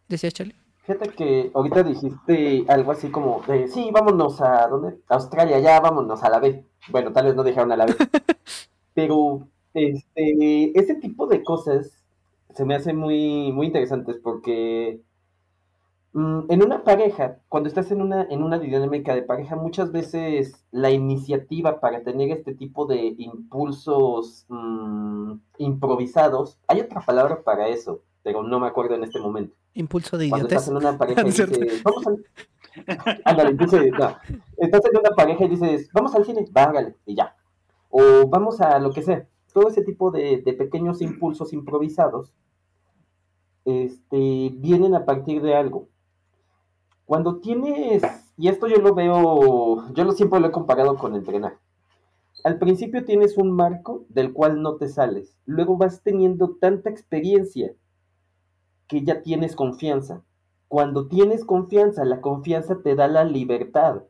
[0.07, 0.55] ¿Decía Charlie?
[0.83, 4.99] Fíjate que ahorita dijiste algo así como de, sí, vámonos a, ¿dónde?
[5.07, 6.65] Australia, ya vámonos a la vez.
[6.89, 7.95] Bueno, tal vez no dejaron a la vez.
[9.07, 11.91] Pero, este, ese tipo de cosas
[12.53, 15.01] se me hacen muy, muy interesantes porque
[16.11, 20.65] Mm, en una pareja, cuando estás en una, en una dinámica de pareja, muchas veces
[20.71, 28.01] la iniciativa para tener este tipo de impulsos mm, improvisados, hay otra palabra para eso,
[28.23, 29.55] pero no me acuerdo en este momento.
[29.75, 32.11] Impulso de Cuando estás en una pareja y dices, vamos a...
[33.25, 34.17] Ándale, dices, no.
[34.57, 37.35] Estás en una pareja y dices, vamos al cine, vágale, y ya.
[37.89, 39.27] O vamos a lo que sea.
[39.53, 42.33] Todo ese tipo de, de pequeños impulsos improvisados
[43.65, 45.87] este, vienen a partir de algo.
[47.05, 48.03] Cuando tienes,
[48.37, 51.57] y esto yo lo veo, yo lo siempre lo he comparado con entrenar.
[52.43, 55.37] Al principio tienes un marco del cual no te sales.
[55.45, 57.73] Luego vas teniendo tanta experiencia
[58.87, 60.23] que ya tienes confianza.
[60.67, 64.03] Cuando tienes confianza, la confianza te da la libertad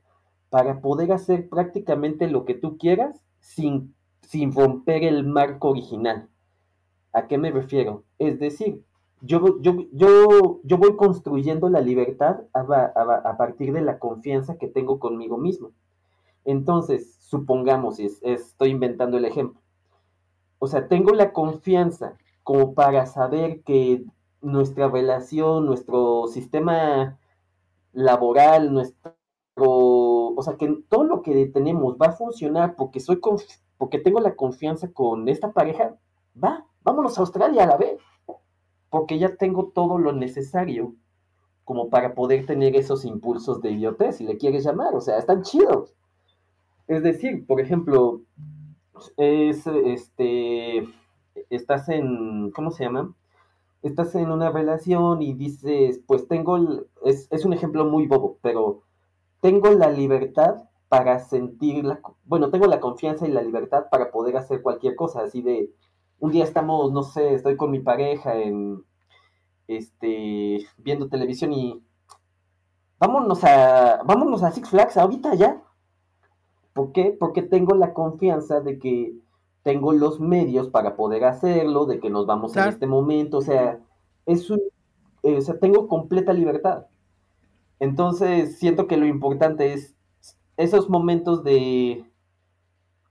[0.50, 6.30] para poder hacer prácticamente lo que tú quieras sin, sin romper el marco original.
[7.14, 8.04] ¿A qué me refiero?
[8.20, 8.84] Es decir,
[9.22, 15.00] yo, yo, yo, yo voy construyendo la libertad a, partir de la confianza que tengo
[15.00, 15.72] conmigo mismo.
[16.46, 19.60] Entonces, supongamos, estoy inventando el ejemplo.
[20.60, 24.06] O sea, tengo la confianza como para saber que
[24.42, 27.18] nuestra relación, nuestro sistema
[27.94, 29.16] laboral, nuestro,
[30.40, 33.20] o sea, que todo lo que tenemos va a funcionar porque soy
[33.78, 35.98] porque tengo la confianza con esta pareja,
[36.42, 38.00] va, vámonos a Australia a la vez,
[38.90, 40.96] porque ya tengo todo lo necesario
[41.66, 45.42] como para poder tener esos impulsos de idiotez, si le quieres llamar, o sea, están
[45.42, 45.94] chidos.
[46.88, 48.22] Es decir, por ejemplo,
[49.18, 50.88] es este,
[51.50, 53.14] estás en, ¿cómo se llama?
[53.82, 58.84] estás en una relación y dices, pues tengo, es, es, un ejemplo muy bobo, pero
[59.42, 64.38] tengo la libertad para sentir la, bueno, tengo la confianza y la libertad para poder
[64.38, 65.72] hacer cualquier cosa, así de,
[66.20, 68.84] un día estamos, no sé, estoy con mi pareja en,
[69.68, 71.82] este, viendo televisión y
[72.98, 75.64] vámonos a, vámonos a Six Flags ahorita ya.
[76.74, 77.16] ¿Por qué?
[77.18, 79.14] Porque tengo la confianza de que
[79.64, 83.80] tengo los medios para poder hacerlo, de que nos vamos en este momento, o sea,
[84.26, 84.60] es un,
[85.24, 86.86] eh, o sea, tengo completa libertad.
[87.80, 89.96] Entonces, siento que lo importante es
[90.58, 92.06] esos momentos de...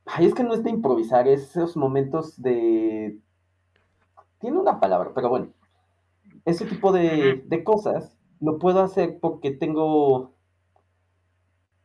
[0.05, 3.19] Ay, es que no es de improvisar, es esos momentos de...
[4.40, 5.49] Tiene una palabra, pero bueno.
[6.45, 10.32] Ese tipo de, de cosas lo puedo hacer porque tengo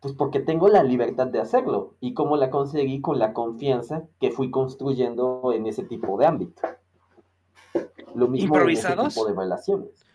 [0.03, 1.95] pues porque tengo la libertad de hacerlo.
[2.01, 2.99] ¿Y cómo la conseguí?
[2.99, 6.61] Con la confianza que fui construyendo en ese tipo de ámbito.
[8.13, 10.05] Lo mismo en ese tipo de relaciones.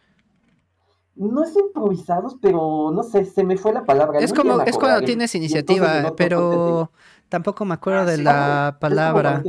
[1.19, 4.21] No es improvisados, pero no sé, se me fue la palabra.
[4.21, 6.93] Es como es cuando tienes iniciativa, pero
[7.29, 9.43] tampoco me acuerdo ah, de la palabra.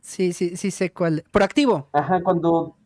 [0.00, 1.24] Sí, sí, sí sé cuál.
[1.30, 1.88] Proactivo.
[1.92, 2.76] Ajá, cuando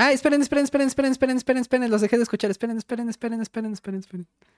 [0.00, 2.52] Ah, esperen, esperen, esperen, esperen, esperen, esperen, esperen, los dejé de escuchar.
[2.52, 4.28] Esperen, esperen, esperen, esperen, esperen, esperen.
[4.28, 4.57] Esperen,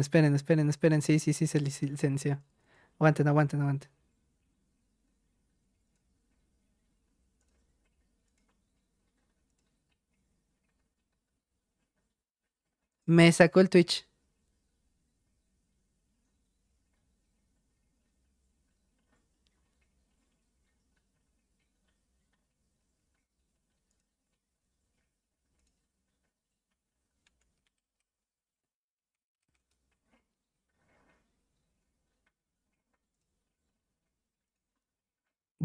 [0.00, 1.02] esperen, esperen, esperen.
[1.02, 2.42] Sí, sí, sí, se licenció.
[2.98, 3.90] Aguanten, aguanten, aguanten.
[13.06, 14.06] Me sacó el Twitch.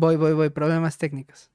[0.01, 0.49] Voy, voy, voy.
[0.49, 1.51] Problemas técnicos.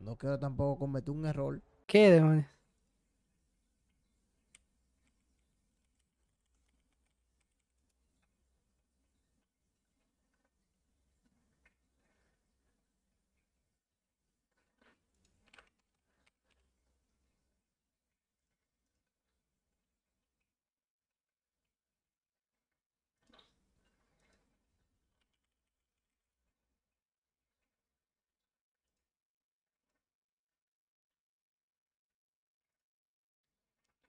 [0.00, 1.62] No quiero tampoco cometer un error.
[1.86, 2.46] ¿Qué demonios?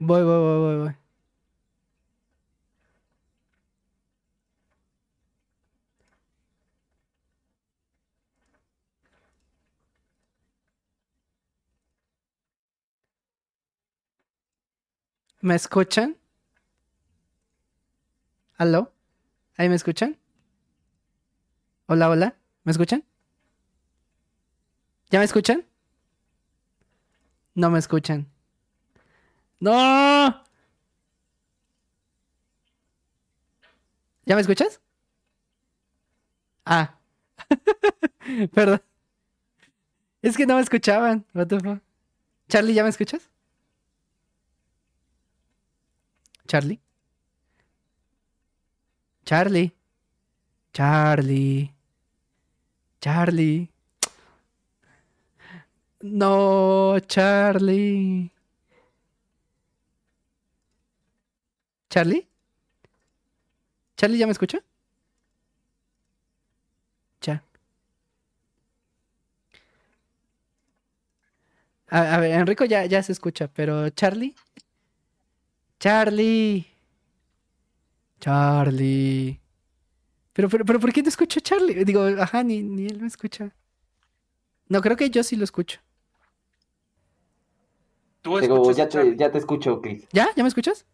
[0.03, 0.95] Voy, voy, voy, voy, voy.
[15.41, 16.17] ¿Me escuchan?
[18.57, 18.91] ¿Aló?
[19.55, 20.17] ¿Ahí me escuchan?
[21.85, 22.35] Hola, hola.
[22.63, 23.03] ¿Me escuchan?
[25.11, 25.63] ¿Ya me escuchan?
[27.53, 28.27] No me escuchan.
[29.61, 30.43] ¡No!
[34.25, 34.81] ¿Ya me escuchas?
[36.65, 36.95] Ah.
[38.53, 38.81] Perdón.
[40.23, 41.25] Es que no me escuchaban.
[41.33, 41.79] What the fuck?
[42.49, 43.29] Charlie, ¿ya me escuchas?
[46.47, 46.79] Charlie.
[49.25, 49.73] Charlie.
[50.73, 51.73] Charlie.
[52.99, 53.69] Charlie.
[56.01, 58.31] No, Charlie.
[61.91, 62.25] ¿Charlie?
[63.97, 64.63] ¿Charlie ya me escucha?
[67.21, 67.43] Ya.
[71.89, 74.33] A, a ver, Enrico ya, ya se escucha, pero Charlie.
[75.81, 76.65] Charlie.
[78.21, 79.41] Charlie.
[80.31, 81.83] Pero, pero, pero, ¿por qué no escucho a Charlie?
[81.83, 83.53] Digo, ajá, ni, ni él me escucha.
[84.69, 85.81] No, creo que yo sí lo escucho.
[88.21, 90.07] Tú escuchas ya a te, ya te escucho, Chris.
[90.13, 90.29] ¿Ya?
[90.37, 90.85] ¿Ya me escuchas?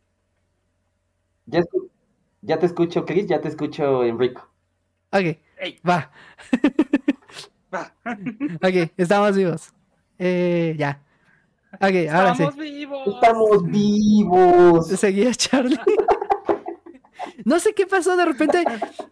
[1.48, 4.48] Ya, te escucho, Chris, ya te escucho, Enrico.
[5.12, 5.38] Ok,
[5.88, 6.12] va.
[7.74, 7.94] va.
[8.56, 9.74] Ok, estamos vivos.
[10.20, 11.02] Eh, ya.
[11.74, 12.44] Ok, ahora sí.
[12.44, 13.08] Estamos vivos.
[13.08, 14.88] Estamos vivos.
[14.88, 15.80] Seguía Charlie.
[17.46, 18.64] No sé qué pasó, de repente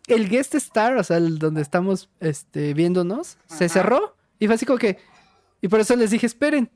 [0.08, 4.66] el guest star, o sea, el donde estamos este, viéndonos, se cerró y fue así
[4.66, 4.98] como que...
[5.62, 6.70] Y por eso les dije, esperen.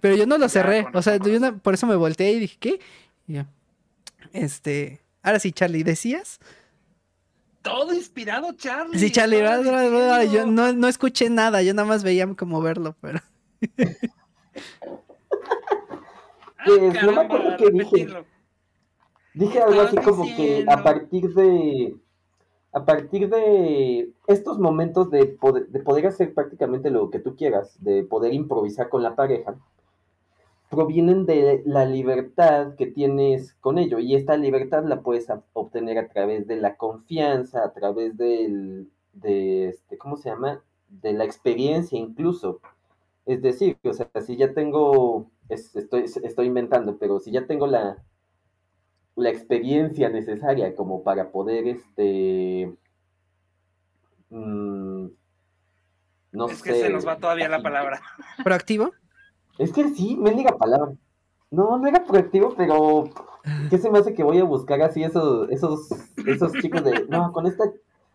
[0.00, 2.40] Pero yo no lo Ya, cerré, o sea, yo no- por eso me volteé y
[2.40, 2.80] dije, ¿qué?
[3.26, 3.46] Y ya.
[4.32, 5.00] Este...
[5.22, 6.38] Ahora sí, Charlie, ¿decías?
[7.62, 8.98] Todo inspirado, Charlie.
[8.98, 9.40] Sí, Charlie,
[10.32, 13.20] yo no, no escuché nada, yo nada más veía como verlo, pero...
[16.64, 18.08] Pues, no me acuerdo qué dije.
[19.34, 21.94] Dije algo así como que a partir de
[22.72, 27.76] a partir de estos momentos de poder, de poder hacer prácticamente lo que tú quieras,
[27.82, 29.56] de poder improvisar con la pareja,
[30.70, 33.98] provienen de la libertad que tienes con ello.
[33.98, 39.68] Y esta libertad la puedes obtener a través de la confianza, a través del, de,
[39.68, 40.62] este, ¿cómo se llama?
[40.88, 42.60] De la experiencia incluso.
[43.26, 47.66] Es decir, o sea, si ya tengo, es- estoy, estoy inventando, pero si ya tengo
[47.66, 47.98] la,
[49.16, 52.72] la experiencia necesaria como para poder, este,
[54.30, 55.06] mm,
[56.32, 56.64] no Es sé.
[56.64, 58.00] que se nos va todavía la palabra.
[58.42, 58.92] ¿Proactivo?
[59.60, 60.92] Es que sí, mendiga palabra.
[61.50, 63.10] No, no era proactivo, pero
[63.68, 65.90] ¿qué se me hace que voy a buscar así esos, esos,
[66.26, 67.64] esos chicos de, no, con esta,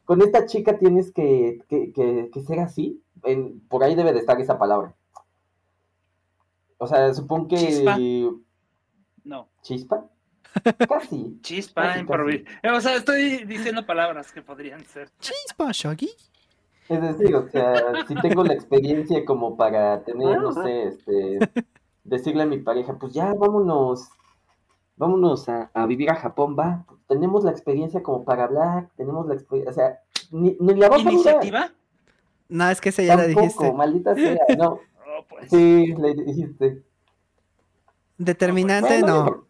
[0.05, 2.99] con esta chica tienes que, que, que, que ser así?
[3.23, 4.95] En- por ahí debe de estar esa palabra.
[6.79, 7.57] O sea, supongo que...
[7.57, 7.97] Chispa.
[9.23, 10.05] No, ¿Chispa?
[10.87, 11.37] Casi.
[11.41, 12.05] chispa, Casi,
[12.73, 15.09] O sea, estoy diciendo palabras que podrían ser.
[15.19, 16.09] Chispa, Shaggy.
[16.87, 21.39] Es decir, o sea, si tengo la experiencia como para tener, no sé, este,
[22.03, 24.09] decirle a mi pareja, pues ya vámonos,
[24.95, 26.85] vámonos a, a vivir a Japón, va.
[27.07, 29.99] Tenemos la experiencia como para hablar, tenemos la experiencia, o sea,
[30.31, 31.13] ni, ni la vas a dudar.
[31.13, 31.71] ¿Iniciativa?
[32.49, 33.73] No, es que esa ya la dijiste.
[33.73, 34.73] maldita sea, no.
[34.73, 35.49] Oh, pues.
[35.49, 36.83] Sí, le dijiste.
[38.17, 39.45] Determinante, Bueno, no.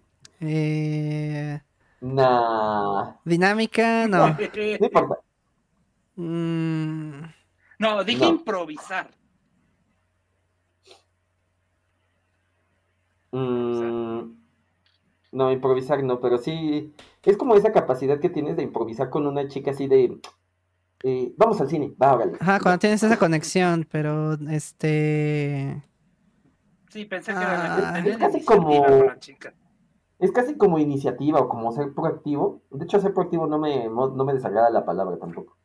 [0.47, 1.59] Eh,
[2.01, 4.27] Nah, dinámica, no.
[4.79, 5.15] no importa.
[6.15, 7.21] Mm,
[7.79, 8.29] No, dije No.
[8.29, 9.11] improvisar.
[13.31, 14.33] Mm,
[15.33, 16.93] no, improvisar no, pero sí,
[17.23, 20.21] es como esa capacidad que tienes de improvisar con una chica así de,
[21.03, 22.37] eh, vamos al cine, va, órale.
[22.39, 25.83] Ajá, cuando tienes esa conexión, pero este.
[26.89, 27.75] Sí, pensé que Ah.
[27.77, 29.53] era tener Es casi iniciativa como- chica.
[30.17, 32.61] Es casi como iniciativa o como ser proactivo.
[32.71, 35.57] De hecho, ser proactivo no me, no me desagrada la palabra tampoco.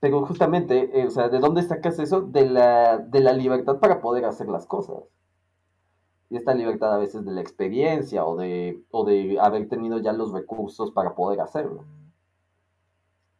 [0.00, 2.22] Pero justamente, eh, o sea, ¿de dónde sacas eso?
[2.22, 5.04] De la, de la libertad para poder hacer las cosas.
[6.30, 10.12] Y esta libertad a veces de la experiencia o de, o de haber tenido ya
[10.12, 11.84] los recursos para poder hacerlo.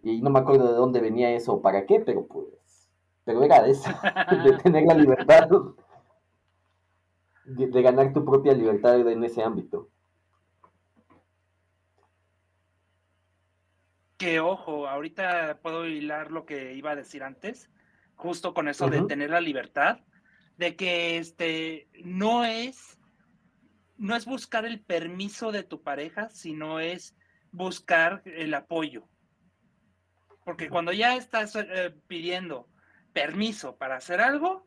[0.03, 2.47] Y no me acuerdo de dónde venía eso o para qué, pero pues,
[3.25, 3.91] pero era de eso,
[4.45, 5.49] de tener la libertad,
[7.45, 9.89] de, de ganar tu propia libertad en ese ámbito.
[14.21, 17.71] Que ojo, ahorita puedo hilar lo que iba a decir antes,
[18.17, 20.01] justo con eso de tener la libertad,
[20.59, 22.99] de que este no es
[23.97, 27.17] no es buscar el permiso de tu pareja, sino es
[27.51, 29.09] buscar el apoyo.
[30.45, 32.69] Porque cuando ya estás eh, pidiendo
[33.15, 34.67] permiso para hacer algo,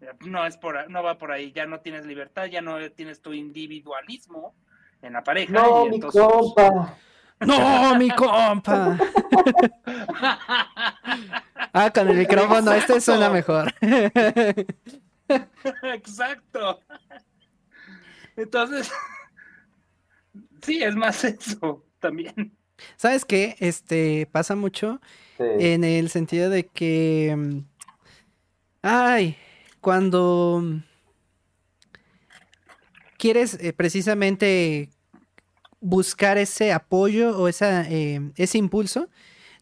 [0.00, 3.20] eh, no es por no va por ahí, ya no tienes libertad, ya no tienes
[3.20, 4.56] tu individualismo
[5.02, 5.52] en la pareja.
[5.52, 6.98] No, y mi entonces, pues, compa.
[7.40, 8.98] ¡No, mi compa!
[11.78, 13.70] Ah, con el micrófono, este suena mejor.
[15.82, 16.80] Exacto.
[18.34, 18.90] Entonces,
[20.62, 22.56] sí, es más eso también.
[22.96, 23.56] ¿Sabes qué?
[23.58, 25.02] Este pasa mucho
[25.38, 27.34] en el sentido de que.
[27.36, 27.58] Mm,
[28.80, 29.36] ay,
[29.82, 30.62] cuando
[33.18, 34.90] quieres eh, precisamente
[35.80, 39.08] buscar ese apoyo o esa, eh, ese impulso,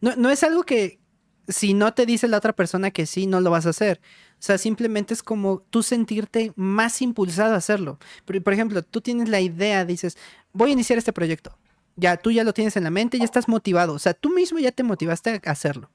[0.01, 1.01] no, no es algo que
[1.49, 4.01] si no te dice la otra persona que sí, no lo vas a hacer.
[4.35, 7.99] O sea, simplemente es como tú sentirte más impulsado a hacerlo.
[8.25, 10.17] Por, por ejemplo, tú tienes la idea, dices,
[10.53, 11.57] voy a iniciar este proyecto.
[11.97, 13.95] Ya, tú ya lo tienes en la mente, ya estás motivado.
[13.95, 15.91] O sea, tú mismo ya te motivaste a hacerlo.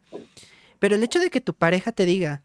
[0.79, 2.41] Pero el hecho de que tu pareja te diga,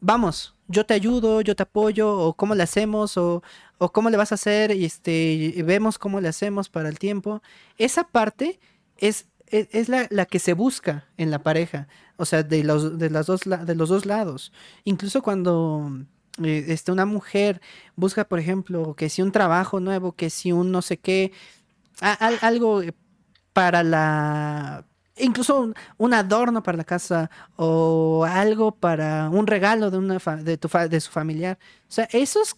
[0.00, 3.42] vamos, yo te ayudo, yo te apoyo, o cómo le hacemos, o,
[3.78, 7.42] o cómo le vas a hacer, y este, vemos cómo le hacemos para el tiempo.
[7.78, 8.60] Esa parte
[8.96, 11.88] es, e, es, la, la, que se busca en la pareja.
[12.16, 14.52] O sea, de los, de dos, de los dos lados.
[14.84, 15.90] Incluso cuando
[16.42, 17.60] eh, este, una mujer
[17.96, 21.32] busca, por ejemplo, que si un trabajo nuevo, que si un no sé qué,
[22.00, 22.82] algo
[23.52, 24.84] para la
[25.16, 30.68] incluso un, adorno para la casa o algo para un regalo de una de, tu
[30.88, 31.58] de su familiar.
[31.88, 32.56] O sea, esos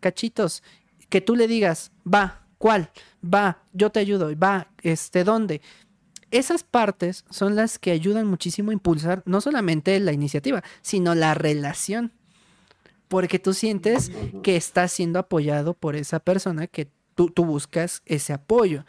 [0.00, 0.62] cachitos
[1.08, 2.90] que tú le digas, va, ¿cuál?
[3.22, 5.60] Va, yo te ayudo, va, este, ¿dónde?
[6.30, 11.34] Esas partes son las que ayudan muchísimo a impulsar no solamente la iniciativa, sino la
[11.34, 12.12] relación.
[13.08, 14.10] Porque tú sientes
[14.42, 18.84] que estás siendo apoyado por esa persona que tú, tú buscas ese apoyo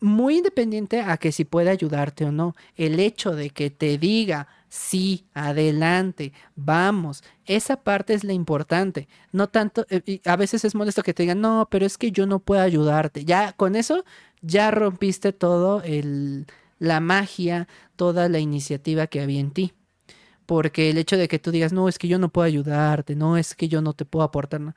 [0.00, 4.48] muy independiente a que si puede ayudarte o no, el hecho de que te diga,
[4.68, 11.02] sí, adelante, vamos, esa parte es la importante, no tanto, eh, a veces es molesto
[11.02, 14.04] que te digan, no, pero es que yo no puedo ayudarte, ya con eso
[14.42, 16.46] ya rompiste todo el,
[16.78, 19.72] la magia, toda la iniciativa que había en ti.
[20.46, 23.36] Porque el hecho de que tú digas, no, es que yo no puedo ayudarte, no,
[23.36, 24.76] es que yo no te puedo aportar nada.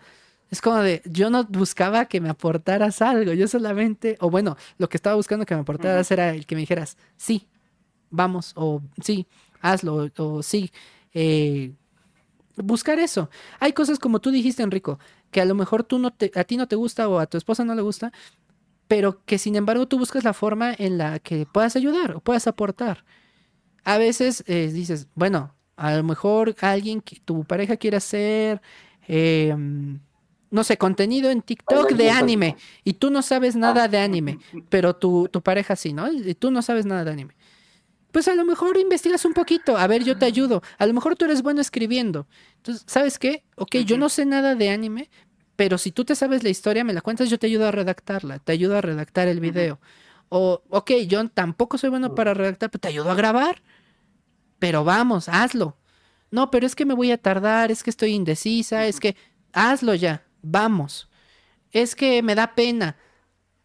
[0.53, 4.87] Es como de, yo no buscaba que me aportaras algo, yo solamente, o bueno, lo
[4.87, 7.47] que estaba buscando que me aportaras era el que me dijeras, sí,
[8.11, 9.25] vamos, o sí,
[9.61, 10.71] hazlo, o, sí.
[11.15, 11.73] Eh,
[12.55, 13.31] buscar eso.
[13.59, 14.99] Hay cosas como tú dijiste, Enrico,
[15.31, 17.39] que a lo mejor tú no te, a ti no te gusta o a tu
[17.39, 18.11] esposa no le gusta,
[18.87, 22.45] pero que sin embargo tú buscas la forma en la que puedas ayudar o puedas
[22.45, 23.05] aportar.
[23.85, 28.61] A veces eh, dices, bueno, a lo mejor alguien que tu pareja quiere hacer,
[29.07, 29.55] eh,
[30.53, 34.37] no sé, contenido en TikTok de anime y tú no sabes nada de anime,
[34.69, 36.11] pero tu, tu pareja sí, ¿no?
[36.13, 37.35] Y tú no sabes nada de anime.
[38.11, 40.61] Pues a lo mejor investigas un poquito, a ver, yo te ayudo.
[40.77, 42.27] A lo mejor tú eres bueno escribiendo.
[42.57, 43.43] Entonces, ¿sabes qué?
[43.55, 45.09] Ok, yo no sé nada de anime,
[45.55, 48.37] pero si tú te sabes la historia, me la cuentas, yo te ayudo a redactarla,
[48.37, 49.79] te ayudo a redactar el video.
[50.29, 53.63] O, ok, yo tampoco soy bueno para redactar, pero te ayudo a grabar.
[54.59, 55.77] Pero vamos, hazlo.
[56.29, 59.15] No, pero es que me voy a tardar, es que estoy indecisa, es que
[59.51, 61.09] hazlo ya vamos.
[61.71, 62.97] Es que me da pena.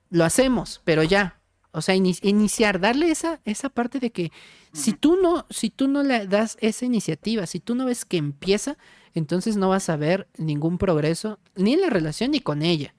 [0.09, 1.39] Lo hacemos, pero ya.
[1.73, 4.33] O sea, iniciar, darle esa, esa parte de que
[4.73, 8.17] si tú no, si tú no le das esa iniciativa, si tú no ves que
[8.17, 8.79] empieza,
[9.13, 12.95] entonces no vas a ver ningún progreso, ni en la relación ni con ella.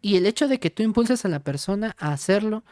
[0.00, 2.64] Y el hecho de que tú impulses a la persona a hacerlo,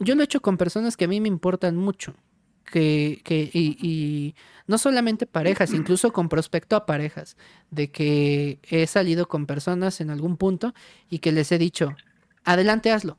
[0.00, 2.14] yo lo he hecho con personas que a mí me importan mucho
[2.64, 4.34] que, que y,
[4.66, 7.36] no solamente parejas, incluso con prospecto a parejas,
[7.70, 10.72] de que he salido con personas en algún punto
[11.10, 11.94] y que les he dicho,
[12.44, 13.18] adelante hazlo.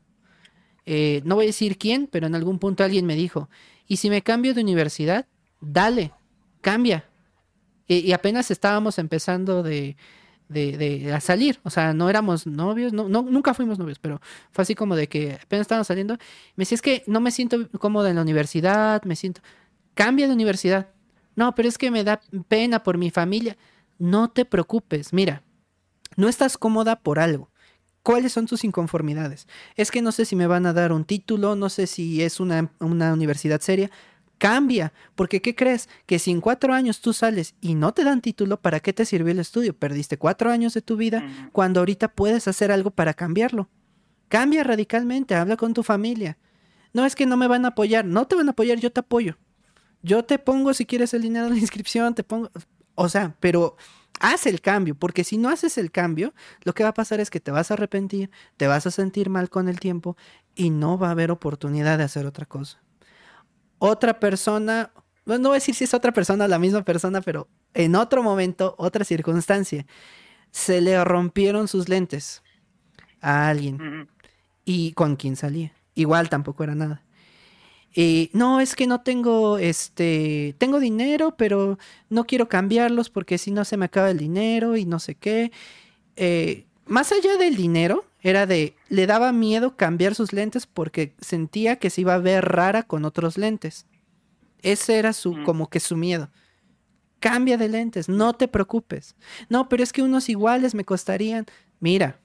[0.85, 3.49] Eh, no voy a decir quién, pero en algún punto alguien me dijo,
[3.87, 5.27] y si me cambio de universidad,
[5.61, 6.11] dale,
[6.61, 7.09] cambia.
[7.87, 9.97] y apenas estábamos empezando de,
[10.53, 11.59] de, a salir.
[11.63, 14.21] O sea, no éramos novios, no, no, nunca fuimos novios, pero
[14.51, 16.15] fue así como de que apenas estábamos saliendo.
[16.55, 19.41] Me decía, es que no me siento cómoda en la universidad, me siento...
[19.95, 20.87] Cambia de universidad.
[21.35, 23.57] No, pero es que me da pena por mi familia.
[23.99, 25.43] No te preocupes, mira,
[26.15, 27.51] no estás cómoda por algo.
[28.01, 29.47] ¿Cuáles son tus inconformidades?
[29.75, 32.39] Es que no sé si me van a dar un título, no sé si es
[32.39, 33.91] una, una universidad seria
[34.43, 35.87] cambia, porque ¿qué crees?
[36.05, 39.05] Que si en cuatro años tú sales y no te dan título, ¿para qué te
[39.05, 39.73] sirvió el estudio?
[39.73, 43.69] Perdiste cuatro años de tu vida cuando ahorita puedes hacer algo para cambiarlo.
[44.27, 46.37] Cambia radicalmente, habla con tu familia.
[46.91, 48.99] No es que no me van a apoyar, no te van a apoyar, yo te
[48.99, 49.37] apoyo.
[50.01, 52.51] Yo te pongo si quieres el dinero de la inscripción, te pongo,
[52.95, 53.77] o sea, pero
[54.19, 56.33] haz el cambio, porque si no haces el cambio,
[56.63, 59.29] lo que va a pasar es que te vas a arrepentir, te vas a sentir
[59.29, 60.17] mal con el tiempo
[60.53, 62.82] y no va a haber oportunidad de hacer otra cosa
[63.85, 64.93] otra persona,
[65.25, 68.23] no, voy a decir si es otra persona o la misma persona, pero en otro
[68.23, 69.85] momento, otra circunstancia,
[70.51, 72.43] se le rompieron sus lentes
[73.19, 74.07] a alguien
[74.63, 75.73] y con quien salía.
[75.95, 77.03] Igual tampoco era nada.
[77.93, 81.77] Y no, es que no tengo, este, tengo dinero, pero
[82.09, 85.51] no quiero cambiarlos porque si no se me acaba el dinero y no sé qué.
[86.15, 91.75] Eh, más allá del dinero, era de, le daba miedo cambiar sus lentes porque sentía
[91.75, 93.85] que se iba a ver rara con otros lentes.
[94.61, 95.43] Ese era su, Mm.
[95.43, 96.29] como que su miedo.
[97.19, 99.15] Cambia de lentes, no te preocupes.
[99.49, 101.45] No, pero es que unos iguales me costarían.
[101.79, 102.19] Mira,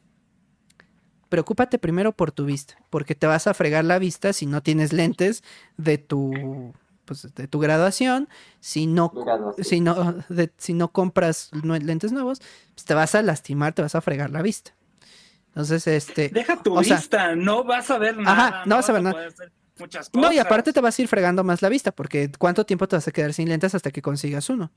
[1.29, 4.93] preocúpate primero por tu vista, porque te vas a fregar la vista si no tienes
[4.93, 5.43] lentes
[5.77, 6.73] de tu,
[7.05, 8.29] pues, de tu graduación,
[8.61, 9.65] si no, Graduación.
[9.65, 12.41] si no, de- si no compras lentes nuevos,
[12.75, 14.73] pues te vas a lastimar, te vas a fregar la vista.
[15.59, 18.62] Entonces, este, Deja tu o sea- vista, no vas a ver nada.
[18.64, 19.26] no vas a ver nada.
[20.12, 22.94] No, y aparte te vas a ir fregando más la vista, porque ¿cuánto tiempo te
[22.94, 24.70] vas a quedar sin lentes hasta que consigas uno?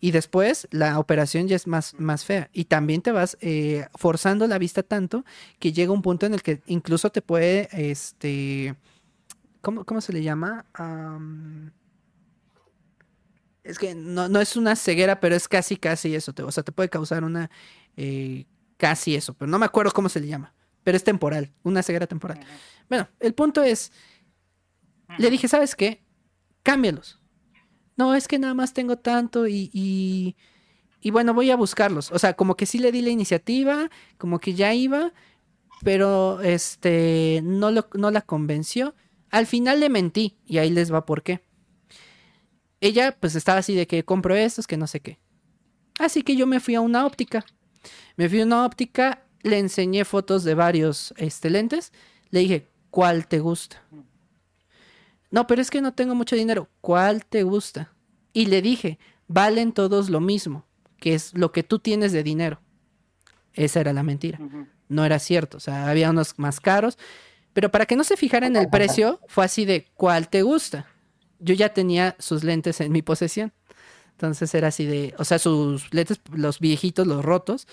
[0.00, 2.48] Y después la operación ya es más, más fea.
[2.54, 5.24] Y también te vas eh, forzando la vista tanto
[5.58, 8.74] que llega un punto en el que incluso te puede, este,
[9.60, 10.64] ¿cómo, cómo se le llama?
[10.72, 11.72] Am,
[13.64, 16.32] es que no, no es una ceguera, pero es casi, casi eso.
[16.32, 17.50] te- o sea, te puede causar una,
[17.96, 18.46] eh,
[18.82, 20.52] casi eso, pero no me acuerdo cómo se le llama.
[20.82, 22.40] Pero es temporal, una ceguera temporal.
[22.88, 23.92] Bueno, el punto es,
[25.18, 26.02] le dije, ¿sabes qué?
[26.64, 27.20] Cámbialos.
[27.96, 30.34] No, es que nada más tengo tanto y, y,
[31.00, 32.10] y bueno, voy a buscarlos.
[32.10, 33.88] O sea, como que sí le di la iniciativa,
[34.18, 35.12] como que ya iba,
[35.84, 38.96] pero este, no, lo, no la convenció.
[39.30, 41.40] Al final le mentí y ahí les va por qué.
[42.80, 45.20] Ella pues estaba así de que compro estos, que no sé qué.
[46.00, 47.44] Así que yo me fui a una óptica.
[48.16, 51.92] Me fui a una óptica, le enseñé fotos de varios este, lentes.
[52.30, 53.82] Le dije, ¿cuál te gusta?
[55.30, 56.68] No, pero es que no tengo mucho dinero.
[56.80, 57.92] ¿Cuál te gusta?
[58.32, 58.98] Y le dije,
[59.28, 60.64] valen todos lo mismo,
[60.98, 62.60] que es lo que tú tienes de dinero.
[63.54, 64.38] Esa era la mentira.
[64.88, 65.56] No era cierto.
[65.56, 66.98] O sea, había unos más caros.
[67.52, 70.86] Pero para que no se fijara en el precio, fue así de, ¿cuál te gusta?
[71.38, 73.52] Yo ya tenía sus lentes en mi posesión.
[74.22, 77.66] Entonces era así de, o sea, sus lentes, los viejitos, los rotos,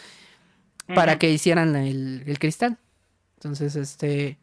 [0.88, 2.80] para que hicieran el, el cristal.
[3.36, 4.40] Entonces, este,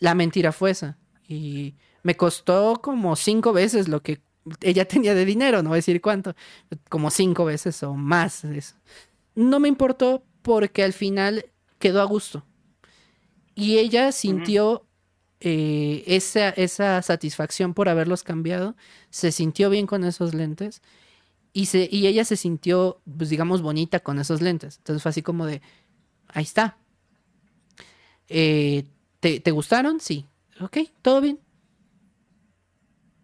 [0.00, 0.98] la mentira fue esa.
[1.28, 4.18] Y me costó como cinco veces lo que
[4.60, 6.34] ella tenía de dinero, no voy a decir cuánto,
[6.88, 8.44] como cinco veces o más.
[8.44, 8.74] eso.
[9.36, 11.46] No me importó porque al final
[11.78, 12.44] quedó a gusto.
[13.54, 14.84] Y ella sintió
[15.38, 18.74] eh, esa, esa satisfacción por haberlos cambiado,
[19.10, 20.82] se sintió bien con esos lentes
[21.56, 24.76] y, se, y ella se sintió, pues digamos, bonita con esos lentes.
[24.76, 25.62] Entonces fue así como de,
[26.28, 26.76] ahí está.
[28.28, 28.84] Eh,
[29.20, 29.98] ¿te, ¿Te gustaron?
[29.98, 30.26] Sí.
[30.60, 31.40] Ok, todo bien.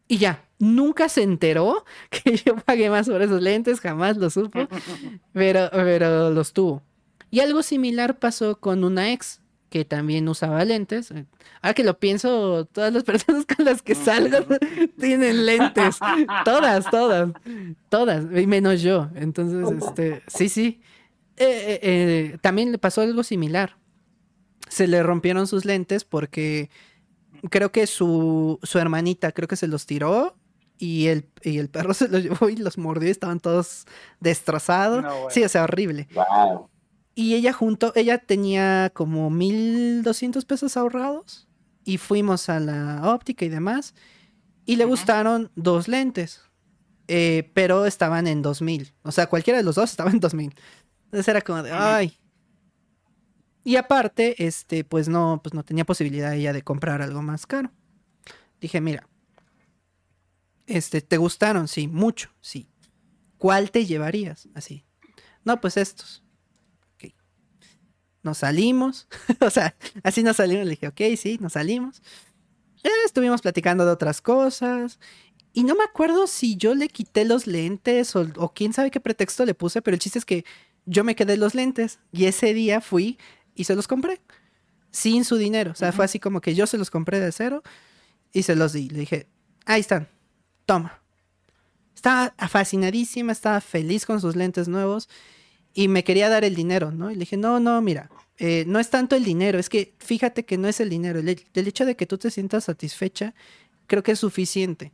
[0.09, 4.67] Y ya, nunca se enteró que yo pagué más por esos lentes, jamás lo supo,
[5.35, 6.83] pero, pero los tuvo.
[7.31, 9.42] Y algo similar pasó con una ex
[9.73, 11.15] que también usaba lentes.
[11.63, 14.37] Ahora que lo pienso, todas las personas con las que salgo
[15.01, 15.99] tienen lentes.
[16.45, 17.33] Todas, todas,
[17.89, 19.09] todas, y menos yo.
[19.15, 20.83] Entonces, este, sí, sí.
[21.39, 23.79] Eh, eh, eh, también le pasó algo similar.
[24.69, 26.69] Se le rompieron sus lentes porque
[27.49, 30.37] creo que su, su hermanita, creo que se los tiró
[30.77, 33.87] y el, y el perro se los llevó y los mordió y estaban todos
[34.21, 35.03] destrozados.
[35.03, 35.31] No, bueno.
[35.31, 36.09] Sí, o sea, horrible.
[36.13, 36.69] Wow.
[37.15, 41.49] Y ella junto, ella tenía como 1200 pesos ahorrados
[41.85, 43.95] y fuimos a la óptica y demás
[44.65, 46.43] y le gustaron dos lentes,
[47.09, 48.95] eh, pero estaban en 2000.
[49.03, 50.55] O sea, cualquiera de los dos estaba en 2000.
[51.05, 52.17] Entonces era como de, ay.
[53.65, 57.71] Y aparte, este, pues no, pues no tenía posibilidad ella de comprar algo más caro.
[58.61, 59.09] Dije, mira,
[60.67, 61.69] este, ¿te gustaron?
[61.69, 62.69] Sí, mucho, sí.
[63.39, 64.49] ¿Cuál te llevarías?
[64.55, 64.85] Así.
[65.45, 66.23] No, pues estos.
[68.23, 69.09] Nos salimos.
[69.41, 70.65] o sea, así nos salimos.
[70.65, 72.03] Le dije, ok, sí, nos salimos.
[72.83, 74.99] Eh, estuvimos platicando de otras cosas.
[75.53, 79.01] Y no me acuerdo si yo le quité los lentes o, o quién sabe qué
[79.01, 80.45] pretexto le puse, pero el chiste es que
[80.87, 83.19] yo me quedé los lentes y ese día fui
[83.55, 84.21] y se los compré
[84.93, 85.73] sin su dinero.
[85.73, 87.63] O sea, fue así como que yo se los compré de cero
[88.33, 88.89] y se los di.
[88.89, 89.27] Le dije,
[89.65, 90.09] ahí están,
[90.67, 91.03] toma.
[91.95, 95.09] Estaba fascinadísima, estaba feliz con sus lentes nuevos
[95.75, 97.11] y me quería dar el dinero, ¿no?
[97.11, 100.45] Y le dije, no, no, mira, eh, no es tanto el dinero, es que fíjate
[100.45, 101.21] que no es el dinero.
[101.21, 103.35] El, el hecho de que tú te sientas satisfecha,
[103.87, 104.93] creo que es suficiente.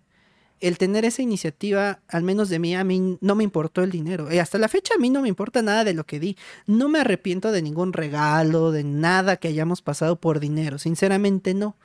[0.60, 4.32] El tener esa iniciativa, al menos de mí, a mí no me importó el dinero.
[4.32, 6.36] Y hasta la fecha a mí no me importa nada de lo que di.
[6.66, 10.78] No me arrepiento de ningún regalo, de nada que hayamos pasado por dinero.
[10.78, 11.76] Sinceramente no.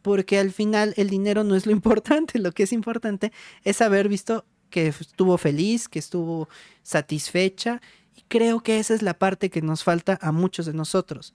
[0.00, 2.38] Porque al final el dinero no es lo importante.
[2.38, 3.32] Lo que es importante
[3.64, 6.48] es haber visto que estuvo feliz, que estuvo
[6.82, 7.82] satisfecha.
[8.14, 11.34] Y creo que esa es la parte que nos falta a muchos de nosotros.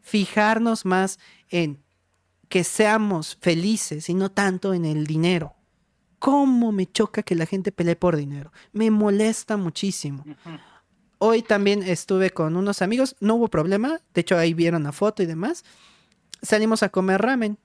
[0.00, 1.18] Fijarnos más
[1.50, 1.82] en
[2.48, 5.54] que seamos felices y no tanto en el dinero.
[6.18, 8.52] ¿Cómo me choca que la gente pelee por dinero?
[8.72, 10.24] Me molesta muchísimo.
[11.18, 15.22] Hoy también estuve con unos amigos, no hubo problema, de hecho ahí vieron la foto
[15.22, 15.64] y demás.
[16.42, 17.58] Salimos a comer ramen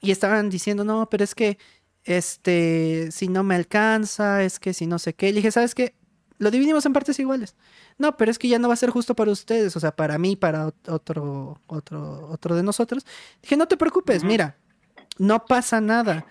[0.00, 1.58] y estaban diciendo, no, pero es que,
[2.04, 5.28] este, si no me alcanza, es que si no sé qué.
[5.28, 5.94] Le dije, ¿sabes qué?
[6.38, 7.54] Lo dividimos en partes iguales.
[7.98, 10.18] No, pero es que ya no va a ser justo para ustedes, o sea, para
[10.18, 13.06] mí, para otro, otro, otro de nosotros.
[13.42, 14.56] Dije, no te preocupes, mira,
[15.18, 16.26] no pasa nada.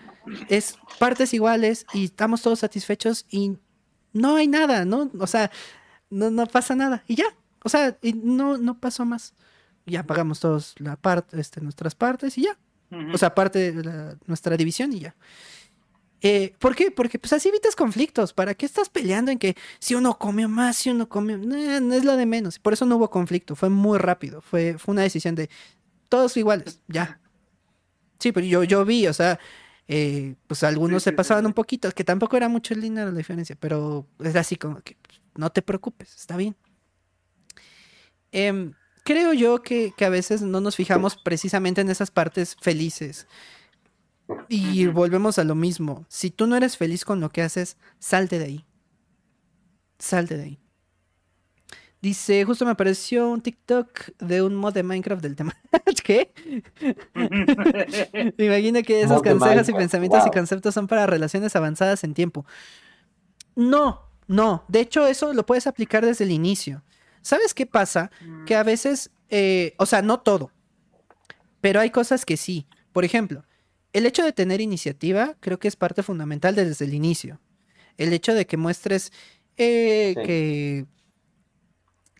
[0.48, 3.58] Es partes iguales y estamos todos satisfechos y
[4.12, 5.10] no hay nada, ¿no?
[5.18, 5.50] O sea,
[6.10, 7.04] no, no pasa nada.
[7.06, 7.26] Y ya.
[7.62, 9.34] O sea, y no, no pasó más.
[9.86, 12.58] Ya pagamos todos la parte, este, nuestras partes y ya.
[13.12, 15.16] O sea, parte de nuestra división y ya.
[16.22, 16.90] Eh, ¿Por qué?
[16.90, 18.32] Porque pues así evitas conflictos.
[18.32, 21.38] ¿Para qué estás peleando en que si uno comió más, si uno comió...
[21.38, 22.58] No, no es lo de menos.
[22.58, 23.54] Por eso no hubo conflicto.
[23.54, 24.40] Fue muy rápido.
[24.40, 25.50] Fue, fue una decisión de
[26.08, 26.80] todos iguales.
[26.88, 27.20] Ya.
[28.18, 29.38] Sí, pero yo, yo vi, o sea,
[29.88, 33.56] eh, pues algunos se pasaban un poquito, que tampoco era mucho el dinero la diferencia,
[33.58, 36.56] pero es así como que pues, no te preocupes, está bien.
[38.32, 38.72] Em,
[39.04, 43.26] creo yo que, que, a veces no nos fijamos precisamente en esas partes felices.
[44.48, 46.06] Y volvemos a lo mismo.
[46.08, 48.66] Si tú no eres feliz con lo que haces, salte de ahí.
[49.98, 50.60] Salte de ahí.
[52.02, 55.56] Dice, justo me apareció un TikTok de un mod de Minecraft del tema.
[56.04, 56.32] ¿Qué?
[58.38, 62.44] me imagino que esos consejos y pensamientos y conceptos son para relaciones avanzadas en tiempo.
[63.54, 64.64] No, no.
[64.68, 66.84] De hecho, eso lo puedes aplicar desde el inicio.
[67.22, 68.10] ¿Sabes qué pasa?
[68.44, 70.52] Que a veces, eh, o sea, no todo,
[71.60, 72.68] pero hay cosas que sí.
[72.92, 73.44] Por ejemplo,
[73.96, 77.40] el hecho de tener iniciativa creo que es parte fundamental desde el inicio.
[77.96, 79.10] El hecho de que muestres
[79.56, 80.84] eh, que,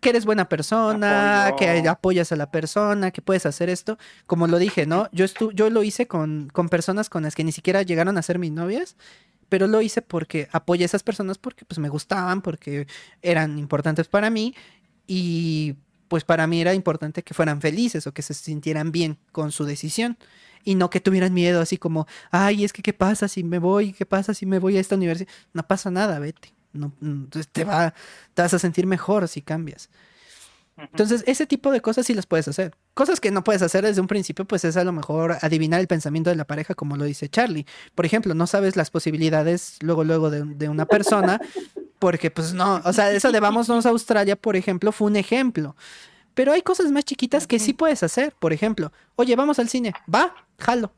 [0.00, 3.98] que, eres buena persona, que apoyas a la persona, que puedes hacer esto.
[4.26, 5.10] Como lo dije, ¿no?
[5.12, 8.38] Yo, yo lo hice con, con personas con las que ni siquiera llegaron a ser
[8.38, 8.96] mis novias
[9.48, 12.88] pero lo hice porque apoyé a esas personas porque pues me gustaban, porque
[13.22, 14.56] eran importantes para mí
[15.06, 15.76] y
[16.08, 19.64] pues para mí era importante que fueran felices o que se sintieran bien con su
[19.64, 20.18] decisión
[20.66, 23.92] y no que tuvieran miedo así como, ay, es que qué pasa si me voy,
[23.92, 25.30] qué pasa si me voy a esta universidad.
[25.54, 26.52] No pasa nada, vete.
[26.72, 26.92] No,
[27.52, 27.94] te, va,
[28.34, 29.88] te vas a sentir mejor si cambias.
[30.76, 32.74] Entonces, ese tipo de cosas sí las puedes hacer.
[32.92, 35.86] Cosas que no puedes hacer desde un principio, pues es a lo mejor adivinar el
[35.86, 37.64] pensamiento de la pareja, como lo dice Charlie.
[37.94, 41.40] Por ejemplo, no sabes las posibilidades luego, luego de, de una persona,
[41.98, 45.76] porque pues no, o sea, eso de vámonos a Australia, por ejemplo, fue un ejemplo.
[46.36, 48.34] Pero hay cosas más chiquitas que sí puedes hacer.
[48.38, 49.94] Por ejemplo, oye, vamos al cine.
[50.14, 50.92] Va, jalo.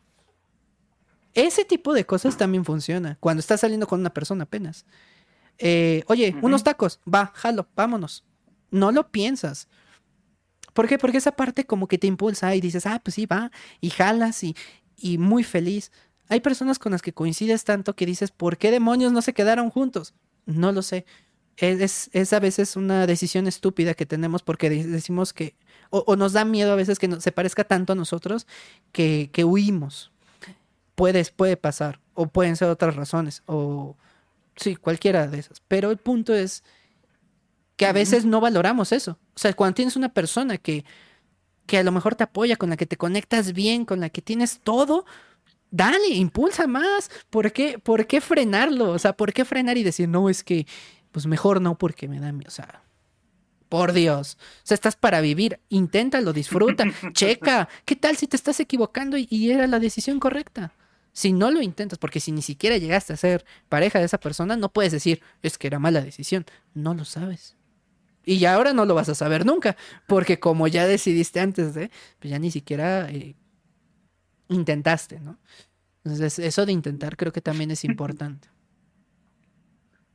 [1.33, 4.85] Ese tipo de cosas también funciona cuando estás saliendo con una persona apenas.
[5.59, 6.99] Eh, oye, unos tacos.
[7.07, 8.25] Va, jalo, vámonos.
[8.73, 9.69] No lo piensas.
[10.73, 10.99] ¿Por qué?
[10.99, 14.43] Porque esa parte como que te impulsa y dices, ah, pues sí, va, y jalas
[14.43, 14.57] y,
[14.97, 15.93] y muy feliz.
[16.29, 19.71] Hay personas con las que coincides tanto que dices, ¿por qué demonios no se quedaron
[19.71, 20.15] juntos?
[20.47, 21.07] No lo sé
[21.59, 25.57] es, es, a veces una decisión estúpida que tenemos porque decimos que,
[25.91, 28.47] o, nos da miedo a veces que no, se parezca tanto a nosotros
[28.93, 30.13] que, que huimos.
[30.95, 33.97] Puede, puede pasar, o pueden ser otras razones, o
[34.57, 35.63] sí, cualquiera de esas.
[35.69, 36.65] Pero el punto es
[37.77, 39.19] que a veces no valoramos eso.
[39.37, 40.85] O sea, cuando tienes una persona que,
[41.67, 44.23] que a lo mejor te apoya, con la que te conectas bien, con la que
[44.23, 45.07] tienes todo,
[45.71, 47.11] dale, impulsa más.
[47.31, 48.91] ¿Por qué, ¿Por qué frenarlo?
[48.91, 50.67] O sea, ¿por qué frenar y decir, no, es que
[51.19, 52.85] pues mejor no porque me da miedo, o sea,
[53.69, 58.61] por Dios, o sea, estás para vivir, inténtalo, disfruta, checa, ¿qué tal si te estás
[58.61, 60.73] equivocando y, era la decisión correcta?
[61.13, 64.57] Si no lo intentas, porque si ni siquiera llegaste a ser pareja de esa persona,
[64.57, 67.57] no puedes decir, es que era mala decisión, no lo sabes.
[68.25, 69.77] Y ya ahora no lo vas a saber nunca,
[70.07, 71.91] porque como ya decidiste antes de,
[72.21, 73.35] pues ya ni siquiera eh,
[74.51, 75.37] intentaste, ¿no?
[76.05, 78.49] Entonces, eso de intentar creo que también es importante.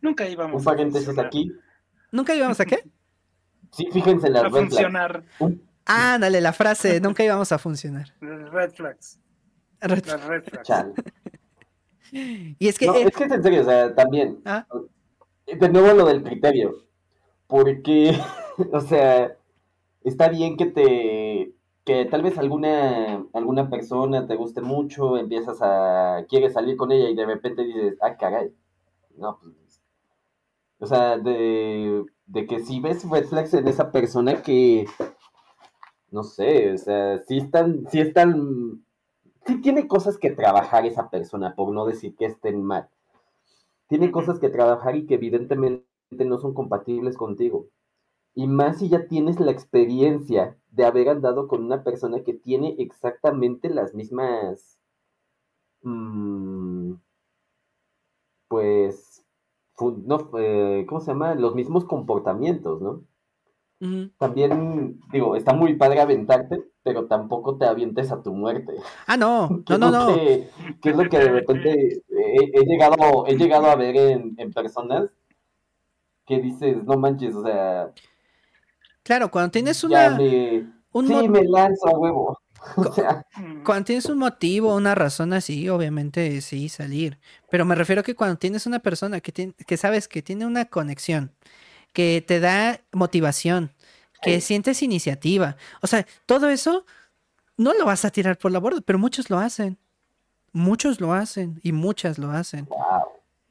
[0.03, 1.49] Nunca íbamos un paréntesis aquí.
[2.11, 2.83] ¿Nunca íbamos a qué?
[3.71, 5.23] Sí, fíjense en las a funcionar.
[5.85, 8.13] Ah, dale, la frase, nunca íbamos a funcionar.
[8.19, 9.17] Red flags.
[9.79, 11.01] Red, las red flags.
[12.11, 12.85] y es que...
[12.85, 14.41] No, es que es en serio, o sea, también.
[14.43, 14.67] ¿Ah?
[15.47, 16.85] De nuevo lo del criterio.
[17.47, 18.17] Porque,
[18.73, 19.37] o sea,
[20.03, 21.53] está bien que te
[21.85, 27.09] que tal vez alguna alguna persona te guste mucho, empiezas a quieres salir con ella
[27.09, 28.53] y de repente dices, "Ah, caray."
[29.17, 29.53] No, pues
[30.83, 32.05] o sea, de,
[32.49, 34.85] que si ves red flags en esa persona que,
[36.11, 38.85] no sé, o sea, si están, si están,
[39.45, 42.89] si tiene cosas que trabajar esa persona, por no decir que estén mal.
[43.87, 45.85] Tiene cosas que trabajar y que evidentemente
[46.25, 47.67] no son compatibles contigo.
[48.35, 52.75] Y más si ya tienes la experiencia de haber andado con una persona que tiene
[52.79, 54.79] exactamente las mismas,
[55.83, 56.95] mm,
[58.49, 59.02] pues,
[59.79, 60.29] no,
[60.87, 61.35] ¿cómo se llama?
[61.35, 63.03] Los mismos comportamientos, ¿no?
[64.17, 68.73] también, digo, está muy padre aventarte, pero tampoco te avientes a tu muerte.
[69.07, 70.15] Ah, no, no, no, no.
[70.15, 75.09] Que, es lo que de repente he, llegado, he llegado a ver en, en personas
[76.25, 77.91] que dices, no manches, o sea...
[79.03, 80.17] Claro, cuando tienes una...
[80.93, 82.39] un sí, me lanzo a huevo.
[83.65, 87.19] Cuando tienes un motivo, una razón así, obviamente sí, salir.
[87.49, 90.65] Pero me refiero a que cuando tienes una persona que, que sabes que tiene una
[90.65, 91.31] conexión,
[91.93, 93.71] que te da motivación,
[94.21, 95.57] que sientes iniciativa.
[95.81, 96.85] O sea, todo eso
[97.57, 99.77] no lo vas a tirar por la borda, pero muchos lo hacen.
[100.53, 102.67] Muchos lo hacen y muchas lo hacen.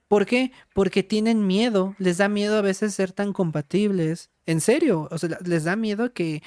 [0.08, 0.52] ¿Por qué?
[0.74, 4.30] Porque tienen miedo, les da miedo a veces ser tan compatibles.
[4.46, 6.42] En serio, o sea, les da miedo que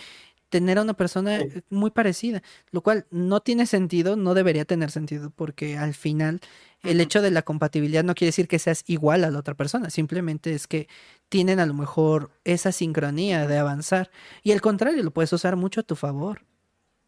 [0.49, 1.39] tener a una persona
[1.69, 2.41] muy parecida,
[2.71, 6.39] lo cual no tiene sentido, no debería tener sentido, porque al final
[6.83, 9.89] el hecho de la compatibilidad no quiere decir que seas igual a la otra persona,
[9.89, 10.87] simplemente es que
[11.29, 14.11] tienen a lo mejor esa sincronía de avanzar
[14.43, 16.43] y al contrario, lo puedes usar mucho a tu favor.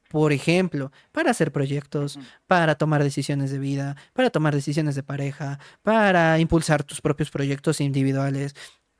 [0.09, 5.59] Por ejemplo, para hacer proyectos, para tomar decisiones de vida, para tomar decisiones de pareja,
[5.83, 8.55] para impulsar tus propios proyectos individuales.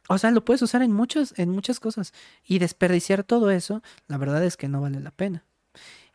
[0.07, 2.13] O sea, lo puedes usar en muchas, en muchas cosas.
[2.45, 5.43] Y desperdiciar todo eso, la verdad es que no vale la pena.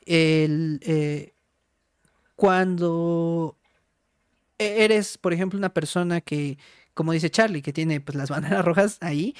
[0.04, 1.34] El, eh,
[2.36, 3.56] cuando
[4.58, 6.58] eres, por ejemplo, una persona que,
[6.94, 9.34] como dice Charlie, que tiene pues, las banderas rojas ahí,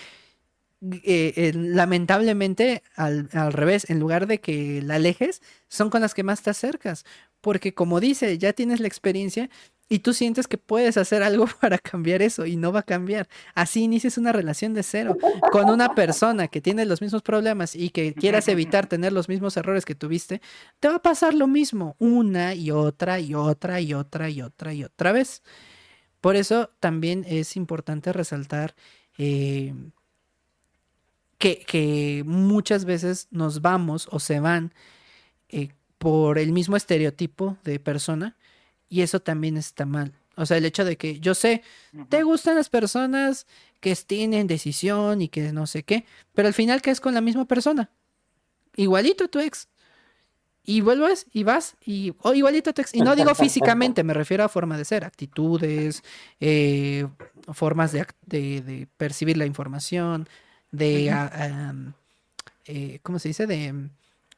[0.83, 6.13] eh, eh, lamentablemente al, al, revés, en lugar de que la alejes, son con las
[6.13, 7.05] que más te acercas.
[7.41, 9.49] Porque como dice, ya tienes la experiencia
[9.93, 13.29] y tú sientes que puedes hacer algo para cambiar eso y no va a cambiar.
[13.55, 15.19] Así inicias una relación de cero
[15.51, 19.55] con una persona que tiene los mismos problemas y que quieras evitar tener los mismos
[19.59, 20.41] errores que tuviste,
[20.81, 24.73] te va a pasar lo mismo una y otra y otra y otra y otra
[24.73, 25.43] y otra vez.
[26.23, 28.75] Por eso también es importante resaltar
[29.19, 29.75] eh,
[31.37, 34.73] que, muchas veces nos vamos o se van
[35.51, 38.37] eh, por el mismo estereotipo de persona
[38.93, 40.13] y eso también está mal.
[40.37, 41.63] O sea, el hecho de que yo sé,
[42.11, 43.47] te gustan las personas
[43.81, 46.05] que tienen decisión y que no sé qué,
[46.35, 47.89] pero al final es con la misma persona.
[48.77, 49.69] Igualito a tu ex.
[50.63, 52.95] Y vuelves y vas y o igualito a tu ex.
[52.95, 56.05] Y no digo físicamente, me refiero a forma de ser, actitudes,
[56.39, 57.09] eh,
[57.55, 60.29] formas de, percibir la información,
[60.71, 61.11] de,
[62.67, 63.47] eh, ¿cómo se dice?
[63.47, 63.89] De,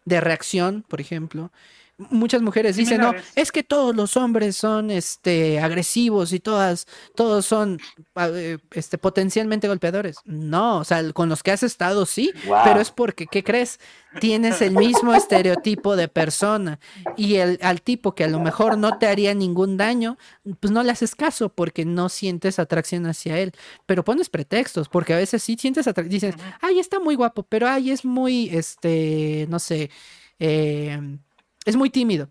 [0.04, 1.50] de reacción, por ejemplo
[1.96, 7.46] muchas mujeres dicen, no, es que todos los hombres son este agresivos y todas, todos
[7.46, 7.78] son
[8.16, 10.16] eh, este potencialmente golpeadores.
[10.24, 12.32] No, o sea, con los que has estado sí,
[12.64, 13.78] pero es porque, ¿qué crees?
[14.20, 16.78] Tienes el mismo estereotipo de persona
[17.16, 20.18] y el, al tipo que a lo mejor no te haría ningún daño,
[20.60, 23.52] pues no le haces caso porque no sientes atracción hacia él.
[23.86, 27.68] Pero pones pretextos, porque a veces sí sientes atracción, dices, ay, está muy guapo, pero
[27.68, 29.90] ay, es muy, este, no sé,
[30.38, 31.18] eh,
[31.64, 32.30] es muy tímido.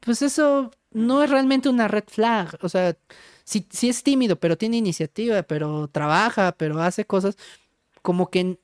[0.00, 2.58] Pues eso no es realmente una red flag.
[2.62, 2.96] O sea,
[3.44, 7.36] si, si es tímido, pero tiene iniciativa, pero trabaja, pero hace cosas,
[8.02, 8.58] como que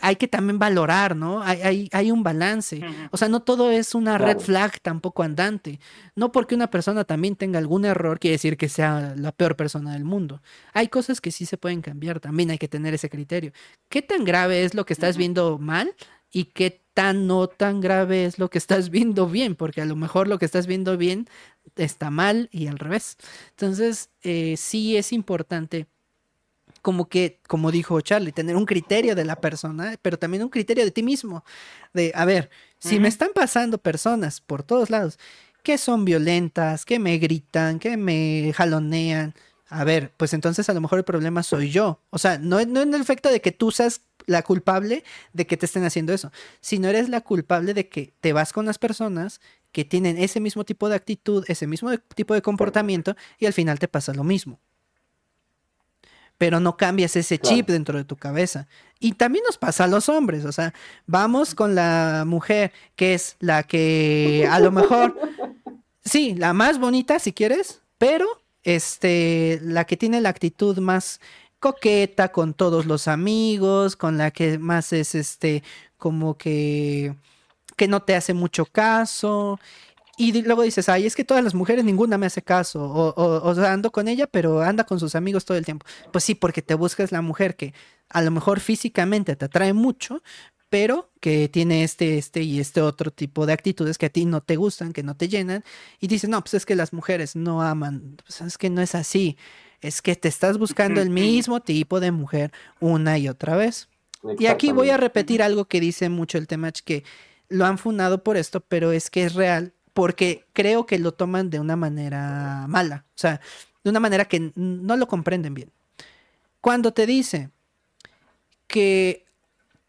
[0.00, 1.42] hay que también valorar, ¿no?
[1.42, 2.80] Hay, hay, hay un balance.
[3.12, 5.78] O sea, no todo es una red flag tampoco andante.
[6.16, 9.92] No porque una persona también tenga algún error quiere decir que sea la peor persona
[9.92, 10.42] del mundo.
[10.72, 13.52] Hay cosas que sí se pueden cambiar, también hay que tener ese criterio.
[13.88, 15.94] ¿Qué tan grave es lo que estás viendo mal?
[16.32, 19.96] ¿Y qué tan no tan grave es lo que estás viendo bien, porque a lo
[19.96, 21.28] mejor lo que estás viendo bien
[21.76, 23.16] está mal y al revés.
[23.50, 25.86] Entonces, eh, sí es importante
[26.82, 30.84] como que, como dijo Charlie, tener un criterio de la persona, pero también un criterio
[30.84, 31.44] de ti mismo.
[31.94, 35.18] De, a ver, si me están pasando personas por todos lados
[35.62, 39.34] que son violentas, que me gritan, que me jalonean,
[39.68, 42.00] a ver, pues entonces a lo mejor el problema soy yo.
[42.10, 45.56] O sea, no, no en el efecto de que tú seas la culpable de que
[45.56, 49.40] te estén haciendo eso, sino eres la culpable de que te vas con las personas
[49.72, 53.78] que tienen ese mismo tipo de actitud, ese mismo tipo de comportamiento y al final
[53.78, 54.60] te pasa lo mismo.
[56.38, 58.66] Pero no cambias ese chip dentro de tu cabeza.
[58.98, 60.74] Y también nos pasa a los hombres, o sea,
[61.06, 65.18] vamos con la mujer que es la que a lo mejor,
[66.04, 68.26] sí, la más bonita si quieres, pero
[68.64, 71.20] este, la que tiene la actitud más
[71.62, 75.62] coqueta con todos los amigos, con la que más es este,
[75.96, 77.14] como que,
[77.76, 79.60] que no te hace mucho caso.
[80.18, 83.54] Y luego dices, ay, es que todas las mujeres ninguna me hace caso, o, o,
[83.54, 85.86] sea, ando con ella, pero anda con sus amigos todo el tiempo.
[86.12, 87.72] Pues sí, porque te buscas la mujer que
[88.10, 90.22] a lo mejor físicamente te atrae mucho,
[90.68, 94.40] pero que tiene este, este y este otro tipo de actitudes que a ti no
[94.42, 95.64] te gustan, que no te llenan,
[96.00, 98.94] y dices, no, pues es que las mujeres no aman, pues es que no es
[98.94, 99.36] así,
[99.82, 103.88] es que te estás buscando el mismo tipo de mujer una y otra vez.
[104.38, 107.04] Y aquí voy a repetir algo que dice mucho el Temach, que
[107.48, 111.50] lo han fundado por esto, pero es que es real, porque creo que lo toman
[111.50, 113.40] de una manera mala, o sea,
[113.82, 115.72] de una manera que no lo comprenden bien.
[116.60, 117.50] Cuando te dice
[118.68, 119.26] que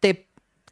[0.00, 0.28] te,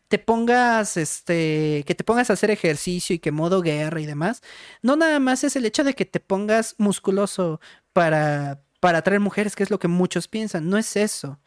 [0.09, 4.43] te pongas, este, que te pongas a hacer ejercicio y que modo guerra y demás,
[4.83, 7.61] no nada más es el hecho de que te pongas musculoso
[7.93, 11.39] para, para atraer mujeres, que es lo que muchos piensan, no es eso.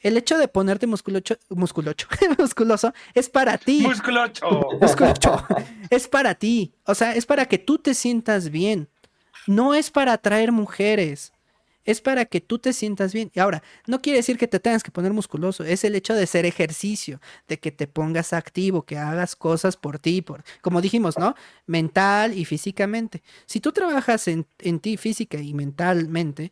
[0.00, 2.08] El hecho de ponerte musculocho, musculocho,
[2.38, 3.82] musculoso es para ti.
[3.82, 4.66] Musculocho.
[4.80, 5.46] Musculocho.
[5.88, 6.74] es para ti.
[6.84, 8.88] O sea, es para que tú te sientas bien.
[9.46, 11.32] No es para atraer mujeres.
[11.84, 13.30] Es para que tú te sientas bien.
[13.34, 15.62] Y ahora, no quiere decir que te tengas que poner musculoso.
[15.62, 20.00] Es el hecho de ser ejercicio, de que te pongas activo, que hagas cosas por
[20.00, 21.36] ti, por, como dijimos, ¿no?
[21.66, 23.22] Mental y físicamente.
[23.46, 26.50] Si tú trabajas en, en ti física y mentalmente,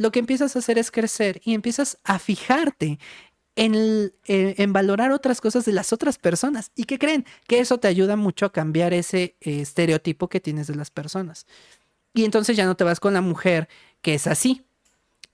[0.00, 2.98] lo que empiezas a hacer es crecer y empiezas a fijarte
[3.54, 3.74] en,
[4.24, 6.70] eh, en valorar otras cosas de las otras personas.
[6.74, 7.26] ¿Y qué creen?
[7.46, 11.46] Que eso te ayuda mucho a cambiar ese estereotipo que tienes de las personas.
[12.14, 13.68] Y entonces ya no te vas con la mujer
[14.00, 14.64] que es así.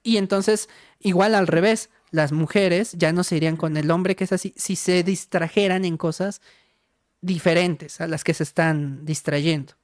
[0.03, 0.67] Y entonces,
[0.99, 4.53] igual al revés, las mujeres ya no se irían con el hombre que es así
[4.57, 6.41] si se distrajeran en cosas
[7.21, 9.75] diferentes a las que se están distrayendo.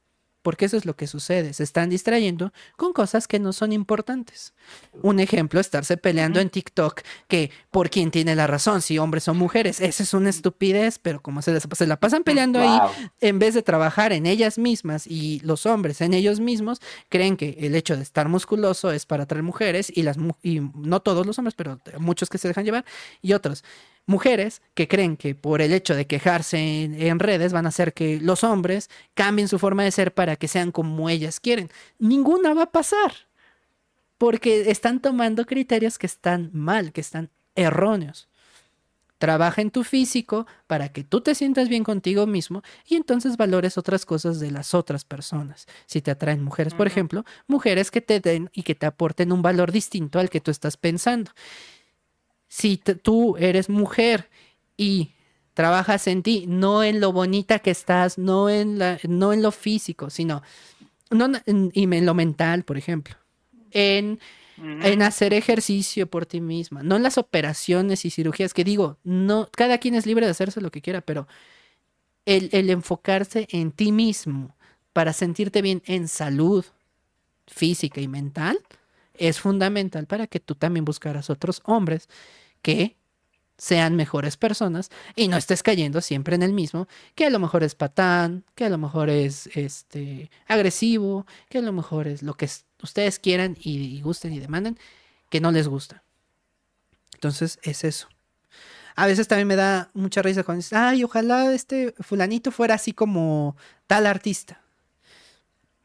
[0.43, 4.53] Porque eso es lo que sucede, se están distrayendo con cosas que no son importantes.
[5.01, 9.33] Un ejemplo, estarse peleando en TikTok que por quién tiene la razón, si hombres o
[9.33, 9.79] mujeres.
[9.81, 12.77] Esa es una estupidez, pero como se, les- se la pasan peleando ahí,
[13.21, 16.79] en vez de trabajar en ellas mismas y los hombres en ellos mismos,
[17.09, 20.99] creen que el hecho de estar musculoso es para atraer mujeres y las y no
[21.01, 22.85] todos los hombres, pero muchos que se dejan llevar
[23.21, 23.63] y otros
[24.05, 27.93] mujeres que creen que por el hecho de quejarse en, en redes van a hacer
[27.93, 31.69] que los hombres cambien su forma de ser para que sean como ellas quieren.
[31.99, 33.13] Ninguna va a pasar.
[34.17, 38.30] Porque están tomando criterios que están mal, que están erróneos.
[39.17, 43.77] Trabaja en tu físico para que tú te sientas bien contigo mismo y entonces valores
[43.77, 45.65] otras cosas de las otras personas.
[45.85, 49.41] Si te atraen mujeres, por ejemplo, mujeres que te den y que te aporten un
[49.41, 51.31] valor distinto al que tú estás pensando.
[52.55, 54.30] Si tú eres mujer
[54.77, 55.09] y
[55.55, 59.51] trabajas en ti, no en lo bonita que estás, no en, la, no en lo
[59.51, 60.43] físico, sino
[61.09, 63.15] no, en, y en lo mental, por ejemplo.
[63.71, 64.19] En
[64.55, 69.49] en hacer ejercicio por ti misma, no en las operaciones y cirugías, que digo, no,
[69.51, 71.27] cada quien es libre de hacerse lo que quiera, pero
[72.25, 74.55] el, el enfocarse en ti mismo
[74.93, 76.63] para sentirte bien en salud
[77.47, 78.59] física y mental
[79.15, 82.07] es fundamental para que tú también buscaras otros hombres
[82.64, 82.98] que
[83.56, 87.64] sean mejores personas y no estés cayendo siempre en el mismo, que a lo mejor
[87.64, 92.34] es patán, que a lo mejor es este agresivo, que a lo mejor es lo
[92.34, 94.77] que es- ustedes quieran y, y gusten y demanden,
[95.30, 96.03] que no les gusta.
[97.14, 98.07] Entonces es eso.
[98.95, 102.91] A veces también me da mucha risa cuando dices, ay, ojalá este fulanito fuera así
[102.91, 103.56] como
[103.88, 104.61] tal artista.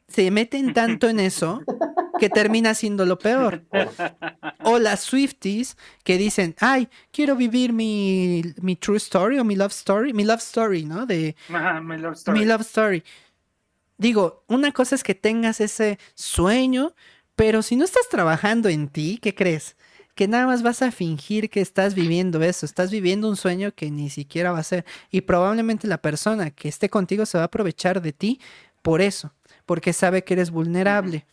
[0.09, 1.61] Se meten tanto en eso
[2.19, 3.65] que termina siendo lo peor.
[4.65, 9.73] O las Swifties que dicen, ay, quiero vivir mi, mi true story o mi love
[9.73, 11.07] story, mi love story, ¿no?
[11.07, 12.39] De Ajá, my love story.
[12.39, 13.03] mi love story.
[13.97, 16.95] Digo, una cosa es que tengas ese sueño,
[17.35, 19.77] pero si no estás trabajando en ti, ¿qué crees?
[20.15, 23.91] Que nada más vas a fingir que estás viviendo eso, estás viviendo un sueño que
[23.91, 24.85] ni siquiera va a ser.
[25.11, 28.41] Y probablemente la persona que esté contigo se va a aprovechar de ti
[28.83, 29.33] por eso,
[29.67, 31.27] porque sabe que eres vulnerable.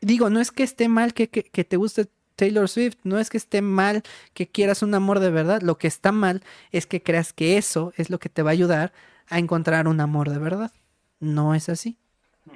[0.00, 3.30] Digo, no es que esté mal que, que, que te guste Taylor Swift, no es
[3.30, 4.02] que esté mal
[4.32, 7.92] que quieras un amor de verdad, lo que está mal es que creas que eso
[7.96, 8.92] es lo que te va a ayudar
[9.26, 10.72] a encontrar un amor de verdad.
[11.20, 11.98] No es así.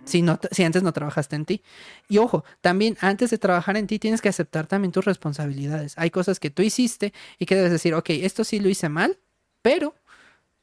[0.04, 1.62] Si, no, si antes no trabajaste en ti.
[2.08, 5.94] Y ojo, también antes de trabajar en ti tienes que aceptar también tus responsabilidades.
[5.98, 9.18] Hay cosas que tú hiciste y que debes decir, ok, esto sí lo hice mal,
[9.60, 9.94] pero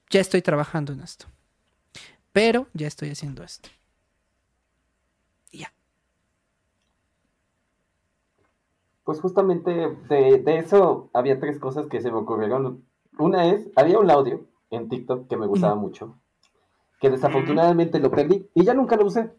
[0.10, 1.26] ya estoy trabajando en esto.
[2.32, 3.70] Pero ya estoy haciendo esto.
[5.52, 5.74] Y ya.
[9.10, 9.72] Pues justamente
[10.08, 12.86] de, de eso había tres cosas que se me ocurrieron.
[13.18, 16.20] Una es, había un audio en TikTok que me gustaba mucho,
[17.02, 19.32] que desafortunadamente lo perdí y ya nunca lo usé.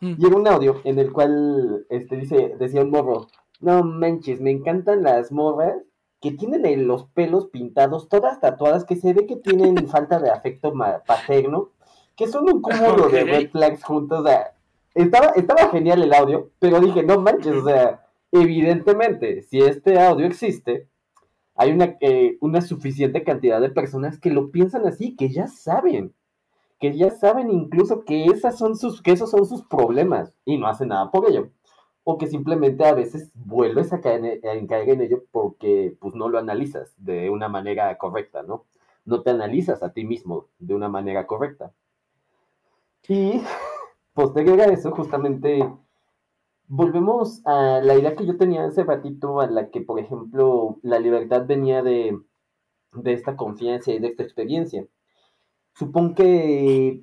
[0.00, 0.14] Mm.
[0.16, 3.26] Y era un audio en el cual este, dice, decía un morro,
[3.60, 5.76] no manches, me encantan las morras
[6.18, 10.72] que tienen los pelos pintados, todas tatuadas, que se ve que tienen falta de afecto
[11.06, 11.68] paterno,
[12.16, 14.20] que son un cúmulo de red flags juntos.
[14.20, 14.54] O sea,
[14.94, 18.01] estaba, estaba genial el audio, pero dije, no manches, o sea,
[18.32, 20.88] evidentemente, si este audio existe,
[21.54, 26.14] hay una, eh, una suficiente cantidad de personas que lo piensan así, que ya saben,
[26.80, 30.66] que ya saben incluso que, esas son sus, que esos son sus problemas y no
[30.66, 31.50] hacen nada por ello.
[32.04, 36.28] o que simplemente a veces vuelves a caer, en, caer en ello porque pues no
[36.28, 38.64] lo analizas de una manera correcta, ¿no?
[39.04, 41.72] No te analizas a ti mismo de una manera correcta.
[43.08, 43.40] Y
[44.14, 45.68] posterior a eso, justamente,
[46.68, 50.98] volvemos a la idea que yo tenía hace ratito, a la que, por ejemplo, la
[50.98, 52.18] libertad venía de,
[52.92, 54.86] de esta confianza y de esta experiencia.
[55.74, 57.02] Supongo que,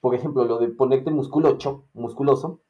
[0.00, 2.60] por ejemplo, lo de ponerte musculoso, musculoso,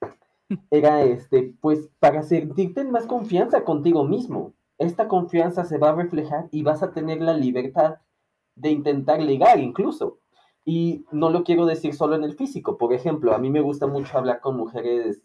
[0.71, 4.55] era este, pues para sentirte en más confianza contigo mismo.
[4.79, 7.97] Esta confianza se va a reflejar y vas a tener la libertad
[8.57, 10.19] de intentar ligar incluso.
[10.65, 12.77] Y no lo quiero decir solo en el físico.
[12.77, 15.23] Por ejemplo, a mí me gusta mucho hablar con mujeres,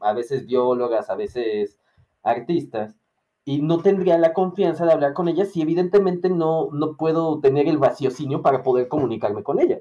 [0.00, 1.78] a veces biólogas, a veces
[2.22, 2.96] artistas,
[3.44, 7.68] y no tendría la confianza de hablar con ellas si evidentemente no, no puedo tener
[7.68, 9.80] el vaciocinio para poder comunicarme con ellas.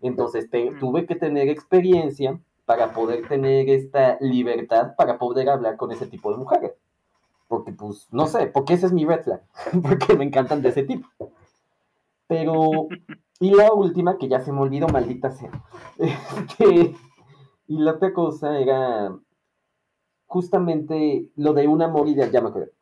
[0.00, 0.48] Entonces
[0.80, 6.30] tuve que tener experiencia para poder tener esta libertad para poder hablar con ese tipo
[6.30, 6.72] de mujeres.
[7.48, 9.42] Porque, pues, no sé, porque ese es mi red flag,
[9.82, 11.06] porque me encantan de ese tipo.
[12.26, 12.88] Pero,
[13.40, 15.50] y la última, que ya se me olvidó, maldita sea.
[15.98, 16.94] Este,
[17.72, 19.18] y la otra cosa era
[20.26, 22.72] justamente lo de un amor ideal, ya me acuerdo.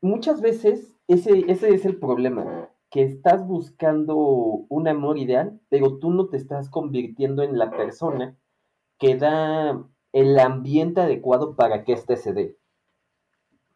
[0.00, 6.10] Muchas veces ese, ese es el problema, que estás buscando un amor ideal, pero tú
[6.10, 8.34] no te estás convirtiendo en la persona
[8.98, 12.56] que da el ambiente adecuado para que éste se dé.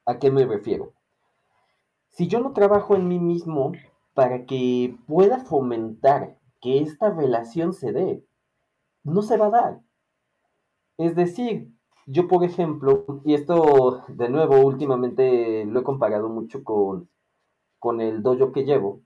[0.06, 0.94] ¿A qué me refiero?
[2.08, 3.72] Si yo no trabajo en mí mismo
[4.14, 8.24] para que pueda fomentar que esta relación se dé,
[9.04, 9.80] no se va a dar.
[10.98, 11.72] Es decir,
[12.06, 17.08] yo por ejemplo, y esto de nuevo últimamente lo he comparado mucho con,
[17.78, 19.02] con el dojo que llevo,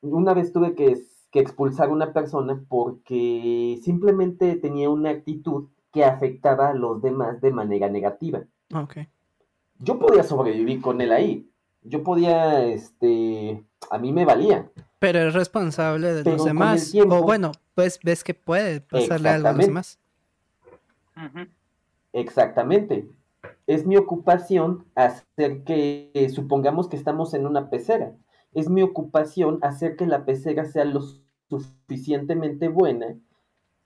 [0.00, 1.02] una vez tuve que
[1.34, 7.40] que expulsar a una persona porque simplemente tenía una actitud que afectaba a los demás
[7.40, 8.44] de manera negativa.
[8.72, 9.08] Okay.
[9.80, 11.50] Yo podía sobrevivir con él ahí.
[11.84, 14.70] Yo podía, este, a mí me valía.
[14.98, 16.92] Pero es responsable de los demás.
[16.94, 19.98] o bueno, pues ves que puede pasarle algo a los demás.
[22.12, 23.08] Exactamente.
[23.66, 28.12] Es mi ocupación hacer que, supongamos que estamos en una pecera.
[28.52, 31.02] Es mi ocupación hacer que la pecera sea lo
[31.50, 33.14] suficientemente buena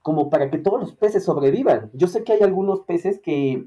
[0.03, 1.91] como para que todos los peces sobrevivan.
[1.93, 3.67] Yo sé que hay algunos peces que,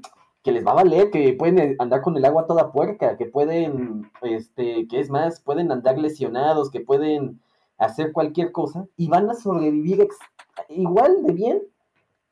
[0.50, 4.88] les va a valer, que pueden andar con el agua toda puerca, que pueden, este,
[4.88, 7.40] que es más, pueden andar lesionados, que pueden
[7.78, 10.08] hacer cualquier cosa y van a sobrevivir
[10.68, 11.62] igual de bien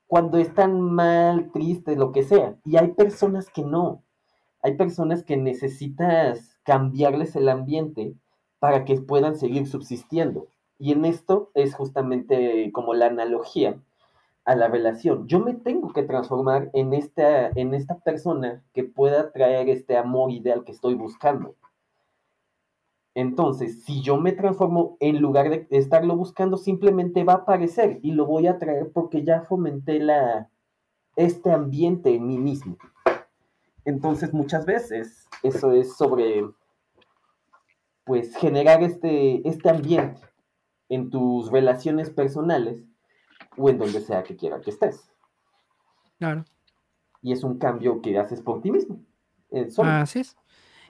[0.08, 2.56] cuando están mal, tristes, lo que sea.
[2.64, 4.02] Y hay personas que no.
[4.60, 8.14] Hay personas que necesitas cambiarles el ambiente
[8.58, 10.48] para que puedan seguir subsistiendo.
[10.78, 13.80] Y en esto es justamente como la analogía
[14.50, 15.28] a la relación.
[15.28, 20.32] Yo me tengo que transformar en esta, en esta persona que pueda traer este amor
[20.32, 21.54] ideal que estoy buscando.
[23.14, 28.10] Entonces, si yo me transformo en lugar de estarlo buscando, simplemente va a aparecer y
[28.10, 30.50] lo voy a traer porque ya fomenté la,
[31.14, 32.76] este ambiente en mí mismo.
[33.84, 36.44] Entonces, muchas veces eso es sobre,
[38.02, 40.20] pues, generar este, este ambiente
[40.88, 42.89] en tus relaciones personales
[43.56, 45.10] o en donde sea que quiera que estés.
[46.18, 46.44] Claro.
[47.22, 49.04] Y es un cambio que haces por ti mismo.
[49.84, 50.36] Así es.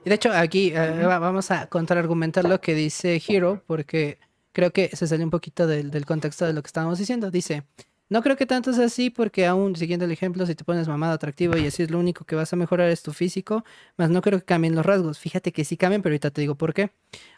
[0.03, 4.19] Y de hecho, aquí eh, vamos a contraargumentar lo que dice Hero, porque
[4.51, 7.29] creo que se sale un poquito del, del contexto de lo que estábamos diciendo.
[7.29, 7.63] Dice,
[8.11, 11.13] no creo que tanto sea así porque aún, siguiendo el ejemplo, si te pones mamado
[11.13, 13.63] atractivo y así es lo único que vas a mejorar es tu físico,
[13.95, 15.17] más no creo que cambien los rasgos.
[15.17, 16.91] Fíjate que sí cambian, pero ahorita te digo por qué.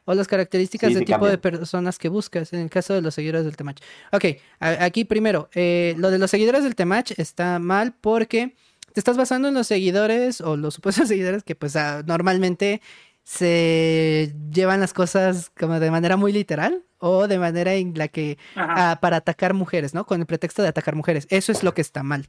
[0.05, 3.45] O las características de tipo de personas que buscas, en el caso de los seguidores
[3.45, 3.81] del Temach.
[4.11, 4.25] Ok,
[4.59, 8.55] aquí primero, eh, lo de los seguidores del Temach está mal porque
[8.93, 12.81] te estás basando en los seguidores o los supuestos seguidores que pues ah, normalmente
[13.23, 18.37] se llevan las cosas como de manera muy literal o de manera en la que
[18.55, 20.05] ah, para atacar mujeres, ¿no?
[20.05, 21.27] Con el pretexto de atacar mujeres.
[21.29, 22.27] Eso es lo que está mal.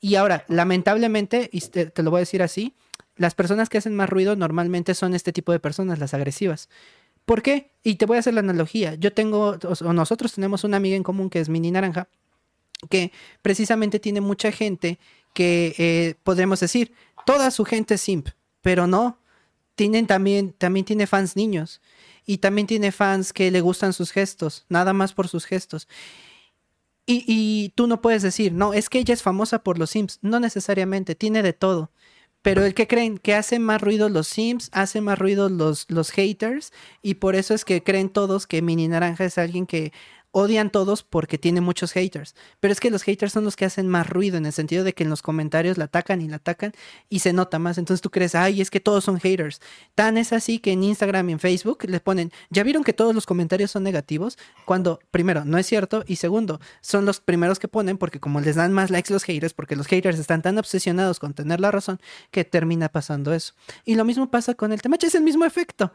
[0.00, 2.74] Y ahora, lamentablemente, y te, lo voy a decir así,
[3.16, 6.68] las personas que hacen más ruido normalmente son este tipo de personas, las agresivas.
[7.24, 7.70] ¿Por qué?
[7.84, 8.94] Y te voy a hacer la analogía.
[8.94, 12.08] Yo tengo, o nosotros tenemos una amiga en común que es Mini Naranja,
[12.90, 13.12] que
[13.42, 14.98] precisamente tiene mucha gente
[15.34, 16.92] que eh, podemos decir,
[17.24, 18.28] toda su gente es simp,
[18.60, 19.18] pero no,
[19.74, 21.80] tienen también, también tiene fans niños
[22.24, 25.88] y también tiene fans que le gustan sus gestos, nada más por sus gestos.
[27.04, 30.20] Y, y, tú no puedes decir, no, es que ella es famosa por los Sims.
[30.22, 31.90] No necesariamente, tiene de todo.
[32.42, 36.10] Pero el que creen que hace más ruido los Sims, hace más ruido los, los
[36.10, 36.72] haters,
[37.02, 39.92] y por eso es que creen todos que Mini Naranja es alguien que
[40.32, 42.34] odian todos porque tiene muchos haters.
[42.58, 44.94] Pero es que los haters son los que hacen más ruido en el sentido de
[44.94, 46.72] que en los comentarios la atacan y la atacan
[47.08, 47.78] y se nota más.
[47.78, 49.60] Entonces tú crees, ay, es que todos son haters.
[49.94, 53.14] Tan es así que en Instagram y en Facebook les ponen, ¿ya vieron que todos
[53.14, 54.38] los comentarios son negativos?
[54.64, 56.02] Cuando, primero, no es cierto.
[56.06, 59.52] Y segundo, son los primeros que ponen porque como les dan más likes los haters,
[59.52, 62.00] porque los haters están tan obsesionados con tener la razón
[62.30, 63.52] que termina pasando eso.
[63.84, 65.92] Y lo mismo pasa con el tema, es el mismo efecto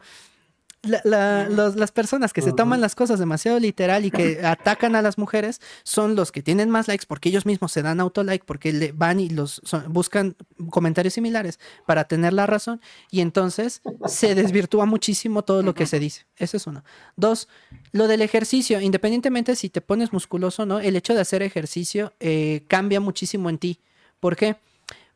[0.82, 5.60] las personas que se toman las cosas demasiado literal y que atacan a las mujeres
[5.82, 9.18] son los que tienen más likes porque ellos mismos se dan autolike porque le van
[9.18, 10.36] y los buscan
[10.70, 12.80] comentarios similares para tener la razón
[13.10, 16.26] y entonces se desvirtúa muchísimo todo lo que se dice.
[16.36, 16.84] Eso es uno.
[17.16, 17.48] Dos,
[17.92, 22.12] lo del ejercicio, independientemente si te pones musculoso o no, el hecho de hacer ejercicio
[22.20, 23.80] eh, cambia muchísimo en ti.
[24.20, 24.56] ¿Por qué?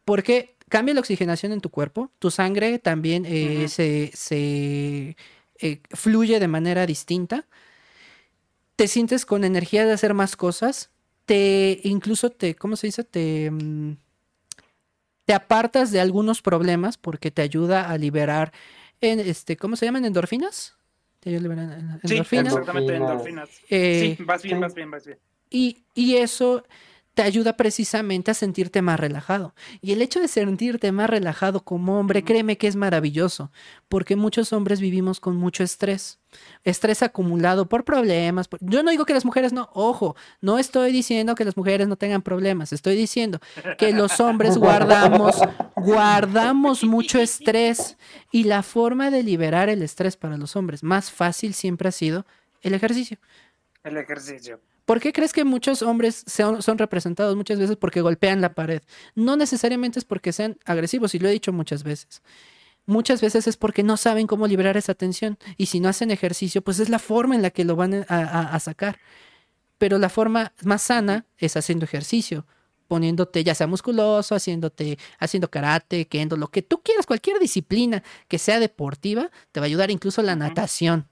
[0.04, 5.16] Porque cambia la oxigenación en tu cuerpo, tu sangre también eh, se
[5.62, 7.46] eh, fluye de manera distinta,
[8.76, 10.90] te sientes con energía de hacer más cosas,
[11.24, 13.04] te incluso te, ¿cómo se dice?
[13.04, 13.96] Te, mm,
[15.24, 18.52] te apartas de algunos problemas porque te ayuda a liberar,
[19.00, 20.04] en, este, ¿cómo se llaman?
[20.04, 20.74] ¿Endorfinas?
[21.20, 22.00] Te endorfinas.
[22.04, 23.48] Sí, exactamente, endorfinas.
[23.70, 25.18] Eh, sí, vas bien, vas bien, vas bien.
[25.48, 26.64] Y, y eso
[27.14, 29.54] te ayuda precisamente a sentirte más relajado.
[29.82, 33.50] Y el hecho de sentirte más relajado como hombre, créeme que es maravilloso,
[33.88, 36.18] porque muchos hombres vivimos con mucho estrés,
[36.64, 38.48] estrés acumulado por problemas.
[38.60, 41.96] Yo no digo que las mujeres no, ojo, no estoy diciendo que las mujeres no
[41.96, 43.40] tengan problemas, estoy diciendo
[43.76, 45.36] que los hombres guardamos,
[45.76, 47.98] guardamos mucho estrés
[48.30, 52.24] y la forma de liberar el estrés para los hombres más fácil siempre ha sido
[52.62, 53.18] el ejercicio.
[53.84, 54.60] El ejercicio.
[54.84, 58.82] ¿Por qué crees que muchos hombres son, representados muchas veces porque golpean la pared?
[59.14, 62.22] No necesariamente es porque sean agresivos, y lo he dicho muchas veces.
[62.84, 65.38] Muchas veces es porque no saben cómo liberar esa tensión.
[65.56, 68.58] Y si no hacen ejercicio, pues es la forma en la que lo van a,
[68.58, 68.98] sacar.
[69.78, 72.46] Pero la forma más sana es haciendo ejercicio
[72.88, 78.38] poniéndote ya sea musculoso, haciéndote, haciendo karate, kendo, lo que tú quieras, cualquier disciplina que
[78.38, 81.08] sea deportiva, te va a ayudar incluso la natación.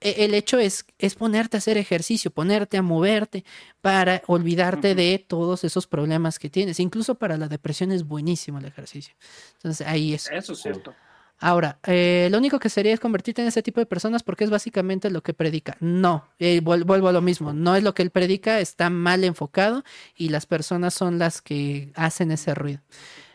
[0.00, 3.44] El hecho es, es ponerte a hacer ejercicio, ponerte a moverte
[3.80, 6.80] para olvidarte de todos esos problemas que tienes.
[6.80, 9.14] Incluso para la depresión es buenísimo el ejercicio.
[9.54, 10.30] Entonces ahí es.
[10.30, 10.94] Eso es cierto.
[11.40, 14.50] Ahora, eh, lo único que sería es convertirte en ese tipo de personas porque es
[14.50, 15.76] básicamente lo que predica.
[15.78, 19.84] No, eh, vuelvo a lo mismo, no es lo que él predica, está mal enfocado
[20.16, 22.80] y las personas son las que hacen ese ruido.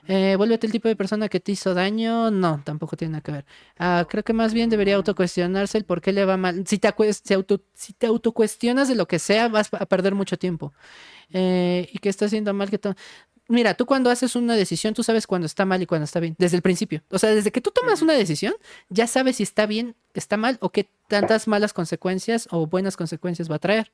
[0.08, 2.30] Eh, vuélvete el tipo de persona que te hizo daño.
[2.32, 3.46] No, tampoco tiene nada que ver.
[3.78, 6.66] Ah, creo que más bien debería autocuestionarse el por qué le va mal.
[6.68, 6.94] Si te,
[7.24, 10.74] si auto, si te autocuestionas de lo que sea, vas a perder mucho tiempo.
[11.32, 12.80] Eh, y que está haciendo mal que.
[13.50, 16.36] Mira, tú cuando haces una decisión, tú sabes cuando está mal y cuando está bien,
[16.38, 17.04] desde el principio.
[17.10, 18.54] O sea, desde que tú tomas una decisión,
[18.90, 23.52] ya sabes si está bien, está mal o qué tantas malas consecuencias o buenas consecuencias
[23.52, 23.92] va a traer.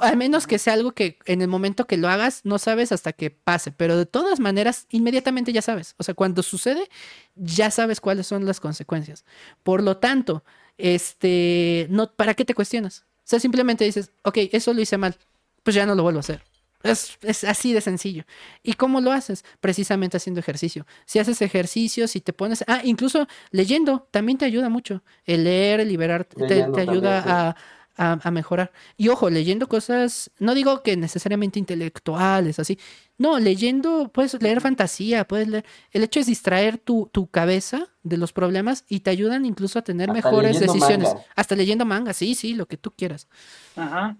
[0.00, 3.12] Al menos que sea algo que en el momento que lo hagas no sabes hasta
[3.12, 5.94] que pase, pero de todas maneras inmediatamente ya sabes.
[5.98, 6.88] O sea, cuando sucede
[7.34, 9.24] ya sabes cuáles son las consecuencias.
[9.62, 10.44] Por lo tanto,
[10.78, 13.04] este, no, ¿para qué te cuestionas?
[13.18, 15.16] O sea, simplemente dices, ok, eso lo hice mal,
[15.62, 16.42] pues ya no lo vuelvo a hacer.
[16.82, 18.24] Es, es, así de sencillo.
[18.62, 19.44] ¿Y cómo lo haces?
[19.60, 20.86] Precisamente haciendo ejercicio.
[21.04, 22.64] Si haces ejercicio, si te pones...
[22.68, 25.02] Ah, incluso leyendo, también te ayuda mucho.
[25.24, 27.56] El leer, el liberar, te, ayuda a,
[27.96, 28.72] a, mejorar.
[28.96, 32.78] Y ojo, leyendo cosas, no digo que necesariamente intelectuales, así.
[33.18, 35.64] No, leyendo, puedes leer fantasía, puedes leer.
[35.92, 39.82] El hecho es distraer tu, tu cabeza de los problemas y te ayudan incluso a
[39.82, 41.08] tener mejores decisiones.
[41.34, 43.28] Hasta leyendo manga, sí, sí, lo que tú quieras.
[43.74, 44.16] Ajá.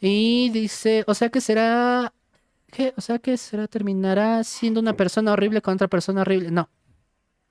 [0.00, 2.12] Y dice, o sea que será.
[2.70, 2.92] ¿Qué?
[2.96, 6.50] O sea que será, terminará siendo una persona horrible con otra persona horrible.
[6.50, 6.68] No,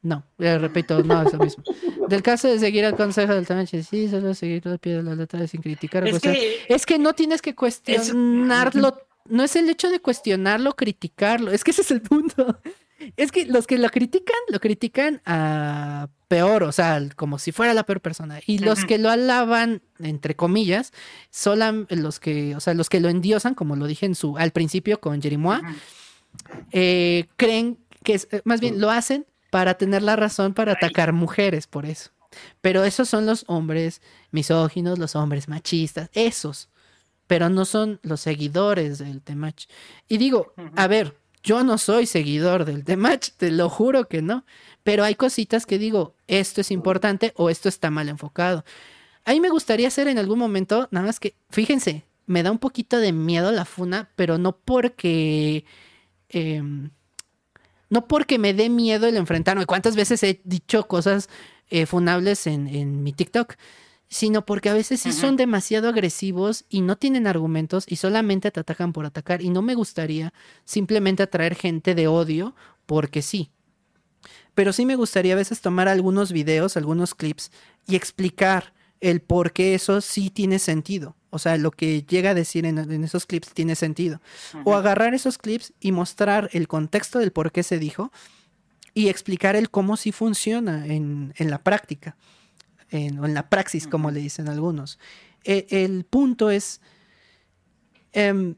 [0.04, 1.64] no, repito, no es lo mismo.
[2.10, 5.16] Del caso de seguir el consejo del Tamachi, sí, solo seguir al pie de la
[5.16, 6.06] letra sin criticar.
[6.06, 8.98] Es, que, es que no tienes que cuestionarlo.
[9.30, 11.52] No es el hecho de cuestionarlo, criticarlo.
[11.52, 12.60] Es que ese es el punto.
[13.16, 17.74] Es que los que lo critican, lo critican a peor, o sea, como si fuera
[17.74, 18.42] la peor persona.
[18.46, 20.92] Y los que lo alaban, entre comillas,
[21.30, 24.52] son los que, o sea, los que lo endiosan, como lo dije en su, al
[24.52, 25.62] principio con Jerimois,
[26.72, 31.68] eh, creen que es, más bien lo hacen para tener la razón para atacar mujeres
[31.68, 32.10] por eso.
[32.62, 34.02] Pero esos son los hombres
[34.32, 36.70] misóginos, los hombres machistas, esos.
[37.28, 39.68] Pero no son los seguidores del Temach.
[40.08, 44.44] Y digo, a ver, yo no soy seguidor del Temach, te lo juro que no.
[44.82, 48.66] Pero hay cositas que digo, esto es importante o esto está mal enfocado.
[49.24, 52.58] A mí me gustaría hacer en algún momento, nada más que, fíjense, me da un
[52.58, 55.64] poquito de miedo la funa, pero no porque...
[56.30, 56.90] Em,
[57.94, 59.68] no porque me dé miedo el enfrentarme.
[59.68, 61.30] ¿Cuántas veces he dicho cosas
[61.70, 63.56] eh, funables en, mi TikTok?
[64.10, 68.60] sino porque a veces sí son demasiado agresivos y no tienen argumentos y solamente te
[68.60, 69.42] atacan por atacar.
[69.42, 70.34] Y no me gustaría
[70.66, 72.54] simplemente atraer gente de odio
[72.86, 73.50] porque sí.
[74.54, 77.52] Pero sí me gustaría a veces tomar algunos videos, algunos clips
[77.88, 81.16] y explicar el por qué eso sí tiene sentido.
[81.30, 84.22] O sea, lo que llega a decir en, esos clips tiene sentido.
[84.64, 88.12] O agarrar esos clips y mostrar el contexto del por qué se dijo
[88.94, 92.16] y explicar el cómo sí funciona en, en la práctica
[92.94, 95.00] en, o en la praxis, como le dicen algunos.
[95.44, 96.80] E, el punto es
[98.14, 98.56] em,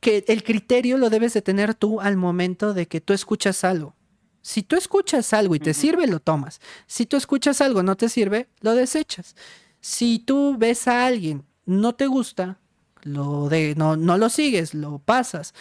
[0.00, 3.96] que el criterio lo debes de tener tú al momento de que tú escuchas algo.
[4.42, 6.60] Si tú escuchas algo y te sirve, lo tomas.
[6.86, 9.34] Si tú escuchas algo no te sirve, lo desechas.
[9.80, 12.58] Si tú ves a alguien, no te gusta,
[13.02, 15.54] lo de, no, no lo sigues, lo pasas.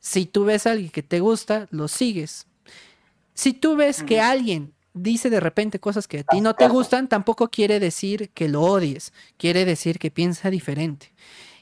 [0.00, 2.46] Si tú ves a alguien que te gusta, lo sigues.
[3.34, 7.08] Si tú ves que alguien dice de repente cosas que a ti no te gustan,
[7.08, 11.12] tampoco quiere decir que lo odies, quiere decir que piensa diferente.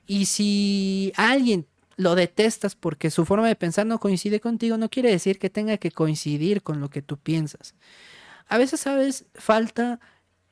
[0.07, 1.67] Y si alguien
[1.97, 5.79] lo detestas porque su forma de pensar no coincide contigo, no quiere decir que tenga
[5.79, 7.75] que coincidir con lo que tú piensas.
[8.47, 9.25] A veces, ¿sabes?
[9.35, 10.01] Falta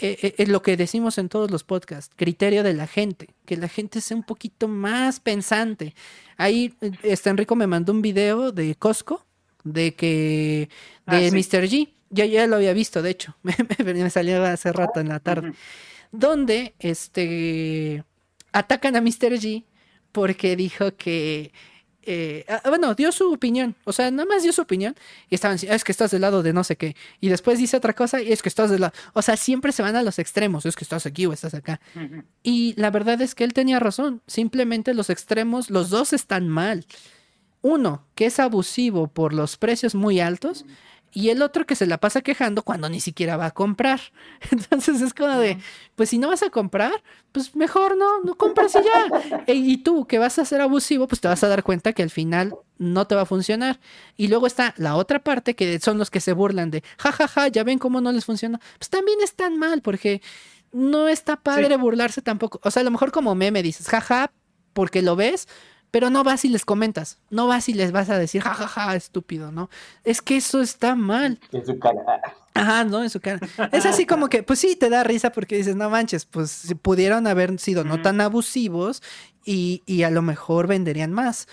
[0.02, 3.68] eh, eh, lo que decimos en todos los podcasts, criterio de la gente, que la
[3.68, 5.94] gente sea un poquito más pensante.
[6.36, 9.24] Ahí, este Enrico me mandó un video de Costco,
[9.64, 10.68] de que,
[11.06, 11.68] de ah, Mr.
[11.68, 15.52] G, yo ya lo había visto, de hecho, me, salió hace rato en la tarde,
[16.10, 18.04] donde este,
[18.52, 19.38] atacan a Mr.
[19.38, 19.64] G
[20.12, 21.52] porque dijo que
[22.04, 24.94] eh, ah, bueno, dio su opinión, o sea, nada más dio su opinión
[25.28, 27.76] y estaban diciendo, es que estás del lado de no sé qué, y después dice
[27.76, 30.18] otra cosa y es que estás del lado, o sea, siempre se van a los
[30.18, 31.80] extremos, es que estás aquí o estás acá.
[32.42, 36.86] Y la verdad es que él tenía razón, simplemente los extremos, los dos están mal.
[37.62, 40.64] Uno, que es abusivo por los precios muy altos,
[41.12, 44.01] y el otro que se la pasa quejando cuando ni siquiera va a comprar.
[44.51, 45.59] Entonces es como de,
[45.94, 46.93] pues si no vas a comprar,
[47.32, 49.43] pues mejor no, no compras y ya.
[49.47, 52.02] E, y tú que vas a ser abusivo, pues te vas a dar cuenta que
[52.02, 53.78] al final no te va a funcionar.
[54.16, 57.43] Y luego está la otra parte que son los que se burlan de, jajaja, ja,
[57.43, 58.59] ja, ya ven cómo no les funciona.
[58.78, 60.22] Pues también están mal porque
[60.72, 62.59] no está padre burlarse tampoco.
[62.64, 64.32] O sea, a lo mejor como meme dices, jaja,
[64.72, 65.48] porque lo ves,
[65.93, 68.86] pero no vas y les comentas, no vas y les vas a decir, jajaja, ja,
[68.86, 69.69] ja, estúpido, ¿no?
[70.05, 71.39] Es que eso está mal.
[71.52, 72.02] En su cara.
[72.55, 73.40] Ajá, no, en su cara.
[73.73, 77.27] Es así como que, pues sí, te da risa porque dices, no manches, pues pudieron
[77.27, 79.02] haber sido no tan abusivos
[79.44, 81.47] y, y a lo mejor venderían más.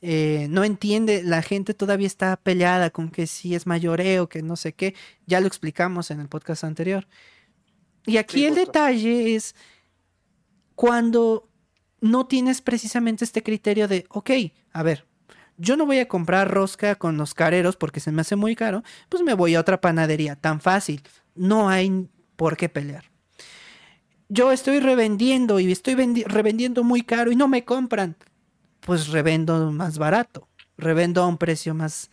[0.00, 4.56] Eh, no entiende, la gente todavía está peleada con que si es mayoreo, que no
[4.56, 4.94] sé qué.
[5.26, 7.06] Ya lo explicamos en el podcast anterior.
[8.06, 9.54] Y aquí el detalle es
[10.74, 11.47] cuando
[12.00, 14.30] no tienes precisamente este criterio de, ok,
[14.72, 15.06] a ver,
[15.56, 18.82] yo no voy a comprar rosca con los careros porque se me hace muy caro,
[19.08, 21.02] pues me voy a otra panadería, tan fácil,
[21.34, 23.04] no hay por qué pelear.
[24.28, 28.16] Yo estoy revendiendo y estoy revendiendo muy caro y no me compran,
[28.80, 32.10] pues revendo más barato, revendo a un precio más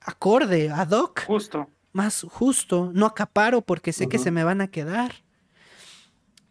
[0.00, 1.24] acorde, ad hoc.
[1.24, 1.70] Justo.
[1.92, 5.12] Más justo, no acaparo porque sé que se me van a quedar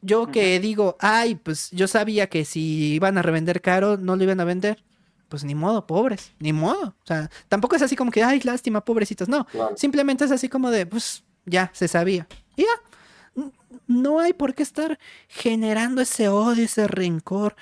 [0.01, 4.23] yo que digo, ay, pues yo sabía que si iban a revender caro, no lo
[4.23, 4.83] iban a vender.
[5.29, 6.95] Pues ni modo, pobres, ni modo.
[7.03, 9.29] O sea, tampoco es así como que, ay, lástima, pobrecitos.
[9.29, 12.27] No, simplemente es así como de, pues ya, se sabía.
[12.55, 13.45] Y ya,
[13.87, 14.99] no hay por qué estar
[15.29, 17.55] generando ese odio, ese rencor.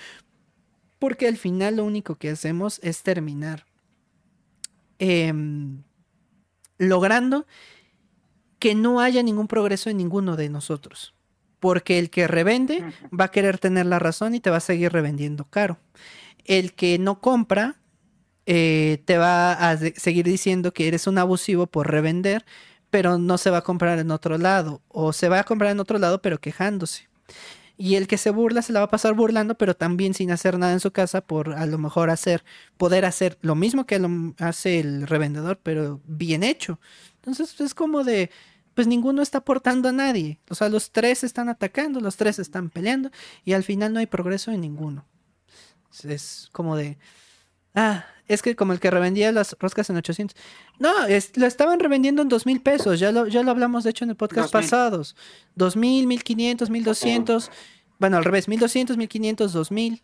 [0.97, 3.65] Porque al final lo único que hacemos es terminar
[4.97, 5.83] em,
[6.77, 7.45] logrando
[8.57, 11.13] que no haya ningún progreso en ninguno de nosotros
[11.59, 12.83] porque el que revende
[13.17, 15.77] va a querer tener la razón y te va a seguir revendiendo caro.
[16.45, 17.79] El que no compra
[18.45, 22.45] eh, te va a seguir diciendo que eres un abusivo por revender,
[22.89, 25.79] pero no se va a comprar en otro lado, o se va a comprar en
[25.79, 27.09] otro lado, pero quejándose.
[27.77, 30.57] Y el que se burla se la va a pasar burlando, pero también sin hacer
[30.57, 32.43] nada en su casa por a lo mejor hacer,
[32.77, 34.01] poder hacer lo mismo que
[34.39, 36.79] hace el revendedor, pero bien hecho.
[37.17, 38.31] Entonces es como de,
[38.79, 40.39] pues ninguno está aportando a nadie.
[40.49, 43.11] O sea, los tres están atacando, los tres están peleando
[43.43, 45.05] y al final no hay progreso en ninguno.
[46.05, 46.97] Es como de...
[47.75, 50.33] Ah, es que como el que revendía las roscas en 800.
[50.79, 53.01] No, es, lo estaban revendiendo en 2 mil pesos.
[53.01, 55.17] Ya lo, ya lo hablamos, de hecho, en el podcast pasados.
[55.55, 57.51] 2 mil, 1500, 1200.
[57.97, 60.01] Bueno, al revés, 1200, 1500, 2000.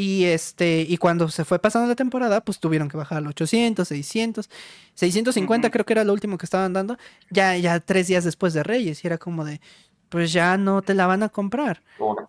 [0.00, 3.86] Y este, y cuando se fue pasando la temporada, pues tuvieron que bajar a 800,
[3.86, 4.48] 600,
[4.94, 6.96] 650 creo que era lo último que estaban dando,
[7.28, 9.60] ya, ya tres días después de Reyes, y era como de,
[10.08, 11.82] pues ya no te la van a comprar.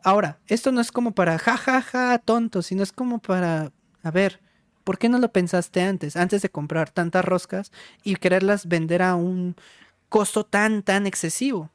[0.03, 3.71] Ahora, esto no es como para jajaja, ja, ja, tonto, sino es como para,
[4.03, 4.41] a ver,
[4.83, 7.71] ¿por qué no lo pensaste antes, antes de comprar tantas roscas
[8.03, 9.55] y quererlas vender a un
[10.09, 11.69] costo tan, tan excesivo?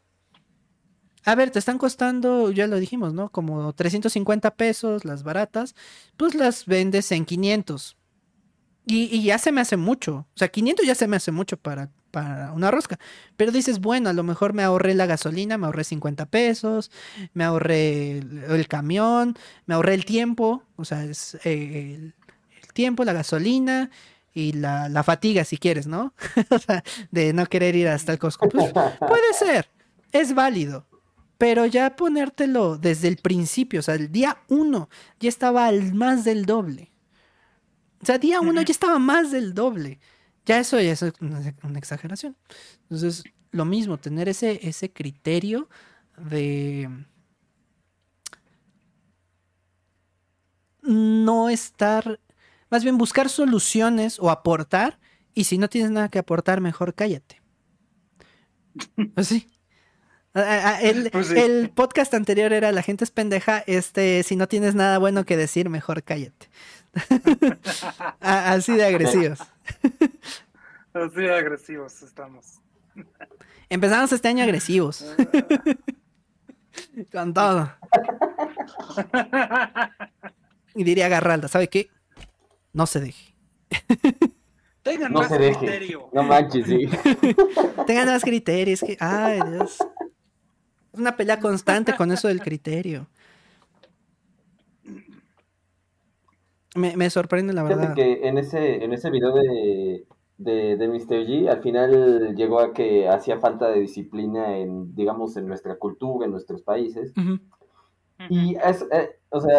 [1.27, 3.31] A ver, te están costando, ya lo dijimos, ¿no?
[3.31, 5.75] Como 350 pesos las baratas,
[6.17, 7.97] pues las vendes en 500.
[8.87, 10.19] Y, y ya se me hace mucho.
[10.19, 13.01] O sea, 500 ya se me hace mucho para, para una rosca.
[13.37, 16.93] Pero dices, bueno, a lo mejor me ahorré la gasolina, me ahorré 50 pesos,
[17.35, 19.37] me ahorré el, camión,
[19.67, 20.63] me ahorré el tiempo.
[20.77, 22.15] O sea, es eh, el,
[22.73, 23.91] tiempo, la gasolina
[24.33, 26.15] y la, la fatiga, si quieres, ¿no?
[26.51, 28.49] o sea, de no querer ir hasta el Costco.
[28.49, 29.69] Pues, puede ser,
[30.13, 30.87] es válido.
[31.39, 34.89] Pero ya ponértelo desde el principio, o sea, el día uno
[35.21, 36.93] ya estaba al más del doble.
[38.01, 39.99] O sea, día uno ya estaba más del doble.
[40.47, 42.37] Ya eso ya es una, exageración.
[42.83, 45.69] Entonces, lo mismo, tener ese, ese criterio
[46.17, 46.89] de
[50.83, 52.21] no estar,
[52.71, 54.99] más bien buscar soluciones o aportar,
[55.35, 57.43] y si no tienes nada que aportar, mejor cállate.
[59.17, 59.49] Así.
[60.83, 61.39] El, Pues sí.
[61.39, 65.37] el podcast anterior era La gente es pendeja, este, si no tienes nada bueno que
[65.37, 66.49] decir, mejor cállate.
[68.21, 69.39] Así de agresivos.
[70.95, 72.61] Así de agresivos estamos.
[73.69, 75.05] Empezamos este año agresivos.
[77.13, 77.71] Con todo.
[80.75, 81.91] Y diría Garralda, ¿sabe qué?
[82.73, 83.35] No se deje.
[84.83, 85.59] Tengan No más se deje.
[85.59, 86.09] criterio.
[86.13, 86.89] No manches, sí.
[87.87, 88.81] Tengan más criterios.
[88.81, 88.97] Que...
[89.01, 89.79] Ay, Dios.
[90.97, 93.07] Es una pelea constante con eso del criterio.
[96.75, 97.95] Me, me sorprende, la Fíjate verdad.
[97.95, 100.07] que en ese, en ese video de,
[100.39, 101.27] de, de Mr.
[101.27, 106.25] G, al final llegó a que hacía falta de disciplina en, digamos, en nuestra cultura,
[106.25, 107.13] en nuestros países.
[107.17, 107.39] Ujú.
[108.31, 109.59] Y es, eh, o sea,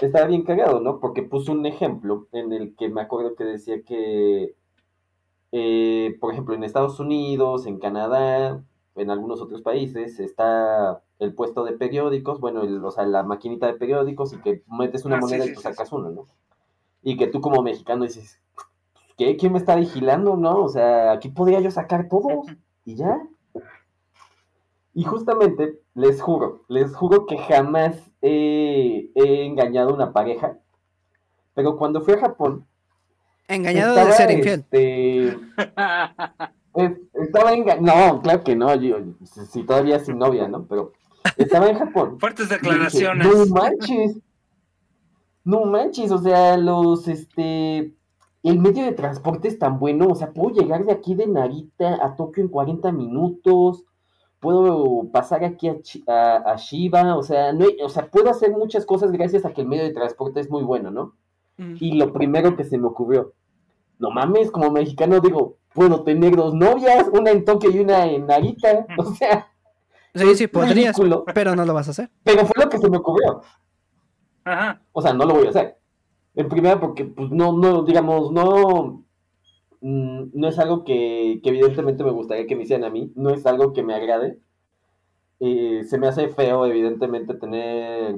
[0.00, 0.98] estaba bien cagado, ¿no?
[0.98, 4.56] Porque puso un ejemplo en el que me acuerdo que decía que,
[5.52, 8.64] eh, por ejemplo, en Estados Unidos, en Canadá,
[8.96, 13.66] en algunos otros países, está el puesto de periódicos, bueno, el- o sea, la maquinita
[13.66, 16.26] de periódicos y que metes una Ah, moneda sí, y tú sí, sacas uno, ¿no?
[17.02, 18.40] Y que tú como mexicano dices,
[19.18, 19.36] ¿qué?
[19.36, 20.62] ¿Quién me está vigilando, no?
[20.62, 22.46] O sea, aquí podría yo sacar todos
[22.84, 23.20] y ya.
[24.94, 30.58] Y justamente, les juro, les juro que jamás he, he engañado a una pareja.
[31.54, 32.66] Pero cuando fui a Japón,
[33.48, 34.60] Engañado de ser infiel.
[34.60, 35.28] este,
[36.76, 38.14] es- estaba engañado.
[38.14, 40.64] No, claro que no, yo, si, si todavía sin novia, ¿no?
[40.66, 40.92] Pero
[41.36, 42.16] estaba en Japón.
[42.20, 43.26] Fuertes dije, declaraciones.
[43.26, 44.18] no manches.
[45.44, 47.92] No manches, o sea, los, este,
[48.42, 51.98] el medio de transporte es tan bueno, o sea, puedo llegar de aquí de Narita
[52.02, 53.84] a Tokio en 40 minutos,
[54.40, 58.52] puedo pasar aquí a, a, a Shiba, o sea, no hay- o sea, puedo hacer
[58.52, 61.14] muchas cosas gracias a que el medio de transporte es muy bueno, ¿no?
[61.58, 61.74] Mm.
[61.78, 63.32] Y lo primero que se me ocurrió,
[63.98, 68.26] no mames, como mexicano digo, puedo tener dos novias, una en Tokio y una en
[68.26, 69.48] Narita, o sea,
[70.14, 71.24] Sí, sí, podrías, ridículo.
[71.34, 72.10] pero no lo vas a hacer.
[72.22, 73.42] pero fue lo que se me ocurrió.
[74.44, 74.80] Ajá.
[74.92, 75.76] O sea, no lo voy a hacer.
[76.36, 79.04] En primera, porque, pues, no, no, digamos, no,
[79.80, 83.30] mm, no es algo que, que evidentemente me gustaría que me hicieran a mí, no
[83.30, 84.38] es algo que me agrade.
[85.40, 88.16] Eh, se me hace feo, evidentemente, tener,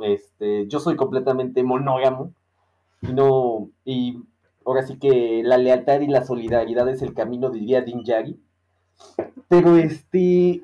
[0.00, 2.34] este, yo soy completamente monógamo,
[3.00, 4.22] y no, y
[4.68, 8.40] ahora sí que la lealtad y la solidaridad es el camino, diría Din Yari.
[9.48, 10.62] Pero, este,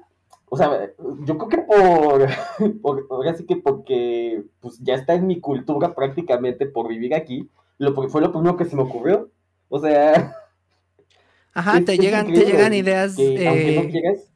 [0.48, 0.90] o sea,
[1.24, 2.28] yo creo que por,
[2.82, 7.48] por- ahora sí que porque pues ya está en mi cultura prácticamente por vivir aquí,
[7.78, 9.30] lo fue lo primero que se me ocurrió.
[9.68, 10.36] O sea,
[11.54, 14.30] Ajá, es- te es llegan, te llegan ideas que aunque eh, no quieras,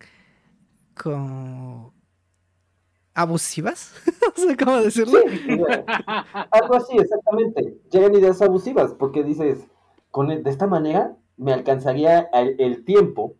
[0.94, 1.87] como
[3.18, 3.92] abusivas.
[4.36, 5.18] no sé cómo decirlo.
[5.28, 5.46] sí,
[6.50, 7.78] algo así, exactamente.
[7.90, 9.66] Llegan ideas abusivas porque dices,
[10.10, 13.34] con e- de esta manera me alcanzaría el, el tiempo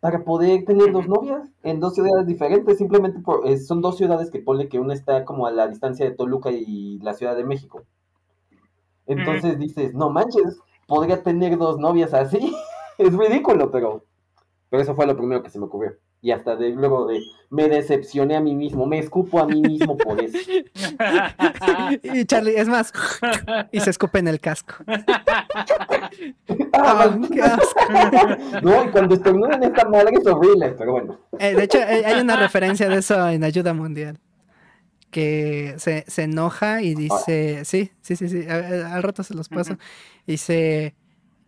[0.00, 2.78] para poder tener dos novias en dos ciudades diferentes.
[2.78, 6.04] Simplemente por- eh, son dos ciudades que pone que una está como a la distancia
[6.04, 7.84] de Toluca y la Ciudad de México.
[9.06, 12.54] Entonces dices, no manches, podría tener dos novias así.
[12.98, 14.04] es ridículo, pero,
[14.70, 15.92] pero eso fue lo primero que se me ocurrió.
[16.20, 19.96] Y hasta de, luego de, me decepcioné a mí mismo, me escupo a mí mismo
[19.96, 20.36] por eso.
[22.02, 22.92] Y Charlie, es más,
[23.72, 24.74] y se escupe en el casco.
[24.86, 26.18] ¡Ah!
[26.72, 27.80] Ah, qué asco.
[28.62, 31.18] no, y cuando estornudan esta madre es horrible, pero bueno.
[31.38, 34.18] Eh, de hecho, eh, hay una referencia de eso en Ayuda Mundial.
[35.10, 38.54] Que se, se enoja y dice, sí, sí, sí, sí, a-
[38.90, 39.72] a- al rato se los paso.
[39.74, 39.80] Ujú.
[40.26, 40.94] Dice,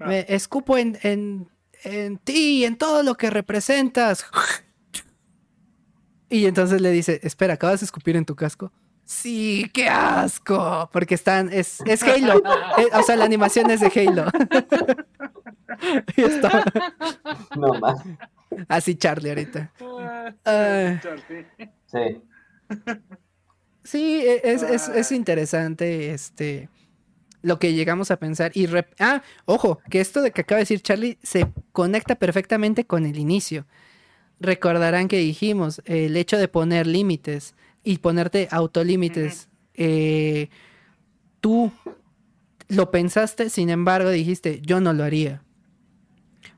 [0.02, 0.06] Ah.
[0.06, 1.46] me escupo en, en,
[1.84, 4.26] en ti, en todo lo que representas.
[6.28, 8.72] Y entonces le dice, espera, ¿acabas de escupir en tu casco?
[9.04, 10.88] Sí, qué asco.
[10.92, 12.40] Porque están, es, es Halo.
[12.78, 14.26] Eh, o sea, la animación es de Halo.
[16.16, 16.62] Y está
[17.56, 18.00] No más.
[18.68, 19.72] así Charlie ahorita.
[20.44, 21.00] Ah.
[21.86, 22.22] Sí.
[23.84, 26.68] Sí, e- es, es, es interesante este
[27.42, 28.52] lo que llegamos a pensar.
[28.54, 32.84] Y rep- ah, ojo, que esto de que acaba de decir Charlie se conecta perfectamente
[32.84, 33.66] con el inicio.
[34.38, 37.54] Recordarán que dijimos el hecho de poner límites
[37.84, 39.48] y ponerte autolímites.
[39.74, 40.48] eh,
[41.40, 41.72] tú
[42.68, 45.42] lo pensaste, sin embargo, dijiste, yo no lo haría.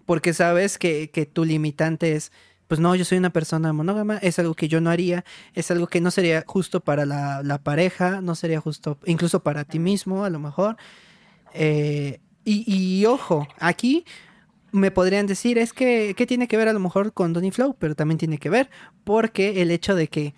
[0.04, 2.32] Porque sabes que, que tu limitante es,
[2.68, 5.24] pues no, yo soy una persona monógama, es algo que yo no haría,
[5.54, 9.64] es algo que no sería justo para la, la pareja, no sería justo incluso para
[9.64, 10.76] ti mismo, a lo mejor.
[11.54, 14.04] Eh, y, y ojo, aquí
[14.72, 17.76] me podrían decir, es que, ¿qué tiene que ver a lo mejor con Donny Flow?
[17.78, 18.70] Pero también tiene que ver,
[19.04, 20.34] porque el hecho de que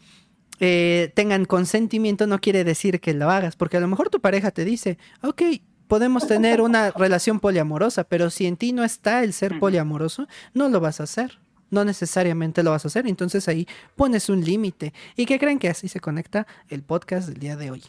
[0.60, 4.50] eh, tengan consentimiento no quiere decir que lo hagas, porque a lo mejor tu pareja
[4.50, 5.42] te dice, ok,
[5.86, 10.68] podemos tener una relación poliamorosa, pero si en ti no está el ser poliamoroso, no
[10.68, 11.38] lo vas a hacer.
[11.74, 14.94] No necesariamente lo vas a hacer, entonces ahí pones un límite.
[15.16, 17.82] ¿Y qué creen que así se conecta el podcast del día de hoy?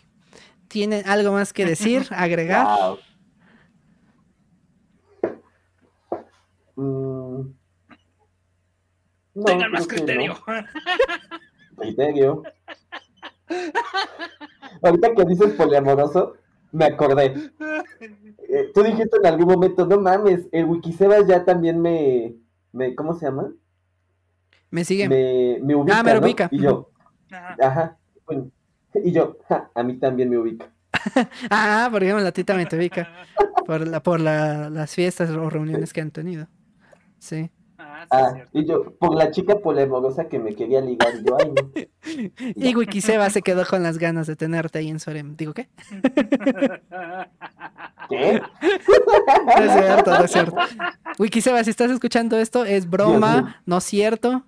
[0.68, 2.66] ¿Tienen algo más que decir, agregar?
[2.66, 2.98] Wow.
[6.78, 7.54] Mm.
[9.36, 10.36] No, Tengan más criterio.
[10.48, 10.54] no.
[11.78, 12.42] Criterio.
[14.82, 16.38] Ahorita que dices poliamoroso,
[16.72, 17.52] me acordé.
[18.50, 22.36] Eh, tú dijiste en algún momento, no mames, el Wikisebas ya también me,
[22.72, 23.54] me ¿cómo se llama?
[24.76, 25.08] Me sigue.
[25.08, 26.20] Me, me ubica, Ah, me ¿no?
[26.20, 26.50] ubica.
[26.52, 26.92] Y yo,
[27.32, 27.56] Ajá.
[27.62, 28.52] ajá, bueno,
[28.94, 30.66] y yo, ja, a mí también me ubica.
[31.50, 33.08] Ah, por ejemplo, la tita me te ubica
[33.66, 36.50] por, la, por la- las fiestas o reuniones que han tenido.
[37.20, 37.50] Sí.
[37.98, 38.60] Ah, sí, Ah, cierto.
[38.60, 41.72] y yo, por la chica poliamorosa que me quería ligar, y yo, ay, no.
[42.56, 45.36] Y Wikiseba se quedó con las ganas de tenerte ahí en su harem.
[45.38, 45.70] ¿Digo qué?
[48.10, 48.42] ¿Qué?
[48.42, 50.56] No es cierto, no es cierto.
[51.20, 54.44] Wikiseba, si estás escuchando esto, es broma, no es cierto.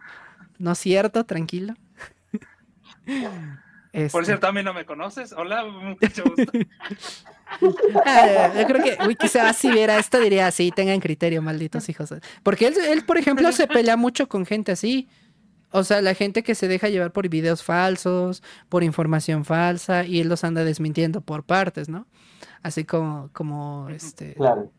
[0.59, 1.73] No es cierto, tranquilo.
[3.05, 3.15] Por
[3.93, 5.33] Este, cierto, a mí no me conoces.
[5.33, 6.51] Hola, mucho gusto.
[8.05, 12.13] ah, yo creo que Wikiseba si viera esto diría así, tengan criterio, malditos hijos.
[12.43, 15.07] Porque él, él, por ejemplo, se pelea mucho con gente así.
[15.71, 20.21] O sea, la gente que se deja llevar por videos falsos, por información falsa, y
[20.21, 22.07] él los anda desmintiendo por partes, ¿no?
[22.63, 24.33] Así como, como este.
[24.35, 24.71] Claro.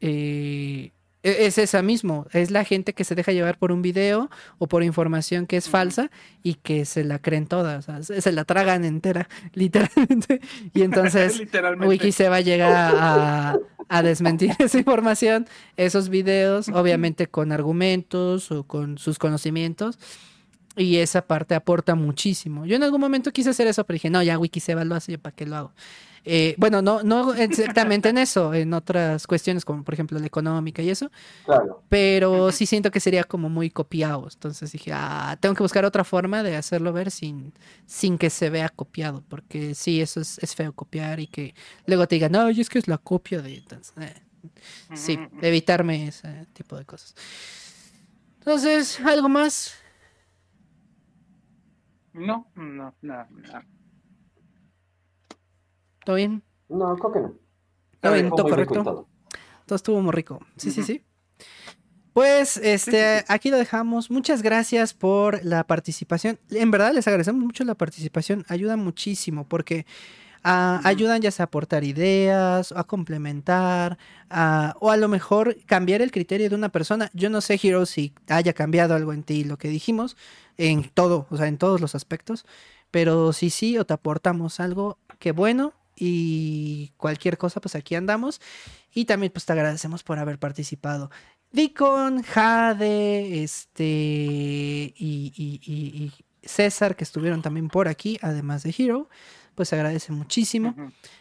[0.00, 0.92] eh,
[1.24, 4.82] es esa mismo, es la gente que se deja llevar por un video o por
[4.82, 6.10] información que es falsa
[6.42, 10.40] y que se la creen todas, o sea, se, se la tragan entera, literalmente.
[10.74, 11.88] Y entonces Literalmente.
[11.88, 12.90] Wikiseba llega
[13.52, 19.98] a, a desmentir esa información, esos videos, obviamente con argumentos o con sus conocimientos.
[20.76, 22.66] Y esa parte aporta muchísimo.
[22.66, 25.18] Yo en algún momento quise hacer eso, pero dije, no, ya Wikiseba lo hace, ¿yo
[25.20, 25.72] ¿para qué lo hago?
[26.26, 30.80] Eh, bueno, no, no exactamente en eso, en otras cuestiones como por ejemplo la económica
[30.82, 31.10] y eso,
[31.44, 31.82] Claro.
[31.88, 34.26] pero sí siento que sería como muy copiado.
[34.32, 37.52] Entonces dije, ah, tengo que buscar otra forma de hacerlo ver sin,
[37.86, 41.54] sin que se vea copiado, porque sí, eso es, es feo copiar y que
[41.86, 43.56] luego te digan, no, y es que es la copia de...
[43.56, 44.14] Entonces, eh,
[44.94, 47.14] sí, evitarme ese tipo de cosas.
[48.38, 49.74] Entonces, ¿algo más?
[52.14, 53.62] No, no, no, no.
[56.04, 56.42] ¿Todo bien?
[56.68, 57.34] No, creo que no.
[58.00, 58.28] ¿Todo bien?
[58.28, 58.82] Fue ¿Todo correcto?
[58.82, 59.08] todo.
[59.66, 60.40] Todo estuvo muy rico.
[60.56, 61.02] Sí, sí, sí.
[62.12, 63.24] Pues, este, sí, sí.
[63.28, 64.10] aquí lo dejamos.
[64.10, 66.38] Muchas gracias por la participación.
[66.50, 68.44] En verdad, les agradecemos mucho la participación.
[68.48, 69.84] Ayuda muchísimo porque
[70.44, 73.98] ah, ayudan ya sea a aportar ideas, a complementar,
[74.30, 77.10] a- o a lo mejor cambiar el criterio de una persona.
[77.14, 80.16] Yo no sé, Hero, si haya cambiado algo en ti lo que dijimos,
[80.56, 82.44] en todo, o sea, en todos los aspectos.
[82.92, 85.72] Pero si sí, o te aportamos algo, qué bueno.
[85.96, 88.40] Y cualquier cosa, pues aquí andamos.
[88.92, 91.10] Y también pues te agradecemos por haber participado.
[91.52, 93.84] Dicon, Jade, este
[94.96, 99.08] y, y- y- y César, que estuvieron también por aquí, además de Hero,
[99.54, 100.74] pues se agradece muchísimo.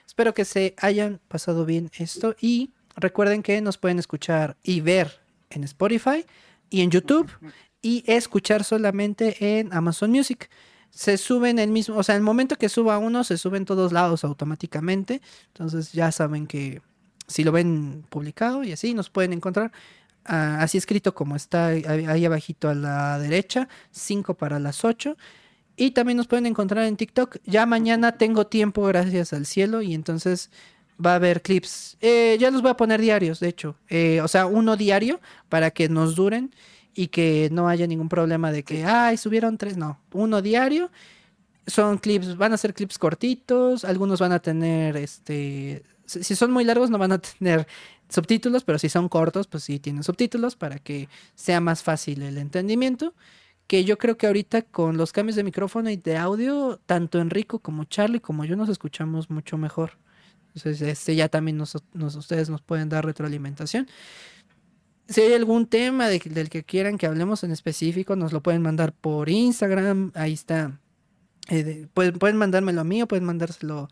[0.05, 5.21] Espero que se hayan pasado bien esto y recuerden que nos pueden escuchar y ver
[5.49, 6.25] en Spotify
[6.69, 7.31] y en YouTube
[7.81, 10.49] y escuchar solamente en Amazon Music.
[10.95, 13.91] Se suben el mismo, o sea, el momento que suba uno, se sube en todos
[13.91, 15.21] lados automáticamente.
[15.47, 16.81] Entonces ya saben que
[17.27, 19.71] si lo ven publicado y así, nos pueden encontrar.
[20.25, 25.17] ah, así escrito como está ahí abajito a la derecha, 5 para las 8.
[25.75, 27.37] Y también nos pueden encontrar en TikTok.
[27.45, 30.51] Ya mañana tengo tiempo gracias al cielo y entonces
[31.03, 31.97] va a haber clips.
[32.01, 33.75] Eh, ya los voy a poner diarios, de hecho.
[33.89, 36.53] Eh, o sea, uno diario para que nos duren
[36.95, 39.77] y que no haya ningún problema de que, ay, subieron tres.
[39.77, 40.91] No, uno diario.
[41.67, 43.85] Son clips, van a ser clips cortitos.
[43.85, 47.67] Algunos van a tener, este, si son muy largos no van a tener
[48.09, 52.37] subtítulos, pero si son cortos, pues sí tienen subtítulos para que sea más fácil el
[52.37, 53.13] entendimiento.
[53.67, 57.59] que yo creo que ahorita con los cambios de micrófono y de audio, tanto Enrico
[57.59, 59.93] como Charlie como yo nos escuchamos mucho mejor.
[60.55, 63.87] Entonces, este ya también nos, nos- ustedes nos pueden dar retroalimentación.
[65.07, 68.61] Si hay algún tema de- del que quieran que hablemos en específico, nos lo pueden
[68.61, 70.11] mandar por Instagram.
[70.15, 70.79] Ahí está.
[71.49, 73.89] Eh, de- pueden, pueden mandármelo a mí o pueden mandárselo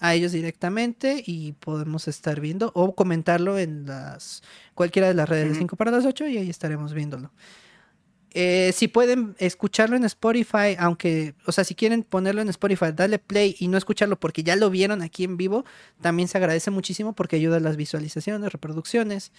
[0.00, 4.42] a ellos directamente y podemos estar viendo o comentarlo en las
[4.74, 5.58] cualquiera de las redes de Ujú.
[5.60, 7.32] 5 para las 8 y ahí estaremos viéndolo.
[8.32, 13.18] Eh, si pueden escucharlo en Spotify, aunque, o sea, si quieren ponerlo en Spotify, darle
[13.18, 15.64] play y no escucharlo porque ya lo vieron aquí en vivo,
[16.00, 19.32] también se agradece muchísimo porque ayuda a las visualizaciones, reproducciones.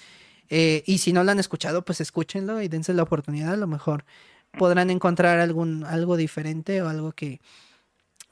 [0.50, 3.54] Eh, y si no lo han escuchado, pues escúchenlo y dense la oportunidad.
[3.54, 4.06] A lo mejor
[4.58, 7.40] podrán encontrar algún, algo diferente o algo que,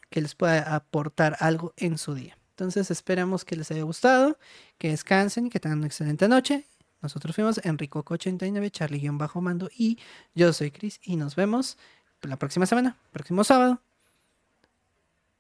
[0.09, 2.38] que les pueda aportar algo en su día.
[2.51, 4.38] Entonces esperamos que les haya gustado,
[4.77, 6.65] que descansen y que tengan una excelente noche.
[7.01, 9.97] Nosotros fuimos Enrico 89, Charlie-Mando y
[10.35, 11.77] yo soy Chris y nos vemos
[12.21, 13.81] la próxima semana, próximo sábado.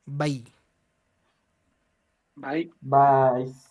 [0.05, 0.45] Bye.
[2.35, 2.71] Bye.
[2.81, 3.68] Bye.